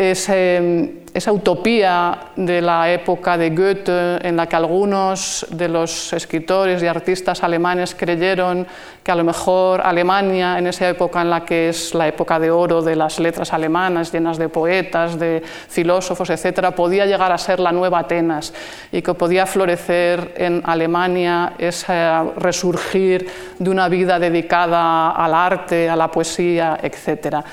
esa 0.00 1.32
utopía 1.32 2.18
de 2.34 2.62
la 2.62 2.90
época 2.90 3.36
de 3.36 3.50
Goethe 3.50 4.26
en 4.26 4.34
la 4.34 4.46
que 4.46 4.56
algunos 4.56 5.46
de 5.50 5.68
los 5.68 6.14
escritores 6.14 6.82
y 6.82 6.86
artistas 6.86 7.42
alemanes 7.42 7.94
creyeron 7.94 8.66
que 9.02 9.10
a 9.10 9.14
lo 9.14 9.24
mejor 9.24 9.82
Alemania, 9.82 10.58
en 10.58 10.68
esa 10.68 10.88
época 10.88 11.20
en 11.20 11.28
la 11.28 11.44
que 11.44 11.68
es 11.68 11.94
la 11.94 12.08
época 12.08 12.40
de 12.40 12.50
oro 12.50 12.80
de 12.80 12.96
las 12.96 13.20
letras 13.20 13.52
alemanas, 13.52 14.10
llenas 14.10 14.38
de 14.38 14.48
poetas, 14.48 15.18
de 15.18 15.42
filósofos, 15.68 16.30
etc., 16.30 16.74
podía 16.74 17.04
llegar 17.04 17.30
a 17.30 17.36
ser 17.38 17.60
la 17.60 17.72
nueva 17.72 17.98
Atenas 17.98 18.54
y 18.90 19.02
que 19.02 19.12
podía 19.12 19.44
florecer 19.44 20.32
en 20.36 20.62
Alemania 20.64 21.52
ese 21.58 21.92
resurgir 22.36 23.28
de 23.58 23.68
una 23.68 23.90
vida 23.90 24.18
dedicada 24.18 25.10
al 25.10 25.34
arte, 25.34 25.90
a 25.90 25.96
la 25.96 26.10
poesía, 26.10 26.78
etc 26.82 27.44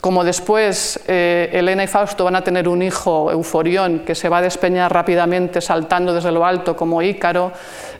como 0.00 0.22
después 0.22 1.00
eh, 1.08 1.50
Elena 1.52 1.84
y 1.84 1.86
Fausto 1.86 2.24
van 2.24 2.36
a 2.36 2.44
tener 2.44 2.68
un 2.68 2.82
hijo, 2.82 3.30
Euforión, 3.30 4.00
que 4.00 4.14
se 4.14 4.28
va 4.28 4.38
a 4.38 4.42
despeñar 4.42 4.92
rápidamente 4.92 5.60
saltando 5.60 6.14
desde 6.14 6.32
lo 6.32 6.46
alto 6.46 6.76
como 6.76 7.02
Ícaro, 7.02 7.52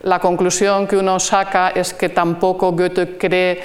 la 0.02 0.20
conclusión 0.20 0.86
que 0.86 0.96
uno 0.96 1.18
saca 1.18 1.70
es 1.70 1.94
que 1.94 2.08
tampoco 2.08 2.72
Goethe 2.72 3.18
cree 3.18 3.60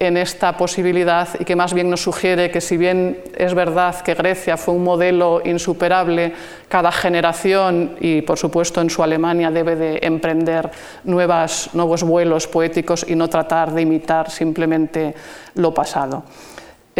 en 0.00 0.16
esta 0.16 0.56
posibilidad 0.56 1.28
y 1.40 1.44
que 1.44 1.56
más 1.56 1.74
bien 1.74 1.90
nos 1.90 2.02
sugiere 2.02 2.50
que 2.50 2.60
si 2.60 2.76
bien 2.76 3.20
es 3.36 3.52
verdad 3.54 4.00
que 4.00 4.14
Grecia 4.14 4.56
fue 4.56 4.74
un 4.74 4.84
modelo 4.84 5.42
insuperable, 5.44 6.32
cada 6.68 6.92
generación 6.92 7.96
y 8.00 8.22
por 8.22 8.38
supuesto 8.38 8.80
en 8.80 8.90
su 8.90 9.02
Alemania 9.02 9.50
debe 9.50 9.74
de 9.74 9.98
emprender 10.02 10.70
nuevos 11.04 12.02
vuelos 12.04 12.46
poéticos 12.46 13.04
y 13.08 13.16
no 13.16 13.28
tratar 13.28 13.72
de 13.72 13.82
imitar 13.82 14.30
simplemente 14.30 15.14
lo 15.54 15.74
pasado. 15.74 16.22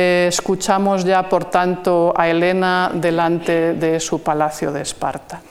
Eh, 0.01 0.28
escuchamos 0.28 1.05
ya, 1.05 1.28
por 1.28 1.46
tanto, 1.46 2.14
a 2.16 2.28
Helena 2.28 2.92
delante 2.94 3.74
de 3.74 3.99
su 3.99 4.22
palacio 4.22 4.70
de 4.70 4.82
Esparta. 4.82 5.42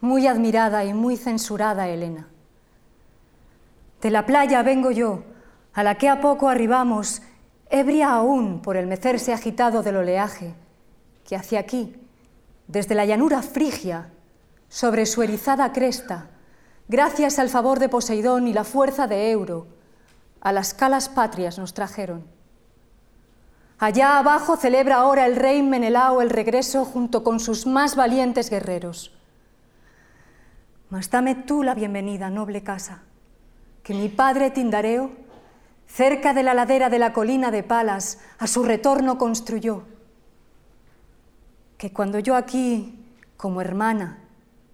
Muy 0.00 0.28
admirada 0.28 0.84
y 0.84 0.94
muy 0.94 1.16
censurada 1.16 1.88
Helena. 1.88 2.28
De 4.00 4.10
la 4.10 4.24
playa 4.26 4.62
vengo 4.62 4.92
yo, 4.92 5.24
a 5.72 5.82
la 5.82 5.96
que 5.96 6.08
a 6.08 6.20
poco 6.20 6.48
arribamos, 6.48 7.20
ebria 7.68 8.12
aún 8.12 8.62
por 8.62 8.76
el 8.76 8.86
mecerse 8.86 9.32
agitado 9.32 9.82
del 9.82 9.96
oleaje, 9.96 10.54
que 11.26 11.34
hacia 11.34 11.58
aquí, 11.58 11.96
desde 12.72 12.94
la 12.94 13.04
llanura 13.04 13.42
frigia, 13.42 14.08
sobre 14.70 15.04
su 15.04 15.22
erizada 15.22 15.74
cresta, 15.74 16.30
gracias 16.88 17.38
al 17.38 17.50
favor 17.50 17.78
de 17.78 17.90
Poseidón 17.90 18.48
y 18.48 18.54
la 18.54 18.64
fuerza 18.64 19.06
de 19.06 19.30
Euro, 19.30 19.66
a 20.40 20.52
las 20.52 20.72
calas 20.72 21.10
patrias 21.10 21.58
nos 21.58 21.74
trajeron. 21.74 22.24
Allá 23.78 24.18
abajo 24.18 24.56
celebra 24.56 24.96
ahora 24.96 25.26
el 25.26 25.36
rey 25.36 25.62
Menelao 25.62 26.22
el 26.22 26.30
regreso 26.30 26.86
junto 26.86 27.22
con 27.22 27.40
sus 27.40 27.66
más 27.66 27.94
valientes 27.94 28.48
guerreros. 28.48 29.12
Mas 30.88 31.10
dame 31.10 31.34
tú 31.34 31.62
la 31.62 31.74
bienvenida, 31.74 32.30
noble 32.30 32.62
casa, 32.62 33.02
que 33.82 33.92
mi 33.92 34.08
padre 34.08 34.50
Tindareo, 34.50 35.10
cerca 35.86 36.32
de 36.32 36.42
la 36.42 36.54
ladera 36.54 36.88
de 36.88 36.98
la 36.98 37.12
colina 37.12 37.50
de 37.50 37.64
Palas, 37.64 38.18
a 38.38 38.46
su 38.46 38.64
retorno 38.64 39.18
construyó 39.18 39.91
que 41.82 41.92
cuando 41.92 42.20
yo 42.20 42.36
aquí, 42.36 42.94
como 43.36 43.60
hermana, 43.60 44.20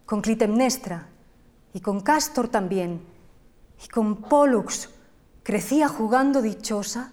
con 0.05 0.21
Clitemnestra 0.21 1.09
y 1.73 1.81
con 1.81 2.03
Castor 2.03 2.49
también, 2.49 3.01
y 3.83 3.89
con 3.89 4.17
Pollux, 4.17 4.91
crecía 5.43 5.89
jugando 5.89 6.43
dichosa, 6.43 7.13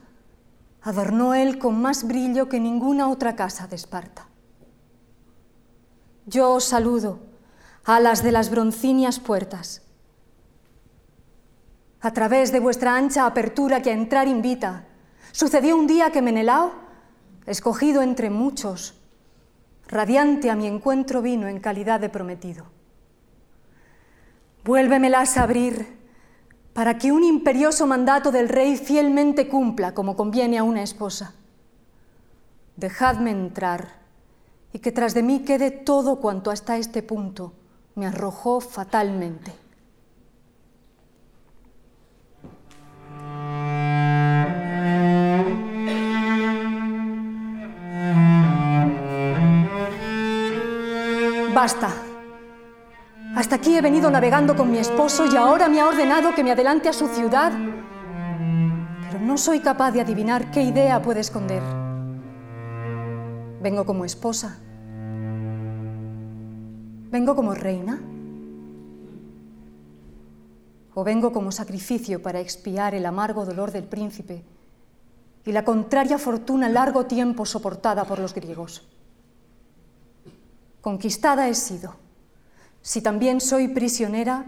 adornó 0.82 1.34
él 1.34 1.58
con 1.60 1.82
más 1.82 2.06
brillo 2.06 2.50
que 2.50 2.60
ninguna 2.60 3.08
otra 3.08 3.38
casa 3.38 3.68
de 3.68 3.78
Esparta. 3.78 4.28
Yo 6.26 6.52
os 6.52 6.66
saludo, 6.66 7.20
a 7.86 8.02
las 8.02 8.22
de 8.22 8.34
las 8.34 8.50
broncíneas 8.50 9.22
puertas. 9.22 9.82
A 12.02 12.12
través 12.12 12.52
de 12.52 12.60
vuestra 12.60 12.98
ancha 12.98 13.26
apertura 13.26 13.82
que 13.82 13.92
a 13.92 13.94
entrar 13.94 14.28
invita, 14.28 14.88
sucedió 15.32 15.78
un 15.78 15.88
día 15.88 16.12
que 16.12 16.22
Menelao, 16.22 16.74
escogido 17.46 18.02
entre 18.02 18.30
muchos, 18.30 18.96
radiante 19.88 20.50
a 20.50 20.56
mi 20.56 20.68
encuentro 20.68 21.22
vino 21.22 21.48
en 21.48 21.60
calidad 21.60 22.00
de 22.00 22.10
prometido. 22.10 22.66
Vuélvemelas 24.64 25.38
a 25.38 25.44
abrir 25.44 25.96
para 26.74 26.98
que 26.98 27.12
un 27.12 27.24
imperioso 27.24 27.88
mandato 27.88 28.32
del 28.32 28.50
rey 28.50 28.76
fielmente 28.78 29.48
cumpla 29.48 29.94
como 29.94 30.16
conviene 30.16 30.58
a 30.58 30.64
una 30.64 30.84
esposa. 30.84 31.34
Dejadme 32.76 33.32
entrar 33.32 34.00
y 34.74 34.80
que 34.80 34.92
tras 34.92 35.14
de 35.14 35.24
mí 35.24 35.40
quede 35.40 35.72
todo 35.72 36.20
cuanto 36.20 36.52
hasta 36.52 36.78
este 36.78 37.02
punto 37.02 37.54
me 37.96 38.08
arrojó 38.08 38.60
fatalmente. 38.60 39.65
Basta. 51.66 51.90
Hasta 53.36 53.56
aquí 53.56 53.76
he 53.76 53.82
venido 53.82 54.12
navegando 54.12 54.56
con 54.56 54.70
mi 54.70 54.78
esposo 54.78 55.26
y 55.26 55.36
ahora 55.36 55.68
me 55.68 55.80
ha 55.80 55.88
ordenado 55.88 56.36
que 56.36 56.44
me 56.44 56.52
adelante 56.52 56.90
a 56.90 56.94
su 56.94 57.08
ciudad. 57.08 57.52
Pero 59.02 59.20
no 59.20 59.36
soy 59.36 59.62
capaz 59.62 59.92
de 59.92 60.02
adivinar 60.02 60.52
qué 60.52 60.62
idea 60.62 61.02
puede 61.02 61.22
esconder. 61.22 61.64
Vengo 63.64 63.84
como 63.84 64.06
esposa. 64.06 64.60
¿Vengo 67.10 67.36
como 67.36 67.56
reina? 67.56 68.00
¿O 70.94 71.04
vengo 71.04 71.32
como 71.32 71.52
sacrificio 71.52 72.22
para 72.22 72.42
expiar 72.42 72.94
el 72.94 73.08
amargo 73.08 73.44
dolor 73.44 73.72
del 73.72 73.86
príncipe 73.86 74.44
y 75.44 75.52
la 75.52 75.66
contraria 75.66 76.20
fortuna 76.20 76.70
largo 76.70 77.08
tiempo 77.08 77.44
soportada 77.44 78.06
por 78.06 78.20
los 78.20 78.36
griegos? 78.36 78.88
Conquistada 80.86 81.50
he 81.50 81.56
sido. 81.56 81.96
Si 82.84 83.02
también 83.02 83.42
soy 83.42 83.70
prisionera, 83.70 84.46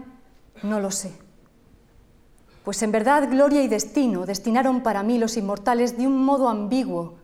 no 0.62 0.78
lo 0.78 0.92
sé. 0.92 1.10
Pues 2.62 2.80
en 2.82 2.92
verdad 2.92 3.28
gloria 3.28 3.60
y 3.64 3.66
destino 3.66 4.24
destinaron 4.24 4.84
para 4.84 5.02
mí 5.02 5.18
los 5.18 5.36
inmortales 5.36 5.98
de 5.98 6.06
un 6.06 6.24
modo 6.24 6.48
ambiguo, 6.48 7.16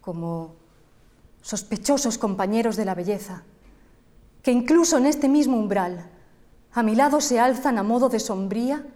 como 0.00 0.54
sospechosos 1.40 2.16
compañeros 2.16 2.76
de 2.76 2.84
la 2.84 2.94
belleza, 2.94 3.42
que 4.44 4.52
incluso 4.52 4.98
en 4.98 5.06
este 5.06 5.28
mismo 5.28 5.56
umbral 5.56 6.08
a 6.74 6.84
mi 6.84 6.94
lado 6.94 7.20
se 7.20 7.40
alzan 7.40 7.76
a 7.76 7.82
modo 7.82 8.08
de 8.08 8.20
sombría 8.20 8.86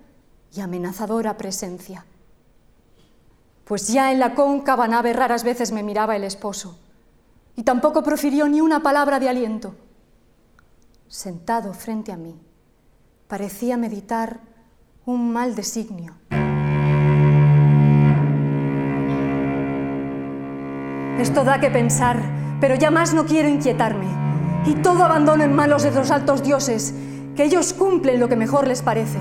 y 0.55 0.61
amenazadora 0.61 1.37
presencia. 1.37 2.07
Pues 3.65 3.89
ya 3.89 4.13
en 4.13 4.21
la 4.21 4.37
cóncava 4.37 4.87
nave 4.87 5.13
raras 5.13 5.43
veces 5.43 5.73
me 5.73 5.83
miraba 5.83 6.15
el 6.15 6.23
esposo, 6.23 6.79
y 7.57 7.63
tampoco 7.63 8.03
profirió 8.03 8.49
ni 8.49 8.61
una 8.61 8.81
palabra 8.81 9.19
de 9.19 9.29
aliento. 9.29 9.75
Sentado 11.09 11.73
frente 11.73 12.13
a 12.13 12.17
mí, 12.17 12.39
parecía 13.27 13.77
meditar 13.77 14.41
un 15.07 15.33
mal 15.33 15.55
designio. 15.55 16.15
Esto 21.19 21.45
da 21.45 21.59
que 21.61 21.71
pensar, 21.71 22.21
pero 22.61 22.75
ya 22.75 22.91
más 22.91 23.15
no 23.15 23.25
quiero 23.25 23.49
inquietarme, 23.49 24.07
y 24.67 24.75
todo 24.75 25.05
abandono 25.05 25.45
en 25.45 25.55
manos 25.55 25.83
de 25.83 25.93
los 25.93 26.11
altos 26.11 26.43
dioses, 26.43 26.95
que 27.35 27.45
ellos 27.45 27.73
cumplen 27.73 28.21
lo 28.21 28.29
que 28.29 28.37
mejor 28.37 28.67
les 28.67 28.83
parece, 28.83 29.19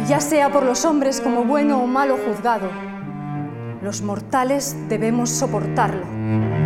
y 0.00 0.06
ya 0.06 0.20
sea 0.20 0.52
por 0.52 0.62
los 0.62 0.84
hombres 0.84 1.20
como 1.20 1.44
bueno 1.44 1.82
o 1.82 1.86
malo 1.86 2.16
juzgado, 2.16 2.70
los 3.82 4.02
mortales 4.02 4.76
debemos 4.88 5.30
soportarlo. 5.30 6.65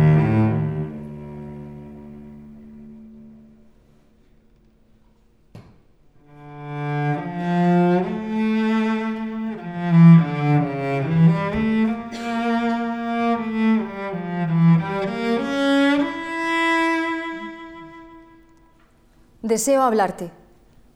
Deseo 19.51 19.81
hablarte, 19.81 20.31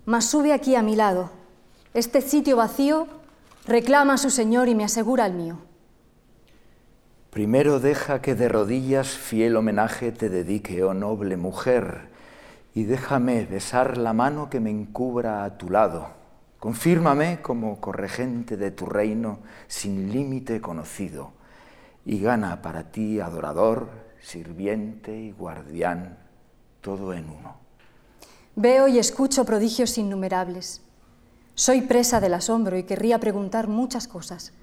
mas 0.05 0.29
sube 0.29 0.53
aquí 0.53 0.77
a 0.77 0.81
mi 0.81 0.95
lado. 0.95 1.29
Este 1.93 2.21
sitio 2.21 2.55
vacío 2.55 3.05
reclama 3.67 4.13
a 4.13 4.17
su 4.17 4.29
Señor 4.29 4.69
y 4.69 4.75
me 4.75 4.85
asegura 4.85 5.25
el 5.25 5.33
mío. 5.33 5.57
Primero 7.31 7.81
deja 7.81 8.21
que 8.21 8.33
de 8.33 8.47
rodillas 8.47 9.09
fiel 9.09 9.57
homenaje 9.57 10.13
te 10.13 10.29
dedique, 10.29 10.85
oh 10.85 10.93
noble 10.93 11.35
mujer, 11.35 12.07
y 12.73 12.85
déjame 12.85 13.45
besar 13.45 13.97
la 13.97 14.13
mano 14.13 14.49
que 14.49 14.61
me 14.61 14.71
encubra 14.71 15.43
a 15.43 15.57
tu 15.57 15.69
lado. 15.69 16.11
Confírmame 16.57 17.41
como 17.41 17.81
corregente 17.81 18.55
de 18.55 18.71
tu 18.71 18.85
reino 18.85 19.39
sin 19.67 20.13
límite 20.13 20.61
conocido, 20.61 21.33
y 22.05 22.21
gana 22.21 22.61
para 22.61 22.89
ti 22.89 23.19
adorador, 23.19 23.89
sirviente 24.21 25.13
y 25.13 25.33
guardián, 25.33 26.19
todo 26.79 27.13
en 27.13 27.29
uno. 27.29 27.64
Veo 28.57 28.87
y 28.87 28.99
escucho 28.99 29.43
prodigios 29.43 29.97
innumerables. 29.97 30.81
Soy 31.55 31.81
presa 31.81 32.21
del 32.21 32.33
asombro 32.33 32.77
y 32.77 32.83
querría 32.83 33.19
preguntar 33.19 33.67
muchas 33.67 34.07
cosas. 34.07 34.53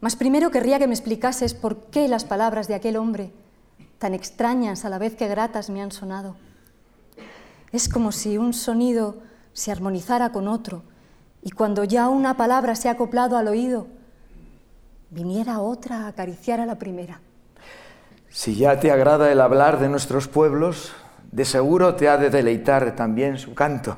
Mas 0.00 0.14
primero 0.14 0.52
querría 0.52 0.78
que 0.78 0.86
me 0.86 0.94
explicases 0.94 1.54
por 1.54 1.86
qué 1.86 2.06
las 2.06 2.24
palabras 2.24 2.68
de 2.68 2.76
aquel 2.76 2.96
hombre, 2.96 3.32
tan 3.98 4.14
extrañas 4.14 4.84
a 4.84 4.90
la 4.90 4.98
vez 4.98 5.16
que 5.16 5.26
gratas, 5.26 5.70
me 5.70 5.82
han 5.82 5.90
sonado. 5.90 6.36
Es 7.72 7.88
como 7.88 8.12
si 8.12 8.38
un 8.38 8.52
sonido 8.52 9.16
se 9.52 9.72
armonizara 9.72 10.30
con 10.30 10.46
otro 10.46 10.84
y 11.42 11.50
cuando 11.50 11.82
ya 11.82 12.08
una 12.08 12.36
palabra 12.36 12.76
se 12.76 12.88
ha 12.88 12.92
acoplado 12.92 13.36
al 13.36 13.48
oído, 13.48 13.88
viniera 15.10 15.58
otra 15.58 16.04
a 16.04 16.08
acariciar 16.08 16.60
a 16.60 16.66
la 16.66 16.78
primera. 16.78 17.20
Si 18.28 18.54
ya 18.54 18.78
te 18.78 18.92
agrada 18.92 19.32
el 19.32 19.40
hablar 19.40 19.80
de 19.80 19.88
nuestros 19.88 20.28
pueblos, 20.28 20.92
de 21.34 21.44
seguro 21.44 21.96
te 21.96 22.08
ha 22.08 22.16
de 22.16 22.30
deleitar 22.30 22.94
también 22.94 23.38
su 23.38 23.54
canto, 23.54 23.96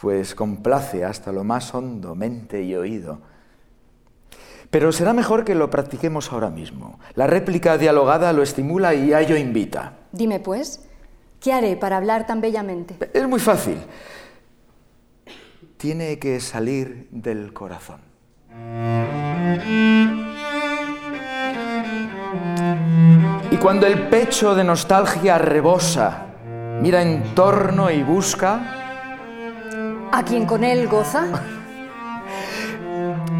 pues 0.00 0.34
complace 0.34 1.04
hasta 1.04 1.32
lo 1.32 1.44
más 1.44 1.74
hondo 1.74 2.14
mente 2.14 2.62
y 2.62 2.74
oído. 2.74 3.20
Pero 4.70 4.90
será 4.90 5.12
mejor 5.12 5.44
que 5.44 5.54
lo 5.54 5.68
practiquemos 5.68 6.32
ahora 6.32 6.48
mismo. 6.48 6.98
La 7.14 7.26
réplica 7.26 7.76
dialogada 7.76 8.32
lo 8.32 8.42
estimula 8.42 8.94
y 8.94 9.12
a 9.12 9.20
ello 9.20 9.36
invita. 9.36 9.98
Dime, 10.12 10.40
pues, 10.40 10.88
¿qué 11.40 11.52
haré 11.52 11.76
para 11.76 11.98
hablar 11.98 12.26
tan 12.26 12.40
bellamente? 12.40 12.96
Es 13.12 13.28
muy 13.28 13.40
fácil. 13.40 13.76
Tiene 15.76 16.18
que 16.18 16.40
salir 16.40 17.06
del 17.10 17.52
corazón. 17.52 18.00
Y 23.50 23.56
cuando 23.56 23.86
el 23.86 24.08
pecho 24.08 24.54
de 24.54 24.64
nostalgia 24.64 25.36
rebosa, 25.36 26.28
mira 26.80 27.02
en 27.02 27.34
torno 27.34 27.90
y 27.90 28.02
busca. 28.02 28.60
¿A 30.12 30.22
quien 30.24 30.46
con 30.46 30.64
él 30.64 30.88
goza? 30.88 31.26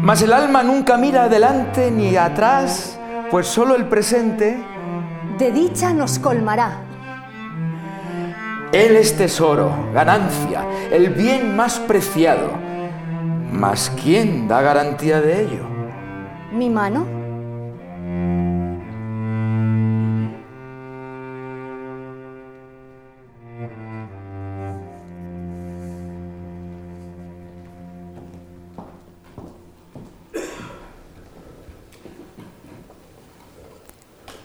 Mas 0.01 0.21
el 0.21 0.33
alma 0.33 0.63
nunca 0.63 0.97
mira 0.97 1.23
adelante 1.23 1.91
ni 1.91 2.15
atrás, 2.15 2.97
pues 3.29 3.47
solo 3.47 3.75
el 3.75 3.85
presente. 3.85 4.57
De 5.37 5.51
dicha 5.51 5.93
nos 5.93 6.17
colmará. 6.17 6.79
Él 8.71 8.95
es 8.95 9.17
tesoro, 9.17 9.71
ganancia, 9.93 10.65
el 10.91 11.09
bien 11.09 11.55
más 11.55 11.77
preciado. 11.79 12.51
Mas 13.51 13.91
¿quién 14.01 14.47
da 14.47 14.61
garantía 14.61 15.19
de 15.19 15.41
ello? 15.41 15.65
¿Mi 16.53 16.69
mano? 16.69 17.20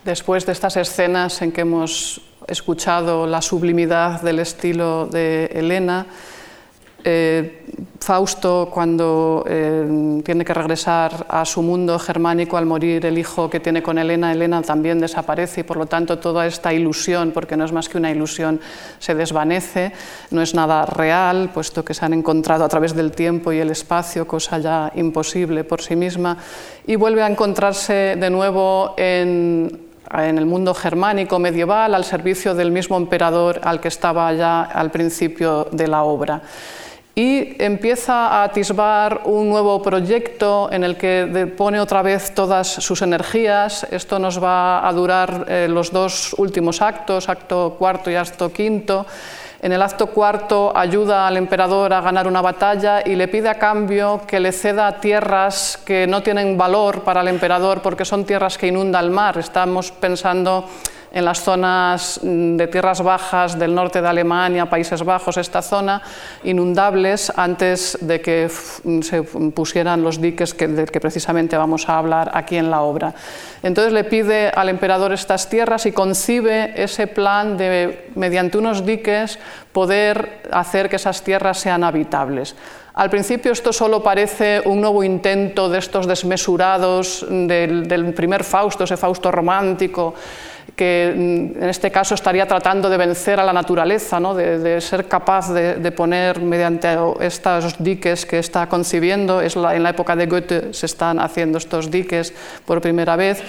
Después 0.06 0.46
de 0.46 0.52
estas 0.52 0.76
escenas 0.76 1.42
en 1.42 1.50
que 1.50 1.62
hemos 1.62 2.20
escuchado 2.46 3.26
la 3.26 3.42
sublimidad 3.42 4.22
del 4.22 4.38
estilo 4.38 5.06
de 5.06 5.46
Elena, 5.46 6.06
eh, 7.02 7.64
Fausto, 7.98 8.68
cuando 8.72 9.44
eh, 9.48 10.20
tiene 10.24 10.44
que 10.44 10.54
regresar 10.54 11.26
a 11.28 11.44
su 11.44 11.60
mundo 11.60 11.98
germánico 11.98 12.56
al 12.56 12.66
morir 12.66 13.04
el 13.04 13.18
hijo 13.18 13.50
que 13.50 13.58
tiene 13.58 13.82
con 13.82 13.98
Elena, 13.98 14.30
Elena 14.30 14.62
también 14.62 15.00
desaparece 15.00 15.62
y 15.62 15.64
por 15.64 15.76
lo 15.76 15.86
tanto 15.86 16.20
toda 16.20 16.46
esta 16.46 16.72
ilusión, 16.72 17.32
porque 17.32 17.56
no 17.56 17.64
es 17.64 17.72
más 17.72 17.88
que 17.88 17.98
una 17.98 18.12
ilusión, 18.12 18.60
se 19.00 19.16
desvanece, 19.16 19.90
no 20.30 20.40
es 20.40 20.54
nada 20.54 20.86
real, 20.86 21.50
puesto 21.52 21.84
que 21.84 21.94
se 21.94 22.04
han 22.04 22.12
encontrado 22.12 22.64
a 22.64 22.68
través 22.68 22.94
del 22.94 23.10
tiempo 23.10 23.50
y 23.50 23.58
el 23.58 23.70
espacio, 23.70 24.24
cosa 24.24 24.58
ya 24.58 24.92
imposible 24.94 25.64
por 25.64 25.82
sí 25.82 25.96
misma, 25.96 26.36
y 26.86 26.94
vuelve 26.94 27.24
a 27.24 27.26
encontrarse 27.26 28.14
de 28.16 28.30
nuevo 28.30 28.94
en 28.96 29.85
en 30.12 30.38
el 30.38 30.46
mundo 30.46 30.74
germánico 30.74 31.38
medieval 31.38 31.94
al 31.94 32.04
servicio 32.04 32.54
del 32.54 32.70
mismo 32.70 32.96
emperador 32.96 33.60
al 33.62 33.80
que 33.80 33.88
estaba 33.88 34.32
ya 34.32 34.62
al 34.62 34.90
principio 34.90 35.68
de 35.72 35.88
la 35.88 36.02
obra. 36.02 36.42
Y 37.14 37.56
empieza 37.62 38.26
a 38.26 38.44
atisbar 38.44 39.22
un 39.24 39.48
nuevo 39.48 39.80
proyecto 39.80 40.68
en 40.70 40.84
el 40.84 40.98
que 40.98 41.50
pone 41.56 41.80
otra 41.80 42.02
vez 42.02 42.34
todas 42.34 42.68
sus 42.68 43.00
energías. 43.00 43.86
Esto 43.90 44.18
nos 44.18 44.42
va 44.42 44.86
a 44.86 44.92
durar 44.92 45.46
eh, 45.48 45.66
los 45.66 45.90
dos 45.92 46.34
últimos 46.36 46.82
actos, 46.82 47.30
acto 47.30 47.76
cuarto 47.78 48.10
y 48.10 48.16
acto 48.16 48.52
quinto 48.52 49.06
en 49.66 49.72
el 49.72 49.82
acto 49.82 50.06
cuarto 50.06 50.70
ayuda 50.76 51.26
al 51.26 51.36
emperador 51.36 51.92
a 51.92 52.00
ganar 52.00 52.28
una 52.28 52.40
batalla 52.40 53.02
y 53.04 53.16
le 53.16 53.26
pide 53.26 53.48
a 53.48 53.58
cambio 53.58 54.20
que 54.24 54.38
le 54.38 54.52
ceda 54.52 55.00
tierras 55.00 55.76
que 55.84 56.06
no 56.06 56.22
tienen 56.22 56.56
valor 56.56 57.02
para 57.02 57.20
el 57.20 57.26
emperador 57.26 57.82
porque 57.82 58.04
son 58.04 58.24
tierras 58.24 58.56
que 58.58 58.68
inunda 58.68 59.00
el 59.00 59.10
mar. 59.10 59.38
Estamos 59.38 59.90
pensando 59.90 60.66
en 61.16 61.24
las 61.24 61.40
zonas 61.40 62.20
mm, 62.22 62.56
de 62.58 62.66
tierras 62.66 63.00
bajas 63.00 63.58
del 63.58 63.74
norte 63.74 64.02
de 64.02 64.08
Alemania, 64.08 64.68
Países 64.68 65.02
Bajos, 65.02 65.38
esta 65.38 65.62
zona, 65.62 66.02
inundables 66.44 67.32
antes 67.34 67.96
de 68.02 68.20
que 68.20 68.50
se 69.00 69.22
pusieran 69.22 70.02
los 70.02 70.20
diques 70.20 70.52
que, 70.52 70.68
de 70.68 70.84
que 70.84 71.00
precisamente 71.00 71.56
vamos 71.56 71.88
a 71.88 71.96
hablar 71.96 72.30
aquí 72.34 72.58
en 72.58 72.70
la 72.70 72.82
obra. 72.82 73.14
Entonces 73.62 73.94
le 73.94 74.04
pide 74.04 74.50
al 74.50 74.68
emperador 74.68 75.10
estas 75.14 75.48
tierras 75.48 75.86
y 75.86 75.92
concibe 75.92 76.74
ese 76.76 77.06
plan 77.06 77.56
de, 77.56 78.10
mediante 78.14 78.58
unos 78.58 78.84
diques, 78.84 79.38
poder 79.72 80.42
hacer 80.52 80.90
que 80.90 80.96
esas 80.96 81.22
tierras 81.22 81.58
sean 81.58 81.82
habitables. 81.82 82.54
Al 82.96 83.10
principio 83.10 83.52
esto 83.52 83.74
solo 83.74 84.02
parece 84.02 84.62
un 84.64 84.80
nuevo 84.80 85.04
intento 85.04 85.68
de 85.68 85.78
estos 85.78 86.06
desmesurados 86.06 87.26
del, 87.28 88.14
primer 88.16 88.42
Fausto, 88.42 88.84
ese 88.84 88.96
Fausto 88.96 89.30
romántico, 89.30 90.14
que 90.76 91.12
mm, 91.16 91.62
en 91.62 91.68
este 91.68 91.90
caso 91.90 92.14
estaría 92.14 92.46
tratando 92.46 92.88
de 92.88 92.96
vencer 92.96 93.40
a 93.40 93.44
la 93.44 93.52
naturaleza, 93.52 94.20
¿no? 94.20 94.34
de, 94.34 94.80
ser 94.80 95.08
capaz 95.08 95.52
de, 95.52 95.92
poner 95.92 96.40
mediante 96.40 96.94
estos 97.20 97.82
diques 97.82 98.26
que 98.26 98.38
está 98.38 98.68
concibiendo, 98.68 99.40
es 99.40 99.56
en 99.56 99.82
la 99.82 99.90
época 99.90 100.14
de 100.14 100.26
Goethe 100.26 100.74
se 100.74 100.86
están 100.86 101.18
haciendo 101.18 101.58
estos 101.58 101.90
diques 101.90 102.34
por 102.66 102.80
primera 102.80 103.16
vez. 103.16 103.42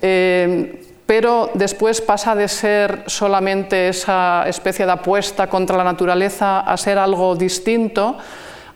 Eh, 0.00 0.80
pero 1.04 1.50
después 1.52 2.00
pasa 2.00 2.34
de 2.34 2.48
ser 2.48 3.02
solamente 3.06 3.88
esa 3.88 4.44
especie 4.46 4.86
de 4.86 4.92
apuesta 4.92 5.46
contra 5.46 5.76
la 5.76 5.84
naturaleza 5.84 6.60
a 6.60 6.76
ser 6.76 6.96
algo 6.96 7.34
distinto, 7.34 8.16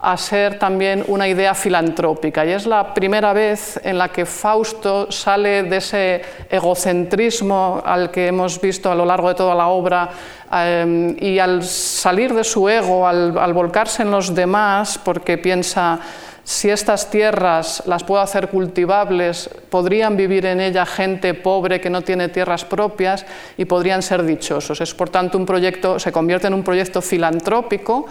a 0.07 0.17
ser 0.17 0.57
también 0.57 1.05
una 1.09 1.27
idea 1.27 1.53
filantrópica. 1.53 2.47
Y 2.47 2.53
es 2.53 2.65
la 2.65 2.95
primera 2.95 3.33
vez 3.33 3.81
en 3.83 3.99
la 3.99 4.09
que 4.11 4.25
Fausto 4.25 5.11
sale 5.11 5.65
de 5.65 5.79
ese 5.79 6.23
egocentrismo 6.49 7.83
al 7.85 8.13
que 8.13 8.29
hemos 8.29 8.61
visto 8.61 8.89
a 8.89 8.95
lo 8.95 9.05
largo 9.05 9.31
de 9.31 9.35
toda 9.35 9.57
la 9.57 9.67
obra 9.67 10.09
eh, 10.53 11.17
y 11.19 11.41
al 11.41 11.65
salir 11.65 12.33
de 12.35 12.45
su 12.45 12.69
ego, 12.69 13.05
al 13.05 13.53
volcarse 13.53 14.03
en 14.03 14.13
los 14.13 14.33
demás, 14.33 14.97
porque 15.03 15.39
piensa 15.39 15.99
si 16.47 16.71
estas 16.71 17.11
tierras 17.11 17.83
las 17.87 18.05
puedo 18.05 18.23
hacer 18.23 18.47
cultivables, 18.47 19.51
podrían 19.69 20.17
vivir 20.17 20.47
en 20.47 20.61
ella 20.61 20.87
gente 20.87 21.35
pobre 21.35 21.81
que 21.81 21.91
no 21.91 22.03
tiene 22.03 22.29
tierras 22.29 22.65
propias 22.65 23.27
y 23.57 23.65
podrían 23.65 24.01
ser 24.01 24.23
dichosos. 24.23 24.81
Es 24.81 24.95
por 24.95 25.11
tanto 25.11 25.39
un 25.39 25.45
proyecto, 25.45 25.99
se 25.99 26.13
convierte 26.13 26.47
en 26.47 26.55
un 26.55 26.63
proyecto 26.63 27.03
filantrópico 27.03 28.07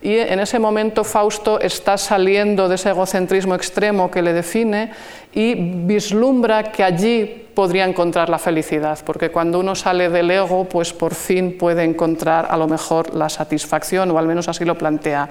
y 0.00 0.16
en 0.16 0.40
ese 0.40 0.58
momento 0.58 1.04
Fausto 1.04 1.60
está 1.60 1.98
saliendo 1.98 2.68
de 2.68 2.76
ese 2.76 2.90
egocentrismo 2.90 3.54
extremo 3.54 4.10
que 4.10 4.22
le 4.22 4.32
define 4.32 4.92
y 5.32 5.54
vislumbra 5.54 6.64
que 6.64 6.84
allí 6.84 7.44
podría 7.54 7.84
encontrar 7.84 8.28
la 8.28 8.38
felicidad, 8.38 9.00
porque 9.04 9.30
cuando 9.30 9.58
uno 9.58 9.74
sale 9.74 10.08
del 10.08 10.30
ego, 10.30 10.66
pues 10.66 10.92
por 10.92 11.14
fin 11.14 11.58
puede 11.58 11.82
encontrar 11.82 12.46
a 12.48 12.56
lo 12.56 12.68
mejor 12.68 13.12
la 13.14 13.28
satisfacción, 13.28 14.12
o 14.12 14.18
al 14.18 14.28
menos 14.28 14.46
así 14.48 14.64
lo 14.64 14.78
plantea 14.78 15.28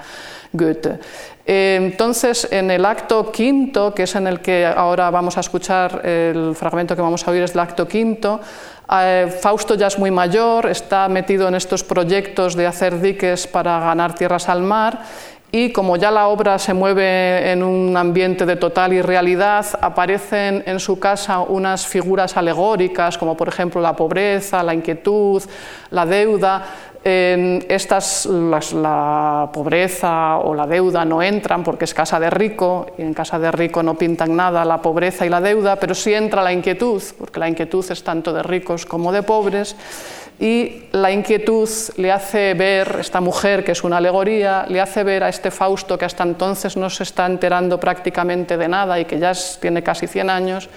Goethe. 0.51 0.99
Entonces, 1.45 2.49
en 2.51 2.69
el 2.69 2.83
acto 2.83 3.31
quinto, 3.31 3.95
que 3.95 4.03
es 4.03 4.15
en 4.15 4.27
el 4.27 4.41
que 4.41 4.65
ahora 4.65 5.09
vamos 5.09 5.37
a 5.37 5.39
escuchar 5.39 6.05
el 6.05 6.53
fragmento 6.53 6.93
que 6.93 7.01
vamos 7.01 7.25
a 7.25 7.31
oír, 7.31 7.43
es 7.43 7.53
el 7.53 7.59
acto 7.59 7.87
quinto, 7.87 8.41
eh, 8.91 9.37
Fausto 9.41 9.75
ya 9.75 9.87
es 9.87 9.99
muy 9.99 10.11
mayor, 10.11 10.67
está 10.67 11.07
metido 11.09 11.47
en 11.47 11.55
estos 11.55 11.83
proyectos 11.83 12.55
de 12.55 12.67
hacer 12.67 13.01
diques 13.01 13.47
para 13.47 13.79
ganar 13.79 14.15
tierras 14.15 14.49
al 14.49 14.61
mar 14.61 15.01
y 15.51 15.71
como 15.71 15.95
ya 15.95 16.11
la 16.11 16.27
obra 16.27 16.59
se 16.59 16.73
mueve 16.73 17.51
en 17.51 17.63
un 17.63 17.95
ambiente 17.95 18.45
de 18.45 18.57
total 18.57 18.91
irrealidad, 18.93 19.65
aparecen 19.81 20.63
en 20.65 20.79
su 20.79 20.99
casa 20.99 21.39
unas 21.39 21.87
figuras 21.87 22.35
alegóricas, 22.35 23.17
como 23.17 23.37
por 23.37 23.47
ejemplo 23.47 23.79
la 23.79 23.95
pobreza, 23.95 24.61
la 24.61 24.73
inquietud, 24.73 25.41
la 25.91 26.05
deuda, 26.05 26.65
en 27.09 27.65
estas, 27.69 28.25
la 28.25 29.49
pobreza 29.53 30.39
o 30.39 30.53
la 30.53 30.67
deuda 30.67 31.05
no 31.05 31.21
entran 31.21 31.63
porque 31.63 31.85
es 31.85 31.93
casa 31.93 32.19
de 32.19 32.29
rico 32.29 32.87
y 32.97 33.01
en 33.01 33.13
casa 33.13 33.39
de 33.39 33.49
rico 33.49 33.81
no 33.81 33.95
pintan 33.95 34.35
nada 34.35 34.65
la 34.65 34.81
pobreza 34.81 35.25
y 35.25 35.29
la 35.29 35.39
deuda, 35.39 35.77
pero 35.77 35.95
sí 35.95 36.13
entra 36.13 36.43
la 36.43 36.51
inquietud, 36.51 37.01
porque 37.17 37.39
la 37.39 37.47
inquietud 37.47 37.85
es 37.89 38.03
tanto 38.03 38.33
de 38.33 38.43
ricos 38.43 38.85
como 38.85 39.13
de 39.13 39.23
pobres 39.23 39.77
y 40.39 40.83
la 40.91 41.11
inquietud 41.11 41.67
le 41.97 42.11
hace 42.11 42.53
ver, 42.53 42.97
esta 42.99 43.21
mujer 43.21 43.63
que 43.63 43.71
es 43.71 43.83
una 43.83 43.97
alegoría, 43.97 44.65
le 44.69 44.79
hace 44.79 45.03
ver 45.03 45.23
a 45.23 45.29
este 45.29 45.49
Fausto 45.49 45.97
que 45.97 46.05
hasta 46.05 46.23
entonces 46.23 46.77
no 46.77 46.89
se 46.89 47.03
está 47.03 47.25
enterando 47.25 47.79
prácticamente 47.79 48.55
de 48.55 48.67
nada 48.67 48.99
y 48.99 49.05
que 49.05 49.17
ya 49.17 49.31
tiene 49.59 49.81
casi 49.81 50.05
100 50.05 50.29
años, 50.29 50.69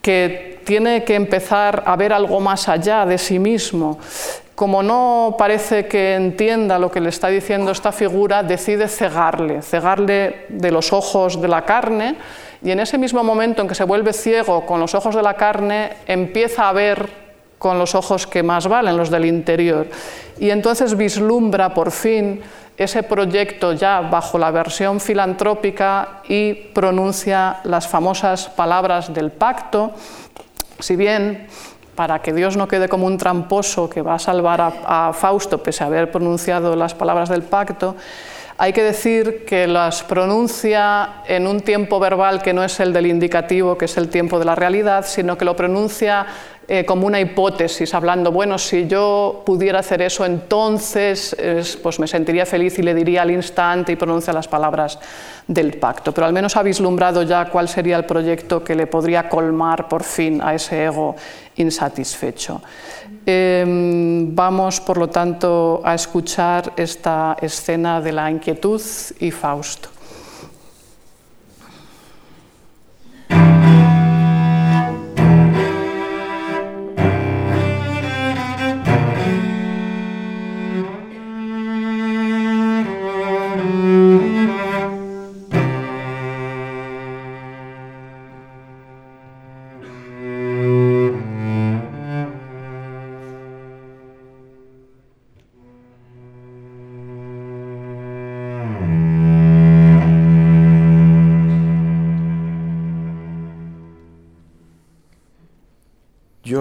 que 0.00 0.60
tiene 0.64 1.04
que 1.04 1.16
empezar 1.16 1.82
a 1.84 1.96
ver 1.96 2.14
algo 2.14 2.40
más 2.40 2.68
allá 2.68 3.04
de 3.04 3.18
sí 3.18 3.38
mismo. 3.38 3.98
Como 4.54 4.82
no 4.82 5.36
parece 5.38 5.86
que 5.86 6.14
entienda 6.14 6.78
lo 6.78 6.90
que 6.90 7.00
le 7.00 7.10
está 7.10 7.28
diciendo 7.28 7.70
esta 7.70 7.92
figura, 7.92 8.42
decide 8.42 8.88
cegarle, 8.88 9.60
cegarle 9.60 10.46
de 10.48 10.70
los 10.70 10.92
ojos 10.94 11.40
de 11.40 11.46
la 11.46 11.62
carne 11.64 12.16
y 12.62 12.70
en 12.70 12.80
ese 12.80 12.98
mismo 12.98 13.22
momento 13.22 13.62
en 13.62 13.68
que 13.68 13.74
se 13.74 13.84
vuelve 13.84 14.12
ciego 14.12 14.66
con 14.66 14.80
los 14.80 14.94
ojos 14.94 15.14
de 15.14 15.22
la 15.22 15.34
carne, 15.34 15.92
empieza 16.06 16.68
a 16.68 16.72
ver 16.72 17.27
con 17.58 17.78
los 17.78 17.94
ojos 17.94 18.26
que 18.26 18.42
más 18.42 18.66
valen, 18.66 18.96
los 18.96 19.10
del 19.10 19.24
interior. 19.24 19.86
Y 20.38 20.50
entonces 20.50 20.96
vislumbra 20.96 21.74
por 21.74 21.90
fin 21.90 22.40
ese 22.76 23.02
proyecto 23.02 23.72
ya 23.72 24.00
bajo 24.00 24.38
la 24.38 24.52
versión 24.52 25.00
filantrópica 25.00 26.20
y 26.28 26.54
pronuncia 26.54 27.58
las 27.64 27.88
famosas 27.88 28.48
palabras 28.48 29.12
del 29.12 29.32
pacto, 29.32 29.92
si 30.78 30.94
bien 30.94 31.48
para 31.96 32.20
que 32.22 32.32
Dios 32.32 32.56
no 32.56 32.68
quede 32.68 32.88
como 32.88 33.06
un 33.06 33.18
tramposo 33.18 33.90
que 33.90 34.02
va 34.02 34.14
a 34.14 34.18
salvar 34.20 34.60
a, 34.60 35.12
Fausto 35.12 35.60
pese 35.60 35.82
a 35.82 35.88
haber 35.88 36.12
pronunciado 36.12 36.76
las 36.76 36.94
palabras 36.94 37.28
del 37.28 37.42
pacto, 37.42 37.96
hay 38.56 38.72
que 38.72 38.84
decir 38.84 39.44
que 39.44 39.66
las 39.66 40.04
pronuncia 40.04 41.22
en 41.26 41.48
un 41.48 41.60
tiempo 41.60 41.98
verbal 41.98 42.40
que 42.40 42.52
no 42.52 42.62
es 42.62 42.78
el 42.78 42.92
del 42.92 43.06
indicativo, 43.06 43.76
que 43.76 43.86
es 43.86 43.96
el 43.96 44.08
tiempo 44.08 44.38
de 44.38 44.44
la 44.44 44.54
realidad, 44.54 45.04
sino 45.04 45.36
que 45.36 45.44
lo 45.44 45.56
pronuncia 45.56 46.26
eh, 46.68 46.84
como 46.84 47.06
una 47.06 47.18
hipótesis, 47.18 47.94
hablando, 47.94 48.30
bueno, 48.30 48.58
si 48.58 48.86
yo 48.86 49.42
pudiera 49.46 49.78
hacer 49.78 50.02
eso, 50.02 50.26
entonces 50.26 51.34
pues 51.82 51.98
me 51.98 52.06
sentiría 52.06 52.44
feliz 52.44 52.78
y 52.78 52.82
le 52.82 52.94
diría 52.94 53.22
al 53.22 53.30
instante 53.30 53.92
y 53.92 53.96
pronuncia 53.96 54.34
las 54.34 54.48
palabras 54.48 54.98
del 55.46 55.78
pacto. 55.78 56.12
Pero 56.12 56.26
al 56.26 56.32
menos 56.34 56.56
ha 56.56 56.62
vislumbrado 56.62 57.22
ya 57.22 57.46
cuál 57.46 57.68
sería 57.68 57.96
el 57.96 58.04
proyecto 58.04 58.62
que 58.62 58.74
le 58.74 58.86
podría 58.86 59.28
colmar 59.28 59.88
por 59.88 60.04
fin 60.04 60.42
a 60.42 60.54
ese 60.54 60.84
ego 60.84 61.16
insatisfecho. 61.56 62.60
Em, 63.24 64.34
vamos, 64.34 64.80
por 64.80 64.98
lo 64.98 65.08
tanto, 65.08 65.80
a 65.84 65.94
escuchar 65.94 66.72
esta 66.76 67.36
escena 67.40 68.00
de 68.00 68.12
la 68.12 68.30
inquietud 68.30 68.80
y 69.20 69.30
Fausto. 69.30 69.88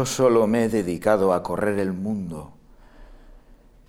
Solo 0.07 0.47
me 0.47 0.65
he 0.65 0.69
dedicado 0.69 1.33
a 1.33 1.43
correr 1.43 1.79
el 1.79 1.93
mundo. 1.93 2.53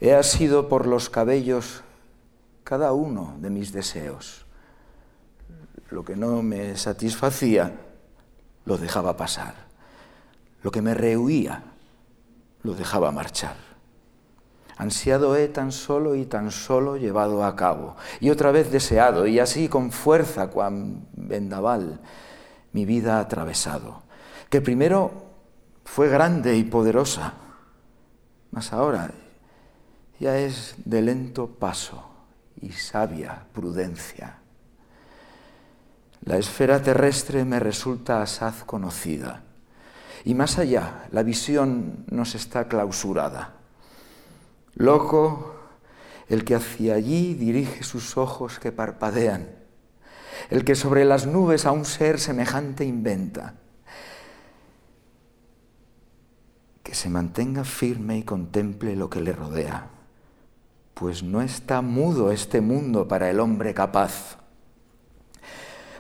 He 0.01 0.15
asido 0.15 0.69
por 0.69 0.87
los 0.87 1.09
cabellos 1.09 1.83
cada 2.65 2.93
uno 2.93 3.37
de 3.41 3.51
mis 3.51 3.73
deseos. 3.73 4.45
Lo 5.91 6.05
que 6.05 6.17
no 6.17 6.43
me 6.43 6.77
satisfacía, 6.77 7.73
lo 8.67 8.77
dejaba 8.77 9.17
pasar. 9.17 9.55
Lo 10.63 10.71
que 10.71 10.83
me 10.83 10.93
rehuía, 10.93 11.63
lo 12.63 12.75
dejaba 12.75 13.11
marchar. 13.11 13.57
Ansiado 14.77 15.35
he 15.37 15.49
tan 15.49 15.73
solo 15.73 16.15
y 16.15 16.27
tan 16.27 16.53
solo 16.53 16.97
llevado 16.97 17.43
a 17.43 17.57
cabo, 17.57 17.97
y 18.21 18.31
otra 18.31 18.53
vez 18.53 18.71
deseado, 18.71 19.27
y 19.27 19.41
así 19.41 19.69
con 19.69 19.91
fuerza, 19.91 20.51
cuan 20.51 21.09
vendaval, 21.15 22.01
mi 22.73 22.85
vida 22.85 23.19
atravesado, 23.19 24.03
que 24.51 24.61
primero 24.61 25.28
fue 25.89 26.09
grande 26.09 26.57
y 26.57 26.65
poderosa, 26.65 27.35
mas 28.53 28.73
ahora 28.73 29.11
ya 30.21 30.39
es 30.39 30.75
de 30.85 31.03
lento 31.03 31.49
paso 31.49 32.05
y 32.61 32.71
sabia 32.73 33.47
prudencia. 33.53 34.39
La 36.25 36.37
esfera 36.37 36.83
terrestre 36.83 37.45
me 37.45 37.59
resulta 37.59 38.23
asaz 38.23 38.65
conocida, 38.65 39.43
y 40.25 40.35
más 40.35 40.59
allá 40.59 41.09
la 41.11 41.23
visión 41.23 42.05
nos 42.11 42.35
está 42.35 42.69
clausurada. 42.69 43.55
Loco 44.75 45.57
el 46.29 46.45
que 46.45 46.55
hacia 46.55 46.95
allí 46.95 47.35
dirige 47.35 47.83
sus 47.83 48.17
ojos 48.17 48.61
que 48.61 48.73
parpadean, 48.73 49.49
el 50.51 50.65
que 50.65 50.75
sobre 50.75 51.05
las 51.05 51.27
nubes 51.27 51.65
a 51.67 51.73
un 51.73 51.85
ser 51.85 52.21
semejante 52.21 52.85
inventa. 52.85 53.55
Que 56.89 56.95
se 56.95 57.11
mantenga 57.11 57.65
firme 57.65 58.17
y 58.17 58.23
contemple 58.23 58.97
lo 58.97 59.11
que 59.11 59.21
le 59.21 59.35
rodea, 59.35 59.91
pues 60.95 61.23
no 61.23 61.43
está 61.43 61.83
mudo 61.83 62.33
este 62.33 62.63
mundo 62.63 63.07
para 63.07 63.29
el 63.29 63.41
hombre 63.41 63.75
capaz. 63.75 64.39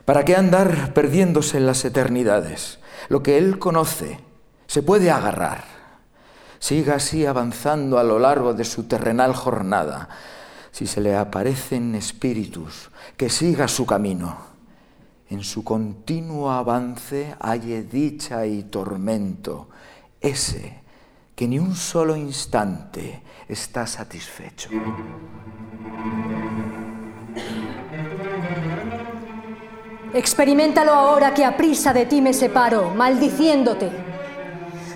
¿Para 0.06 0.24
qué 0.24 0.34
andar 0.34 0.94
perdiéndose 0.94 1.58
en 1.58 1.66
las 1.66 1.84
eternidades? 1.84 2.78
Lo 3.10 3.22
que 3.22 3.36
él 3.36 3.58
conoce 3.58 4.18
se 4.66 4.82
puede 4.82 5.10
agarrar. 5.10 5.62
Siga 6.58 6.94
así 6.94 7.26
avanzando 7.26 7.98
a 7.98 8.02
lo 8.02 8.18
largo 8.18 8.54
de 8.54 8.64
su 8.64 8.84
terrenal 8.84 9.34
jornada. 9.34 10.08
Si 10.70 10.86
se 10.86 11.02
le 11.02 11.14
aparecen 11.14 11.94
espíritus, 11.96 12.88
que 13.18 13.28
siga 13.28 13.68
su 13.68 13.84
camino. 13.84 14.38
En 15.28 15.44
su 15.44 15.64
continuo 15.64 16.50
avance 16.50 17.34
halle 17.40 17.82
dicha 17.82 18.46
y 18.46 18.62
tormento, 18.62 19.68
ese 20.20 20.82
que 21.34 21.46
ni 21.46 21.58
un 21.58 21.74
solo 21.74 22.16
instante 22.16 23.22
está 23.48 23.86
satisfecho. 23.86 24.70
Experimentalo 30.12 30.92
ahora 30.92 31.32
que 31.32 31.44
a 31.44 31.56
prisa 31.56 31.92
de 31.92 32.06
ti 32.06 32.20
me 32.20 32.32
separo, 32.32 32.90
maldiciéndote. 32.90 33.90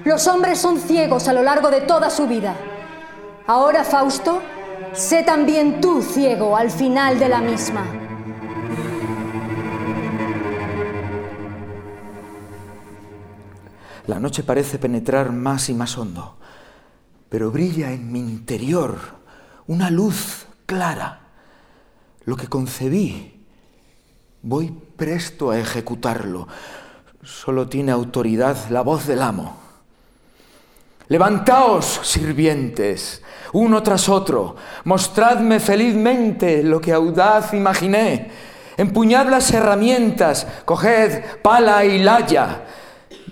Los 0.04 0.26
hombres 0.26 0.58
son 0.58 0.80
ciegos 0.80 1.28
a 1.28 1.32
lo 1.32 1.42
largo 1.42 1.70
de 1.70 1.82
toda 1.82 2.10
su 2.10 2.26
vida. 2.26 2.56
Ahora, 3.46 3.84
Fausto, 3.84 4.42
sé 4.92 5.22
también 5.22 5.80
tú 5.80 6.02
ciego 6.02 6.56
al 6.56 6.70
final 6.70 7.18
de 7.18 7.28
la 7.28 7.40
misma. 7.40 8.01
La 14.06 14.18
noche 14.18 14.42
parece 14.42 14.78
penetrar 14.78 15.32
más 15.32 15.68
y 15.68 15.74
más 15.74 15.96
hondo, 15.96 16.36
pero 17.28 17.50
brilla 17.50 17.92
en 17.92 18.10
mi 18.10 18.18
interior 18.18 18.98
una 19.66 19.90
luz 19.90 20.46
clara. 20.66 21.20
Lo 22.24 22.36
que 22.36 22.46
concebí 22.46 23.32
Voy 24.44 24.76
presto 24.96 25.52
a 25.52 25.58
ejecutarlo. 25.58 26.48
Solo 27.22 27.68
tiene 27.68 27.92
autoridad 27.92 28.56
la 28.70 28.80
voz 28.80 29.06
del 29.06 29.22
amo. 29.22 29.56
Levantaos, 31.06 32.00
sirvientes, 32.02 33.22
uno 33.52 33.84
tras 33.84 34.08
otro, 34.08 34.56
mostradme 34.84 35.60
felizmente 35.60 36.64
lo 36.64 36.80
que 36.80 36.92
audaz 36.92 37.54
imaginé. 37.54 38.32
Empuñad 38.76 39.28
las 39.28 39.52
herramientas, 39.52 40.44
coged 40.64 41.22
pala 41.40 41.84
y 41.84 42.02
laya. 42.02 42.64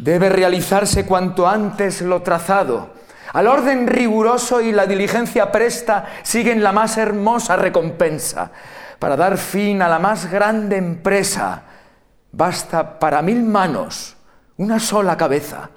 Debe 0.01 0.31
realizarse 0.31 1.05
cuanto 1.05 1.47
antes 1.47 2.01
lo 2.01 2.23
trazado. 2.23 2.95
Al 3.35 3.47
orden 3.47 3.87
riguroso 3.87 4.61
y 4.61 4.73
la 4.73 4.87
diligencia 4.87 5.53
presta 5.53 6.07
siguen 6.23 6.63
la 6.63 6.73
más 6.73 6.97
hermosa 6.97 7.57
recompensa 7.57 8.51
para 8.99 9.17
dar 9.17 9.37
fin 9.37 9.83
a 9.83 9.89
la 9.89 9.99
más 9.99 10.31
grande 10.31 10.77
empresa, 10.77 11.63
basta 12.33 12.99
para 12.99 13.23
mil 13.23 13.43
manos 13.43 14.17
una 14.57 14.79
sola 14.79 15.17
cabeza. 15.17 15.71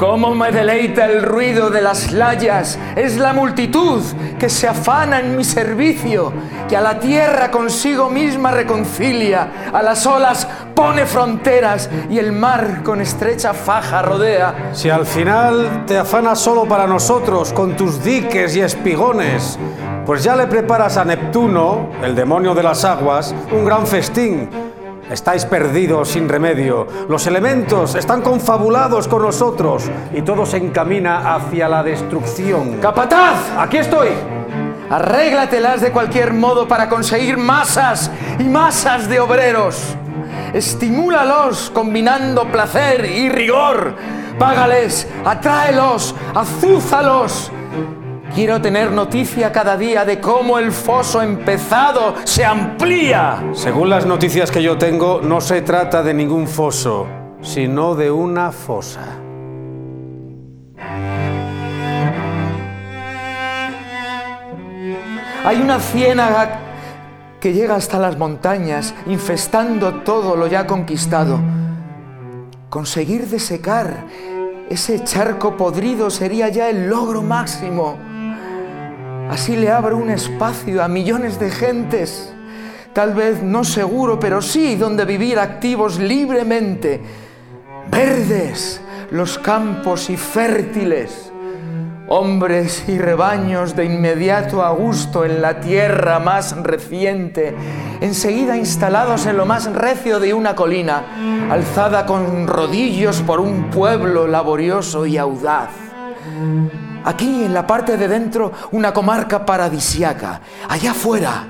¿Cómo 0.00 0.34
me 0.34 0.50
deleita 0.50 1.04
el 1.04 1.22
ruido 1.22 1.68
de 1.68 1.82
las 1.82 2.10
layas? 2.10 2.78
Es 2.96 3.18
la 3.18 3.34
multitud 3.34 4.02
que 4.38 4.48
se 4.48 4.66
afana 4.66 5.20
en 5.20 5.36
mi 5.36 5.44
servicio, 5.44 6.32
que 6.70 6.74
a 6.74 6.80
la 6.80 6.98
tierra 6.98 7.50
consigo 7.50 8.08
misma 8.08 8.50
reconcilia, 8.50 9.70
a 9.70 9.82
las 9.82 10.06
olas 10.06 10.48
pone 10.74 11.04
fronteras 11.04 11.90
y 12.08 12.18
el 12.18 12.32
mar 12.32 12.82
con 12.82 13.02
estrecha 13.02 13.52
faja 13.52 14.00
rodea. 14.00 14.70
Si 14.72 14.88
al 14.88 15.04
final 15.04 15.84
te 15.86 15.98
afanas 15.98 16.38
solo 16.38 16.64
para 16.64 16.86
nosotros 16.86 17.52
con 17.52 17.76
tus 17.76 18.02
diques 18.02 18.56
y 18.56 18.62
espigones, 18.62 19.58
pues 20.06 20.24
ya 20.24 20.34
le 20.34 20.46
preparas 20.46 20.96
a 20.96 21.04
Neptuno, 21.04 21.90
el 22.02 22.14
demonio 22.14 22.54
de 22.54 22.62
las 22.62 22.86
aguas, 22.86 23.34
un 23.52 23.66
gran 23.66 23.86
festín 23.86 24.48
Estáis 25.10 25.44
perdidos 25.44 26.10
sin 26.10 26.28
remedio. 26.28 26.86
Los 27.08 27.26
elementos 27.26 27.96
están 27.96 28.22
confabulados 28.22 29.08
con 29.08 29.22
nosotros 29.22 29.90
y 30.14 30.22
todo 30.22 30.46
se 30.46 30.58
encamina 30.58 31.34
hacia 31.34 31.68
la 31.68 31.82
destrucción. 31.82 32.78
¡Capataz! 32.80 33.50
¡Aquí 33.58 33.78
estoy! 33.78 34.10
Arréglatelas 34.88 35.80
de 35.80 35.90
cualquier 35.90 36.32
modo 36.32 36.68
para 36.68 36.88
conseguir 36.88 37.36
masas 37.38 38.08
y 38.38 38.44
masas 38.44 39.08
de 39.08 39.18
obreros. 39.18 39.96
Estimúlalos 40.54 41.70
combinando 41.70 42.44
placer 42.50 43.04
y 43.04 43.28
rigor. 43.28 43.96
Págales, 44.38 45.08
atráelos, 45.24 46.14
azúzalos 46.34 47.50
Quiero 48.34 48.60
tener 48.60 48.92
noticia 48.92 49.50
cada 49.50 49.76
día 49.76 50.04
de 50.04 50.20
cómo 50.20 50.58
el 50.58 50.70
foso 50.70 51.20
empezado 51.20 52.14
se 52.22 52.44
amplía. 52.44 53.42
Según 53.54 53.90
las 53.90 54.06
noticias 54.06 54.52
que 54.52 54.62
yo 54.62 54.78
tengo, 54.78 55.20
no 55.20 55.40
se 55.40 55.62
trata 55.62 56.00
de 56.04 56.14
ningún 56.14 56.46
foso, 56.46 57.08
sino 57.42 57.96
de 57.96 58.08
una 58.10 58.52
fosa. 58.52 59.00
Hay 65.44 65.60
una 65.60 65.80
ciénaga 65.80 66.60
que 67.40 67.52
llega 67.52 67.74
hasta 67.74 67.98
las 67.98 68.16
montañas, 68.16 68.94
infestando 69.06 70.02
todo 70.02 70.36
lo 70.36 70.46
ya 70.46 70.68
conquistado. 70.68 71.40
Conseguir 72.68 73.26
desecar 73.26 74.04
ese 74.68 75.02
charco 75.02 75.56
podrido 75.56 76.10
sería 76.10 76.48
ya 76.48 76.70
el 76.70 76.88
logro 76.88 77.22
máximo. 77.22 78.09
Así 79.30 79.54
le 79.54 79.70
abro 79.70 79.96
un 79.96 80.10
espacio 80.10 80.82
a 80.82 80.88
millones 80.88 81.38
de 81.38 81.52
gentes, 81.52 82.32
tal 82.92 83.14
vez 83.14 83.40
no 83.40 83.62
seguro, 83.62 84.18
pero 84.18 84.42
sí 84.42 84.74
donde 84.74 85.04
vivir 85.04 85.38
activos 85.38 86.00
libremente, 86.00 87.00
verdes 87.88 88.80
los 89.12 89.38
campos 89.38 90.10
y 90.10 90.16
fértiles, 90.16 91.30
hombres 92.08 92.82
y 92.88 92.98
rebaños 92.98 93.76
de 93.76 93.84
inmediato 93.84 94.64
a 94.64 94.70
gusto 94.70 95.24
en 95.24 95.40
la 95.40 95.60
tierra 95.60 96.18
más 96.18 96.56
reciente, 96.64 97.54
enseguida 98.00 98.56
instalados 98.56 99.26
en 99.26 99.36
lo 99.36 99.46
más 99.46 99.72
recio 99.72 100.18
de 100.18 100.34
una 100.34 100.56
colina, 100.56 101.04
alzada 101.48 102.04
con 102.04 102.48
rodillos 102.48 103.20
por 103.22 103.38
un 103.38 103.70
pueblo 103.70 104.26
laborioso 104.26 105.06
y 105.06 105.18
audaz. 105.18 105.70
Aquí 107.04 107.44
en 107.44 107.54
la 107.54 107.66
parte 107.66 107.96
de 107.96 108.08
dentro 108.08 108.52
una 108.72 108.92
comarca 108.92 109.46
paradisiaca. 109.46 110.40
Allá 110.68 110.90
afuera 110.90 111.44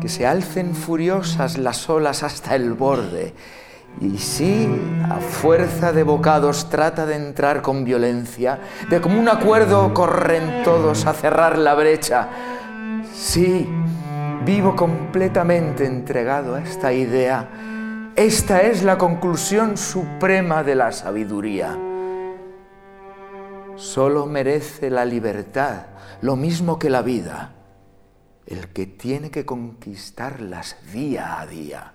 que 0.00 0.08
se 0.08 0.26
alcen 0.26 0.74
furiosas 0.74 1.58
las 1.58 1.88
olas 1.88 2.22
hasta 2.22 2.54
el 2.54 2.74
borde. 2.74 3.34
Y 4.00 4.18
sí, 4.18 4.68
a 5.08 5.16
fuerza 5.16 5.92
de 5.92 6.02
bocados 6.02 6.68
trata 6.68 7.06
de 7.06 7.14
entrar 7.14 7.62
con 7.62 7.84
violencia, 7.84 8.58
de 8.90 9.00
como 9.00 9.20
un 9.20 9.28
acuerdo 9.28 9.94
corren 9.94 10.62
todos 10.64 11.06
a 11.06 11.14
cerrar 11.14 11.58
la 11.58 11.74
brecha. 11.74 12.28
Sí, 13.14 13.68
vivo 14.44 14.74
completamente 14.74 15.86
entregado 15.86 16.56
a 16.56 16.60
esta 16.60 16.92
idea. 16.92 17.48
Esta 18.16 18.62
es 18.62 18.82
la 18.82 18.98
conclusión 18.98 19.76
suprema 19.76 20.62
de 20.62 20.74
la 20.74 20.92
sabiduría. 20.92 21.78
Solo 23.76 24.26
merece 24.26 24.88
la 24.90 25.04
libertad, 25.04 25.86
lo 26.20 26.36
mismo 26.36 26.78
que 26.78 26.90
la 26.90 27.02
vida, 27.02 27.54
el 28.46 28.68
que 28.68 28.86
tiene 28.86 29.30
que 29.30 29.44
conquistarlas 29.44 30.76
día 30.92 31.40
a 31.40 31.46
día. 31.46 31.92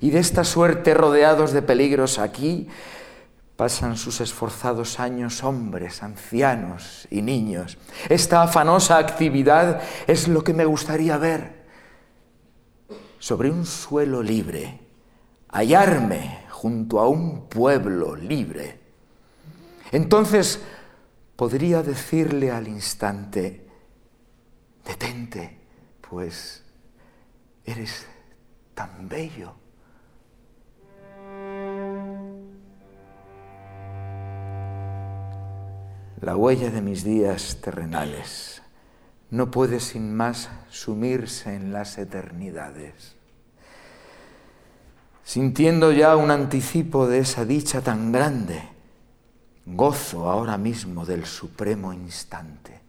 Y 0.00 0.10
de 0.10 0.18
esta 0.18 0.44
suerte, 0.44 0.92
rodeados 0.92 1.52
de 1.52 1.62
peligros 1.62 2.18
aquí, 2.18 2.68
pasan 3.56 3.96
sus 3.96 4.20
esforzados 4.20 5.00
años 5.00 5.42
hombres, 5.42 6.02
ancianos 6.02 7.08
y 7.10 7.22
niños. 7.22 7.78
Esta 8.08 8.42
afanosa 8.42 8.98
actividad 8.98 9.80
es 10.06 10.28
lo 10.28 10.44
que 10.44 10.52
me 10.54 10.66
gustaría 10.66 11.16
ver. 11.16 11.66
Sobre 13.18 13.50
un 13.50 13.64
suelo 13.64 14.22
libre, 14.22 14.78
hallarme 15.48 16.46
junto 16.50 17.00
a 17.00 17.08
un 17.08 17.48
pueblo 17.48 18.14
libre 18.14 18.77
entonces 19.92 20.60
podría 21.36 21.82
decirle 21.82 22.50
al 22.50 22.68
instante, 22.68 23.66
detente, 24.84 25.58
pues 26.00 26.64
eres 27.64 28.06
tan 28.74 29.08
bello. 29.08 29.54
La 36.20 36.34
huella 36.36 36.70
de 36.70 36.82
mis 36.82 37.04
días 37.04 37.58
terrenales 37.60 38.62
no 39.30 39.50
puede 39.50 39.78
sin 39.78 40.14
más 40.14 40.50
sumirse 40.70 41.54
en 41.54 41.72
las 41.72 41.98
eternidades. 41.98 43.14
Sintiendo 45.22 45.92
ya 45.92 46.16
un 46.16 46.30
anticipo 46.30 47.06
de 47.06 47.18
esa 47.18 47.44
dicha 47.44 47.82
tan 47.82 48.10
grande, 48.10 48.62
gozo 49.74 50.30
ahora 50.30 50.56
mismo 50.56 51.04
del 51.04 51.24
supremo 51.26 51.92
instante. 51.92 52.80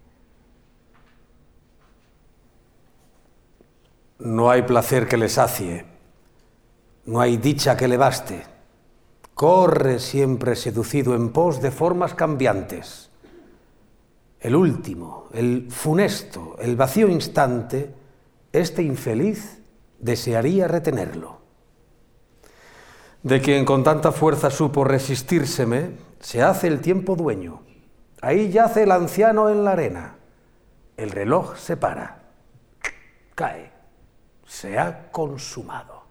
No 4.19 4.49
hay 4.49 4.63
placer 4.63 5.07
que 5.07 5.17
le 5.17 5.29
sacie, 5.29 5.85
no 7.05 7.21
hay 7.21 7.37
dicha 7.37 7.77
que 7.77 7.87
le 7.87 7.97
baste. 7.97 8.43
Corre 9.33 9.99
siempre 9.99 10.55
seducido 10.55 11.15
en 11.15 11.31
pos 11.31 11.61
de 11.61 11.71
formas 11.71 12.13
cambiantes. 12.13 13.09
El 14.39 14.55
último, 14.55 15.27
el 15.33 15.67
funesto, 15.69 16.57
el 16.59 16.75
vacío 16.75 17.07
instante, 17.07 17.93
este 18.51 18.83
infeliz 18.83 19.61
desearía 19.99 20.67
retenerlo. 20.67 21.38
De 23.23 23.41
quien 23.41 23.65
con 23.65 23.83
tanta 23.83 24.11
fuerza 24.11 24.49
supo 24.49 24.83
resistírseme, 24.83 25.91
se 26.19 26.41
hace 26.41 26.67
el 26.67 26.81
tiempo 26.81 27.15
dueño. 27.15 27.61
Ahí 28.21 28.49
yace 28.49 28.83
el 28.83 28.91
anciano 28.91 29.49
en 29.49 29.63
la 29.63 29.71
arena. 29.71 30.15
El 30.97 31.11
reloj 31.11 31.57
se 31.57 31.77
para. 31.77 32.19
Cae 33.35 33.79
se 34.49 34.79
ha 34.79 35.11
consumado. 35.11 36.03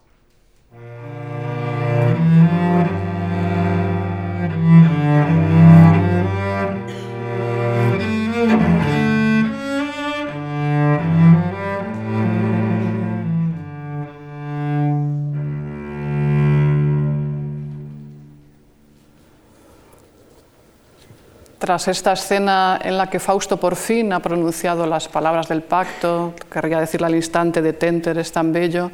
Tras 21.69 21.87
esta 21.87 22.13
escena 22.13 22.79
en 22.83 22.97
la 22.97 23.11
que 23.11 23.19
Fausto 23.19 23.57
por 23.57 23.75
fin 23.75 24.11
ha 24.11 24.19
pronunciado 24.21 24.87
las 24.87 25.07
palabras 25.07 25.47
del 25.47 25.61
pacto, 25.61 26.33
querría 26.51 26.79
decirle 26.79 27.05
al 27.05 27.13
instante 27.13 27.61
detente, 27.61 28.09
eres 28.09 28.31
tan 28.31 28.51
bello, 28.51 28.89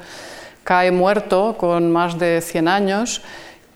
cae 0.62 0.92
muerto 0.92 1.56
con 1.58 1.90
más 1.90 2.20
de 2.20 2.42
100 2.42 2.68
años 2.68 3.22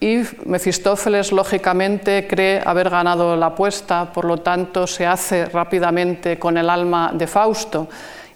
y 0.00 0.20
Mefistófeles 0.44 1.32
lógicamente 1.32 2.26
cree 2.28 2.60
haber 2.62 2.90
ganado 2.90 3.36
la 3.36 3.46
apuesta, 3.46 4.12
por 4.12 4.26
lo 4.26 4.36
tanto 4.36 4.86
se 4.86 5.06
hace 5.06 5.46
rápidamente 5.46 6.38
con 6.38 6.58
el 6.58 6.68
alma 6.68 7.10
de 7.14 7.26
Fausto. 7.26 7.88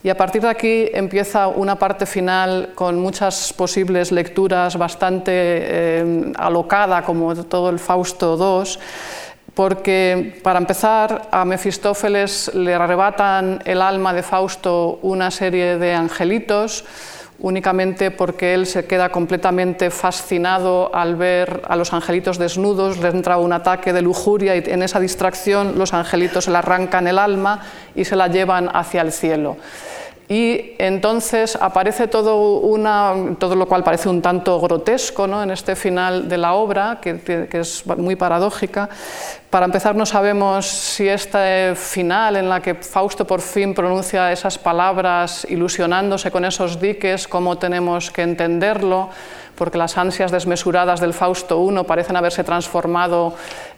Y 0.03 0.09
a 0.09 0.17
partir 0.17 0.43
de 0.43 0.49
aquí 0.49 0.89
empieza 0.95 1.49
una 1.49 1.77
parte 1.77 2.07
final 2.07 2.71
con 2.75 2.99
muchas 2.99 3.53
posibles 3.53 4.12
lecturas, 4.12 4.79
bastante 4.79 5.33
eh, 5.35 6.33
alocada 6.37 7.03
como 7.03 7.35
todo 7.45 7.69
el 7.69 7.79
Fausto 7.79 8.65
II 8.65 8.79
porque 9.55 10.41
para 10.43 10.59
empezar 10.59 11.29
a 11.31 11.45
Mefistófeles 11.45 12.53
le 12.55 12.75
arrebatan 12.75 13.63
el 13.65 13.83
alma 13.83 14.13
de 14.13 14.23
Fausto 14.23 14.99
una 15.03 15.31
serie 15.31 15.79
de 15.79 15.95
angelitos, 15.95 16.85
únicamente 17.39 18.11
porque 18.11 18.55
él 18.55 18.67
se 18.67 18.87
queda 18.87 19.11
completamente 19.11 19.91
fascinado 19.91 20.95
al 20.95 21.17
ver 21.17 21.63
a 21.69 21.77
los 21.77 21.93
angelitos 21.93 22.39
desnudos, 22.39 22.99
le 22.99 23.09
entra 23.09 23.39
un 23.39 23.53
ataque 23.53 23.93
de 23.93 24.03
lujuria 24.03 24.57
y 24.57 24.63
en 24.67 24.83
esa 24.83 24.99
distracción 24.99 25.79
los 25.79 25.95
angelitos 25.95 26.49
le 26.49 26.59
arrancan 26.59 27.07
el 27.07 27.19
alma 27.19 27.61
y 27.95 28.05
se 28.05 28.17
la 28.17 28.29
llevan 28.29 28.69
hacia 28.73 29.03
el 29.03 29.13
cielo. 29.13 29.57
Y 30.29 30.72
entonces 30.79 31.57
aparece 31.61 32.09
todo, 32.09 32.62
lo 32.70 33.66
cual 33.66 33.85
parece 33.85 34.09
un 34.09 34.22
tanto 34.22 34.59
grotesco 34.59 35.27
¿no? 35.27 35.43
en 35.43 35.51
este 35.51 35.77
final 35.77 36.29
de 36.29 36.39
la 36.39 36.55
obra, 36.55 36.99
que, 37.01 37.20
que, 37.20 37.61
es 37.61 37.85
muy 37.87 38.16
paradójica. 38.16 38.89
Para 39.51 39.66
empezar, 39.66 39.95
no 39.95 40.07
sabemos 40.07 40.66
si 40.66 41.09
este 41.09 41.75
final 41.77 42.37
en 42.37 42.49
la 42.49 42.61
que 42.61 42.75
Fausto 42.75 43.27
por 43.27 43.43
fin 43.43 43.75
pronuncia 43.75 44.33
esas 44.33 44.57
palabras 44.57 45.47
ilusionándose 45.51 46.31
con 46.31 46.47
esos 46.47 46.81
diques, 46.81 47.29
cómo 47.29 47.59
tenemos 47.59 48.11
que 48.11 48.22
entenderlo 48.22 49.11
porque 49.55 49.79
las 49.79 49.97
ansias 49.99 50.31
desmesuradas 50.33 51.01
del 51.01 51.14
Fausto 51.14 51.64
I 51.70 51.85
parecen 51.85 52.16
haberse 52.16 52.43
transformado 52.45 53.35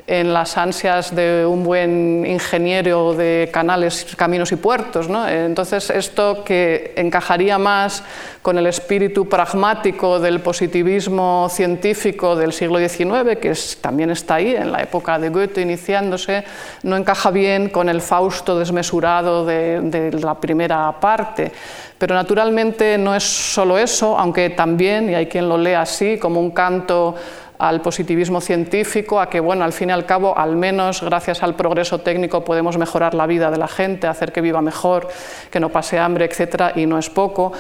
en 0.07 0.33
las 0.33 0.57
ansias 0.57 1.15
de 1.15 1.45
un 1.45 1.65
buen 1.65 2.25
ingeniero 2.25 3.13
de 3.15 3.51
canales, 3.53 4.07
caminos 4.17 4.53
y 4.53 4.57
puertos. 4.57 5.09
Entonces, 5.29 5.91
esto 5.91 6.45
que 6.45 6.93
encajaría 6.97 7.59
más 7.59 8.05
con 8.41 8.57
el 8.57 8.69
espíritu 8.69 9.29
pragmático 9.29 10.21
del 10.21 10.41
positivismo 10.41 11.49
científico 11.51 12.37
del 12.37 12.53
siglo 12.53 12.79
XIX, 12.79 13.37
que 13.41 13.53
también 13.81 14.11
está 14.11 14.37
ahí 14.37 14.55
en 14.55 14.71
la 14.71 14.83
época 14.83 15.19
de 15.19 15.29
Goethe 15.29 15.63
iniciándose, 15.63 16.45
no 16.85 16.97
encaja 16.97 17.33
bien 17.33 17.69
con 17.69 17.89
el 17.89 18.01
Fausto 18.01 18.57
desmesurado 18.57 19.45
de, 19.45 19.81
de 19.81 20.13
la 20.13 20.37
primera 20.37 20.93
parte. 21.01 21.51
Pero 21.99 22.15
naturalmente 22.15 22.99
no 22.99 23.15
es 23.15 23.25
solo 23.25 23.79
eso, 23.79 24.17
aunque 24.17 24.51
también, 24.51 25.11
y 25.11 25.15
hay 25.15 25.27
quien 25.27 25.49
lo 25.49 25.59
lee 25.59 25.73
así, 25.73 26.19
como 26.19 26.39
un 26.41 26.51
canto 26.51 27.17
al 27.59 27.81
positivismo 27.81 28.41
científico, 28.41 29.21
a 29.21 29.29
que, 29.29 29.41
bueno, 29.41 29.65
al 29.65 29.73
fin 29.73 29.91
y 29.91 29.93
al 29.93 30.07
cabo, 30.07 30.37
al 30.37 30.57
menos 30.57 31.03
gracias 31.03 31.43
al 31.43 31.55
progreso 31.55 32.01
técnico 32.01 32.45
podemos 32.45 32.79
mejorar 32.79 33.15
la 33.15 33.27
vida 33.27 33.51
de 33.51 33.59
la 33.59 33.69
gente, 33.69 34.07
hacer 34.07 34.33
que 34.33 34.41
viva 34.41 34.61
mejor, 34.63 35.09
que 35.51 35.61
no 35.61 35.71
pase 35.71 35.99
hambre, 35.99 36.27
etcétera, 36.27 36.73
y 36.77 36.87
no 36.87 36.99
es 36.99 37.11
poco. 37.11 37.53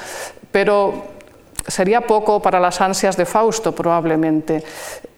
Pero 0.52 1.06
sería 1.66 2.00
poco 2.02 2.40
para 2.40 2.60
las 2.60 2.80
ansias 2.80 3.16
de 3.16 3.26
Fausto, 3.26 3.74
probablemente. 3.74 4.62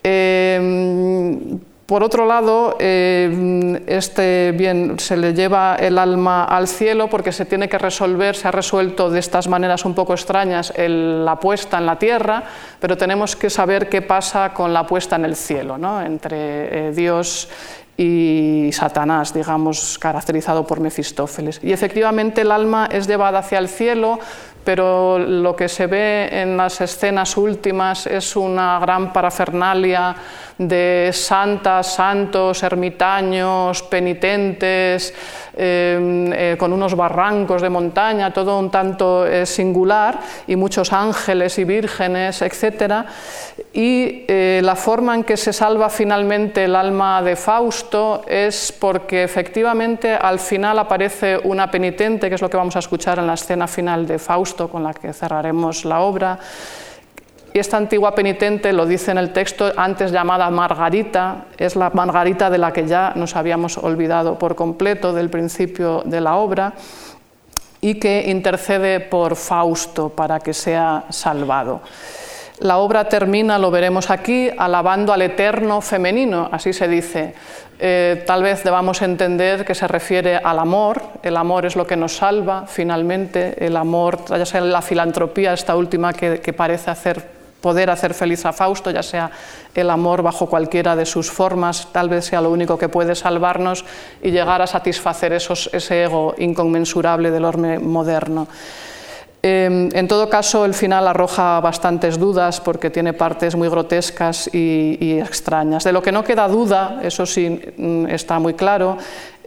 Eh, 0.03 1.59
por 1.89 2.05
otro 2.05 2.27
lado, 2.27 2.77
eh, 2.81 3.83
este 3.87 4.53
bien 4.53 4.99
se 4.99 5.17
le 5.17 5.33
lleva 5.33 5.75
el 5.77 5.97
alma 5.97 6.45
al 6.45 6.69
cielo 6.69 7.09
porque 7.09 7.33
se 7.33 7.47
tiene 7.47 7.67
que 7.67 7.79
resolver, 7.79 8.37
se 8.37 8.47
ha 8.47 8.51
resuelto 8.51 9.09
de 9.09 9.19
estas 9.19 9.49
maneras 9.49 9.87
un 9.87 9.95
poco 9.95 10.13
extrañas 10.13 10.71
la 10.77 11.41
puesta 11.41 11.79
en 11.79 11.87
la 11.87 11.99
tierra, 11.99 12.43
pero 12.79 12.99
tenemos 12.99 13.37
que 13.37 13.49
saber 13.49 13.89
qué 13.89 14.03
pasa 14.03 14.53
con 14.53 14.75
la 14.75 14.87
puesta 14.87 15.17
en 15.17 15.25
el 15.25 15.35
cielo, 15.35 15.79
¿no? 15.79 16.03
entre 16.03 16.89
eh, 16.89 16.93
Dios 16.93 17.49
y 17.97 18.69
Satanás, 18.73 19.33
digamos, 19.33 19.99
caracterizado 19.99 20.67
por 20.67 20.81
Mefistófeles. 20.81 21.59
Y 21.65 21.73
efectivamente 21.73 22.43
el 22.43 22.53
alma 22.53 22.87
es 22.93 23.09
llevada 23.09 23.39
hacia 23.39 23.59
el 23.59 23.69
cielo, 23.69 24.21
pero 24.69 25.19
lo 25.19 25.57
que 25.57 25.67
se 25.67 25.87
ve 25.87 26.29
en 26.31 26.55
las 26.55 26.83
escenas 26.83 27.39
últimas 27.39 28.07
es 28.07 28.37
una 28.37 28.79
gran 28.79 29.15
parafernalia 29.15 30.15
de 30.59 31.11
santas, 31.15 31.95
santos, 31.95 32.63
ermitaños, 32.65 33.83
penitentes, 33.85 35.15
em, 35.57 36.33
eh, 36.33 36.57
con 36.59 36.73
unos 36.73 36.97
barrancos 36.97 37.63
de 37.63 37.71
montaña, 37.71 38.33
todo 38.33 38.59
un 38.59 38.71
tanto 38.71 39.25
eh, 39.25 39.47
singular, 39.47 40.19
y 40.49 40.57
muchos 40.57 40.93
ángeles 40.93 41.59
y 41.59 41.65
vírgenes, 41.65 42.43
etc. 42.43 43.07
Y 43.73 44.25
eh, 44.27 44.61
la 44.65 44.75
forma 44.75 45.15
en 45.15 45.23
que 45.23 45.37
se 45.37 45.53
salva 45.53 45.89
finalmente 45.91 46.65
el 46.65 46.75
alma 46.75 47.23
de 47.23 47.37
Fausto 47.37 48.23
es 48.27 48.73
porque 48.73 49.23
efectivamente 49.23 50.13
al 50.13 50.41
final 50.41 50.79
aparece 50.81 51.39
una 51.45 51.71
penitente, 51.71 52.29
que 52.29 52.35
es 52.35 52.43
lo 52.43 52.51
que 52.51 52.57
vamos 52.57 52.75
a 52.75 52.81
escuchar 52.81 53.21
en 53.21 53.29
la 53.29 53.35
escena 53.35 53.69
final 53.69 54.07
de 54.07 54.19
Fausto, 54.19 54.58
con 54.67 54.83
la 54.83 54.93
que 54.93 55.13
cerraremos 55.13 55.85
la 55.85 56.01
obra, 56.01 56.41
y 57.55 57.59
esta 57.59 57.77
antigua 57.77 58.15
penitente, 58.15 58.73
lo 58.73 58.85
dice 58.85 59.11
en 59.11 59.19
el 59.19 59.33
texto, 59.33 59.73
antes 59.77 60.13
llamada 60.13 60.51
Margarita, 60.51 61.47
es 61.57 61.77
la 61.77 61.91
Margarita 61.91 62.51
de 62.51 62.59
la 62.59 62.73
que 62.73 62.87
ya 62.87 63.13
nos 63.15 63.37
habíamos 63.37 63.79
olvidado 63.79 64.39
por 64.39 64.57
completo 64.57 65.13
del 65.13 65.31
principio 65.31 66.03
de 66.05 66.21
la 66.21 66.37
obra, 66.37 66.75
y 67.81 67.95
que 67.95 68.25
intercede 68.29 69.01
por 69.01 69.37
Fausto 69.37 70.09
para 70.09 70.41
que 70.41 70.53
sea 70.53 71.05
salvado. 71.11 71.81
La 72.61 72.79
obra 72.79 73.09
termina, 73.09 73.57
lo 73.57 73.71
veremos 73.71 74.11
aquí, 74.11 74.51
alabando 74.57 75.13
al 75.13 75.23
eterno 75.23 75.81
femenino, 75.81 76.49
así 76.51 76.73
se 76.73 76.89
dice. 76.89 77.35
Eh, 77.79 78.25
tal 78.27 78.43
vez 78.43 78.65
debamos 78.65 79.01
entender 79.03 79.65
que 79.65 79.77
se 79.77 79.87
refiere 79.87 80.37
al 80.37 80.59
amor, 80.59 81.01
el 81.23 81.37
amor 81.37 81.67
es 81.67 81.77
lo 81.77 81.87
que 81.87 81.97
nos 81.97 82.17
salva 82.17 82.65
finalmente, 82.67 83.65
el 83.65 83.77
amor, 83.77 84.25
ya 84.29 84.45
sea 84.45 84.61
la 84.63 84.83
filantropía, 84.83 85.53
esta 85.53 85.77
última 85.77 86.13
que, 86.13 86.53
parece 86.53 86.91
hacer 86.91 87.39
poder 87.61 87.91
hacer 87.91 88.15
feliz 88.15 88.45
a 88.47 88.53
Fausto, 88.53 88.91
ya 88.91 89.03
sea 89.03 89.31
el 89.75 89.91
amor 89.91 90.23
bajo 90.23 90.47
cualquiera 90.47 90.95
de 90.95 91.07
sus 91.07 91.31
formas, 91.31 91.89
tal 91.93 92.09
vez 92.09 92.25
sea 92.25 92.41
lo 92.41 92.51
único 92.51 92.79
que 92.79 92.89
puede 92.89 93.17
salvarnos 93.17 93.85
y 94.23 94.31
llegar 94.31 94.63
a 94.63 94.67
satisfacer 94.67 95.33
ese 95.33 96.03
ego 96.03 96.35
inconmensurable 96.39 97.33
del 97.33 97.45
hombre 97.45 97.79
moderno. 97.81 98.47
Em, 99.41 99.89
en 99.93 100.09
todo 100.09 100.29
caso, 100.29 100.65
el 100.65 100.75
final 100.75 101.07
arroja 101.07 101.61
bastantes 101.61 102.19
dudas 102.19 102.61
porque 102.61 102.91
tiene 102.91 103.13
partes 103.13 103.55
muy 103.55 103.69
grotescas 103.69 104.51
y, 104.53 105.19
extrañas. 105.21 105.85
De 105.85 105.93
lo 105.93 106.03
que 106.03 106.11
no 106.11 106.25
queda 106.25 106.49
duda, 106.49 106.99
eso 107.03 107.25
sí 107.25 107.61
mm, 107.77 108.07
está 108.07 108.41
muy 108.41 108.55
claro, 108.55 108.99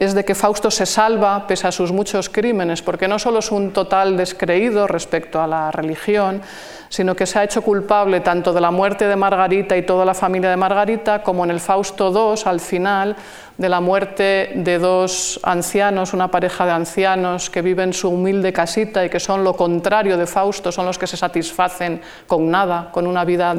es 0.04 0.14
de 0.14 0.24
que 0.24 0.34
Fausto 0.34 0.68
se 0.70 0.84
salva 0.84 1.46
pese 1.46 1.68
a 1.68 1.72
sus 1.72 1.92
muchos 1.92 2.28
crímenes, 2.28 2.82
porque 2.82 3.06
no 3.06 3.20
solo 3.20 3.38
es 3.38 3.52
un 3.52 3.72
total 3.72 4.16
descreído 4.16 4.88
respecto 4.88 5.40
a 5.40 5.46
la 5.46 5.70
religión, 5.70 6.42
sino 6.88 7.14
que 7.14 7.24
se 7.24 7.38
ha 7.38 7.44
hecho 7.44 7.62
culpable 7.62 8.20
tanto 8.20 8.52
de 8.52 8.60
la 8.60 8.70
muerte 8.70 9.06
de 9.06 9.16
Margarita 9.16 9.76
y 9.76 9.82
toda 9.82 10.04
la 10.04 10.12
familia 10.12 10.50
de 10.50 10.56
Margarita, 10.56 11.22
como 11.22 11.44
en 11.44 11.50
el 11.50 11.60
Fausto 11.60 12.10
II, 12.10 12.42
al 12.44 12.60
final, 12.60 13.16
de 13.56 13.68
la 13.68 13.80
muerte 13.80 14.52
de 14.56 14.78
dos 14.78 15.38
ancianos, 15.42 16.12
una 16.14 16.30
pareja 16.30 16.66
de 16.66 16.72
ancianos 16.72 17.48
que 17.48 17.62
viven 17.62 17.92
su 17.92 18.08
humilde 18.08 18.52
casita 18.52 19.04
y 19.04 19.08
que 19.08 19.20
son 19.20 19.44
lo 19.44 19.54
contrario 19.54 20.16
de 20.16 20.26
Fausto, 20.26 20.72
son 20.72 20.86
los 20.86 20.98
que 20.98 21.06
se 21.06 21.16
satisfacen 21.16 22.00
con 22.26 22.50
nada, 22.50 22.90
con 22.90 23.06
una 23.06 23.24
vida 23.24 23.54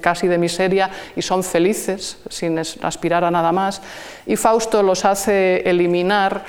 casi 0.00 0.28
de 0.28 0.38
miseria 0.38 0.90
y 1.16 1.22
son 1.22 1.42
felices 1.42 2.18
sin 2.28 2.58
aspirar 2.58 3.24
a 3.24 3.30
nada 3.30 3.50
más. 3.50 3.80
Y 4.26 4.36
Fausto 4.36 4.82
los 4.82 5.04
hace 5.04 5.37
eliminar 5.64 6.44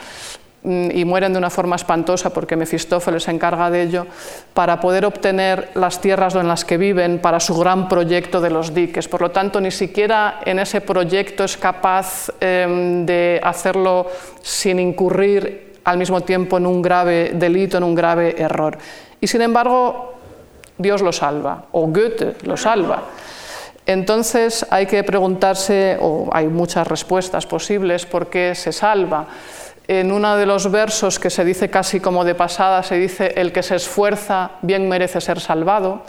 Mm, 0.61 0.89
y 0.93 1.05
mueren 1.05 1.31
de 1.31 1.39
una 1.39 1.49
forma 1.49 1.77
espantosa 1.77 2.31
porque 2.31 2.57
Mefistófeles 2.57 3.23
se 3.23 3.31
encarga 3.31 3.71
de 3.71 3.81
ello, 3.81 4.07
para 4.53 4.81
poder 4.81 5.05
obtener 5.05 5.69
las 5.75 6.01
tierras 6.01 6.35
en 6.35 6.49
las 6.49 6.65
que 6.65 6.77
viven 6.77 7.19
para 7.19 7.39
su 7.39 7.57
gran 7.57 7.87
proyecto 7.87 8.41
de 8.41 8.49
los 8.49 8.73
diques. 8.73 9.07
Por 9.07 9.21
lo 9.21 9.31
tanto, 9.31 9.61
ni 9.61 9.71
siquiera 9.71 10.41
en 10.43 10.59
ese 10.59 10.81
proyecto 10.81 11.45
es 11.45 11.55
capaz 11.55 12.29
em, 12.41 13.05
de 13.05 13.39
hacerlo 13.41 14.07
sin 14.41 14.79
incurrir 14.79 15.79
al 15.85 15.97
mismo 15.97 16.21
tiempo 16.21 16.57
en 16.57 16.65
un 16.65 16.81
grave 16.81 17.31
delito, 17.35 17.77
en 17.77 17.83
un 17.83 17.95
grave 17.95 18.35
error. 18.37 18.77
Y 19.21 19.27
sin 19.27 19.41
embargo, 19.41 20.15
Dios 20.77 21.01
lo 21.01 21.13
salva, 21.13 21.67
o 21.71 21.87
Goethe 21.87 22.35
lo 22.43 22.57
salva. 22.57 23.03
Entonces 23.89 24.67
hay 24.69 24.85
que 24.85 25.03
preguntarse, 25.03 25.97
o 25.99 26.29
hay 26.31 26.45
muchas 26.47 26.85
respuestas 26.85 27.47
posibles, 27.47 28.05
por 28.05 28.29
qué 28.29 28.53
se 28.53 28.71
salva. 28.71 29.25
En 29.87 30.11
uno 30.11 30.37
de 30.37 30.45
los 30.45 30.69
versos 30.69 31.17
que 31.17 31.31
se 31.31 31.43
dice 31.43 31.71
casi 31.71 31.99
como 31.99 32.23
de 32.23 32.35
pasada, 32.35 32.83
se 32.83 32.97
dice, 32.97 33.33
el 33.35 33.51
que 33.51 33.63
se 33.63 33.77
esfuerza 33.77 34.51
bien 34.61 34.87
merece 34.87 35.19
ser 35.19 35.39
salvado. 35.39 36.03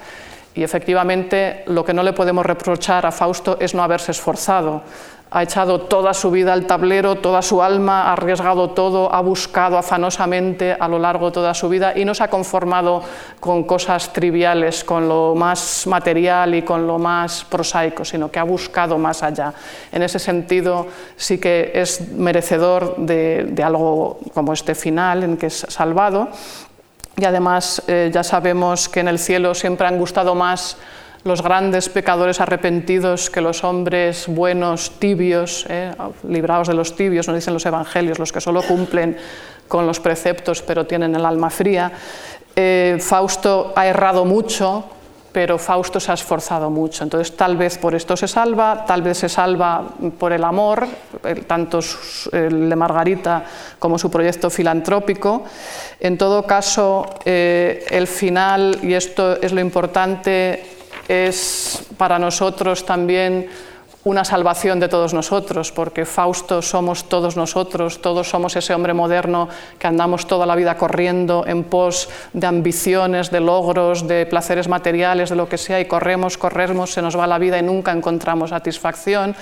Y 0.54 0.62
efectivamente 0.62 1.64
lo 1.68 1.82
que 1.82 1.94
no 1.94 2.02
le 2.02 2.12
podemos 2.12 2.44
reprochar 2.44 3.06
a 3.06 3.12
Fausto 3.12 3.56
es 3.58 3.74
no 3.74 3.82
haberse 3.82 4.10
esforzado 4.10 4.82
ha 5.30 5.42
echado 5.44 5.82
toda 5.82 6.12
su 6.12 6.30
vida 6.30 6.52
al 6.52 6.66
tablero, 6.66 7.16
toda 7.16 7.40
su 7.40 7.62
alma, 7.62 8.08
ha 8.08 8.12
arriesgado 8.14 8.70
todo, 8.70 9.14
ha 9.14 9.20
buscado 9.20 9.78
afanosamente 9.78 10.76
a 10.78 10.88
lo 10.88 10.98
largo 10.98 11.26
de 11.26 11.32
toda 11.32 11.54
su 11.54 11.68
vida 11.68 11.96
y 11.96 12.04
no 12.04 12.14
se 12.14 12.24
ha 12.24 12.28
conformado 12.28 13.02
con 13.38 13.62
cosas 13.62 14.12
triviales, 14.12 14.82
con 14.82 15.08
lo 15.08 15.34
más 15.36 15.86
material 15.86 16.56
y 16.56 16.62
con 16.62 16.84
lo 16.86 16.98
más 16.98 17.44
prosaico, 17.44 18.04
sino 18.04 18.30
que 18.30 18.40
ha 18.40 18.44
buscado 18.44 18.98
más 18.98 19.22
allá. 19.22 19.54
En 19.92 20.02
ese 20.02 20.18
sentido, 20.18 20.88
sí 21.16 21.38
que 21.38 21.70
es 21.74 22.12
merecedor 22.12 22.96
de, 22.96 23.54
algo 23.64 24.18
como 24.34 24.52
este 24.52 24.74
final, 24.74 25.22
en 25.22 25.36
que 25.36 25.46
es 25.46 25.64
salvado. 25.68 26.28
Y 27.16 27.24
además 27.24 27.82
eh, 27.86 28.10
ya 28.12 28.24
sabemos 28.24 28.88
que 28.88 29.00
en 29.00 29.08
el 29.08 29.18
cielo 29.18 29.54
siempre 29.54 29.86
han 29.86 29.98
gustado 29.98 30.34
más 30.34 30.76
los 31.24 31.42
grandes 31.42 31.88
pecadores 31.88 32.40
arrepentidos 32.40 33.28
que 33.28 33.40
los 33.40 33.62
hombres 33.64 34.26
buenos, 34.26 34.92
tibios, 34.98 35.66
eh, 35.68 35.92
librados 36.28 36.68
de 36.68 36.74
los 36.74 36.96
tibios, 36.96 37.26
nos 37.28 37.36
dicen 37.36 37.54
los 37.54 37.66
evangelios, 37.66 38.18
los 38.18 38.32
que 38.32 38.40
solo 38.40 38.62
cumplen 38.62 39.16
con 39.68 39.86
los 39.86 40.00
preceptos 40.00 40.62
pero 40.62 40.86
tienen 40.86 41.14
el 41.14 41.26
alma 41.26 41.50
fría. 41.50 41.92
Eh, 42.56 42.98
Fausto 43.00 43.72
ha 43.76 43.86
errado 43.86 44.24
mucho, 44.24 44.84
pero 45.32 45.58
Fausto 45.58 46.00
se 46.00 46.10
ha 46.10 46.14
esforzado 46.14 46.70
mucho. 46.70 47.04
Entonces, 47.04 47.36
tal 47.36 47.56
vez 47.56 47.78
por 47.78 47.94
esto 47.94 48.16
se 48.16 48.26
salva, 48.26 48.84
tal 48.86 49.02
vez 49.02 49.18
se 49.18 49.28
salva 49.28 49.84
por 50.18 50.32
el 50.32 50.42
amor, 50.42 50.88
tanto 51.46 51.78
el 52.32 52.68
de 52.68 52.76
Margarita 52.76 53.44
como 53.78 53.98
su 53.98 54.10
proyecto 54.10 54.50
filantrópico. 54.50 55.44
En 56.00 56.18
todo 56.18 56.42
caso, 56.42 57.06
eh, 57.24 57.84
el 57.90 58.06
final, 58.08 58.78
y 58.82 58.94
esto 58.94 59.40
es 59.40 59.52
lo 59.52 59.60
importante, 59.60 60.79
es 61.10 61.82
para 61.98 62.20
nosotros 62.20 62.86
también 62.86 63.48
una 64.04 64.24
salvación 64.24 64.78
de 64.78 64.88
todos 64.88 65.12
nosotros, 65.12 65.72
porque 65.72 66.06
Fausto 66.06 66.62
somos 66.62 67.08
todos 67.08 67.36
nosotros, 67.36 68.00
todos 68.00 68.30
somos 68.30 68.54
ese 68.54 68.72
hombre 68.72 68.94
moderno 68.94 69.48
que 69.78 69.88
andamos 69.88 70.26
toda 70.26 70.46
la 70.46 70.54
vida 70.54 70.78
corriendo 70.78 71.44
en 71.46 71.64
pos 71.64 72.08
de 72.32 72.46
ambiciones, 72.46 73.30
de 73.30 73.40
logros, 73.40 74.06
de 74.06 74.24
placeres 74.24 74.68
materiales, 74.68 75.30
de 75.30 75.36
lo 75.36 75.48
que 75.48 75.58
sea, 75.58 75.80
y 75.80 75.86
corremos, 75.86 76.38
corremos, 76.38 76.92
se 76.92 77.02
nos 77.02 77.18
va 77.18 77.26
la 77.26 77.38
vida 77.38 77.58
y 77.58 77.62
nunca 77.62 77.90
encontramos 77.92 78.50
satisfacción. 78.50 79.34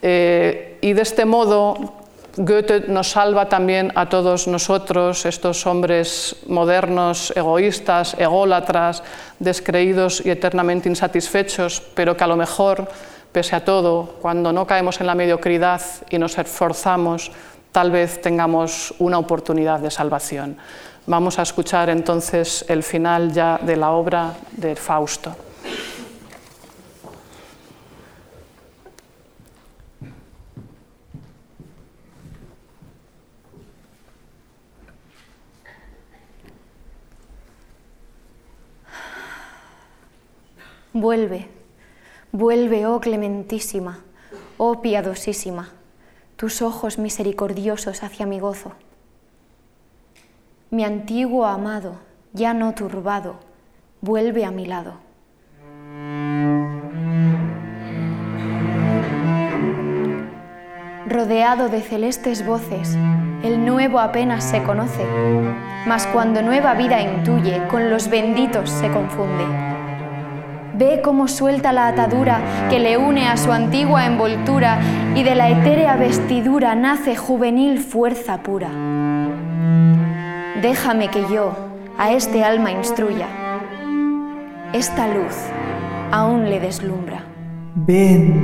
Eh, 0.00 0.78
y 0.80 0.94
de 0.94 1.02
este 1.02 1.26
modo 1.26 2.01
Goethe 2.36 2.88
nos 2.88 3.10
salva 3.10 3.48
también 3.48 3.92
a 3.94 4.08
todos 4.08 4.48
nosotros, 4.48 5.26
estos 5.26 5.66
hombres 5.66 6.36
modernos, 6.46 7.30
egoístas, 7.36 8.14
ególatras, 8.18 9.02
descreídos 9.38 10.24
y 10.24 10.30
eternamente 10.30 10.88
insatisfechos, 10.88 11.82
pero 11.94 12.16
que 12.16 12.24
a 12.24 12.26
lo 12.26 12.36
mejor, 12.36 12.88
pese 13.32 13.54
a 13.54 13.64
todo, 13.64 14.16
cuando 14.22 14.50
no 14.50 14.66
caemos 14.66 14.98
en 15.02 15.08
la 15.08 15.14
mediocridad 15.14 15.82
y 16.08 16.16
nos 16.16 16.38
esforzamos, 16.38 17.32
tal 17.70 17.90
vez 17.90 18.22
tengamos 18.22 18.94
una 18.98 19.18
oportunidad 19.18 19.80
de 19.80 19.90
salvación. 19.90 20.56
Vamos 21.06 21.38
a 21.38 21.42
escuchar 21.42 21.90
entonces 21.90 22.64
el 22.68 22.82
final 22.82 23.32
ya 23.32 23.58
de 23.60 23.76
la 23.76 23.90
obra 23.90 24.32
de 24.52 24.74
Fausto. 24.74 25.36
Vuelve, 40.94 41.48
vuelve, 42.32 42.86
oh 42.86 43.00
clementísima, 43.00 44.00
oh 44.58 44.82
piadosísima, 44.82 45.70
tus 46.36 46.60
ojos 46.60 46.98
misericordiosos 46.98 48.02
hacia 48.02 48.26
mi 48.26 48.40
gozo. 48.40 48.72
Mi 50.68 50.84
antiguo 50.84 51.46
amado, 51.46 51.96
ya 52.34 52.52
no 52.52 52.74
turbado, 52.74 53.36
vuelve 54.02 54.44
a 54.44 54.50
mi 54.50 54.66
lado. 54.66 54.98
Rodeado 61.06 61.70
de 61.70 61.80
celestes 61.80 62.44
voces, 62.44 62.96
el 63.42 63.64
nuevo 63.64 63.98
apenas 63.98 64.44
se 64.44 64.62
conoce, 64.62 65.06
mas 65.86 66.06
cuando 66.08 66.42
nueva 66.42 66.74
vida 66.74 67.00
intuye, 67.00 67.66
con 67.68 67.88
los 67.88 68.10
benditos 68.10 68.68
se 68.68 68.90
confunde. 68.90 69.71
Ve 70.74 71.00
cómo 71.02 71.28
suelta 71.28 71.72
la 71.72 71.88
atadura 71.88 72.68
que 72.70 72.78
le 72.78 72.96
une 72.96 73.28
a 73.28 73.36
su 73.36 73.52
antigua 73.52 74.06
envoltura 74.06 74.80
y 75.14 75.22
de 75.22 75.34
la 75.34 75.50
etérea 75.50 75.96
vestidura 75.96 76.74
nace 76.74 77.14
juvenil 77.14 77.78
fuerza 77.78 78.42
pura. 78.42 78.70
Déjame 80.62 81.08
que 81.08 81.26
yo 81.32 81.52
a 81.98 82.12
este 82.12 82.42
alma 82.42 82.70
instruya. 82.70 83.26
Esta 84.72 85.08
luz 85.08 85.34
aún 86.10 86.48
le 86.48 86.58
deslumbra. 86.58 87.24
Ven, 87.74 88.42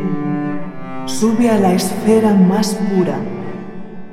sube 1.06 1.48
a 1.48 1.58
la 1.58 1.72
esfera 1.72 2.34
más 2.34 2.74
pura. 2.74 3.16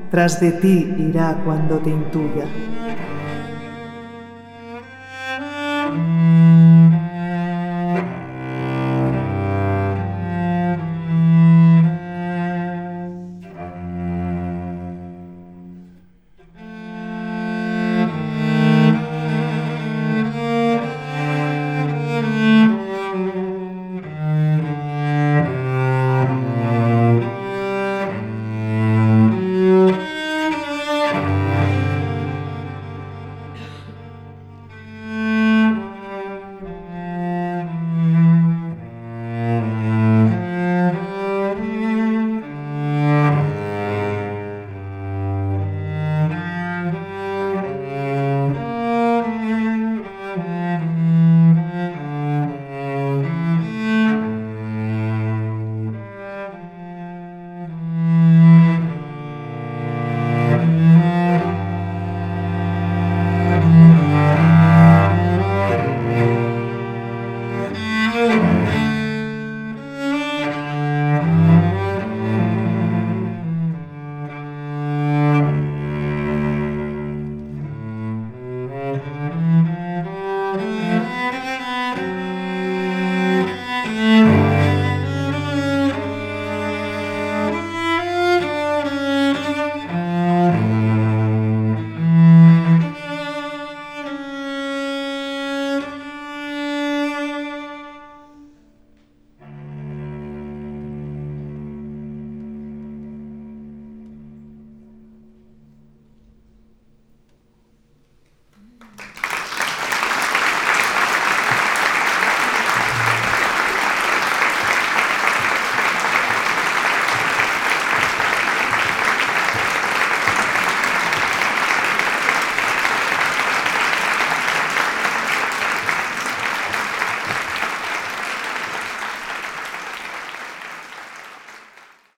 Tras 0.09 0.39
de 0.39 0.51
ti 0.53 0.95
irá 0.97 1.35
cuando 1.43 1.79
te 1.79 1.89
intuya. 1.89 2.45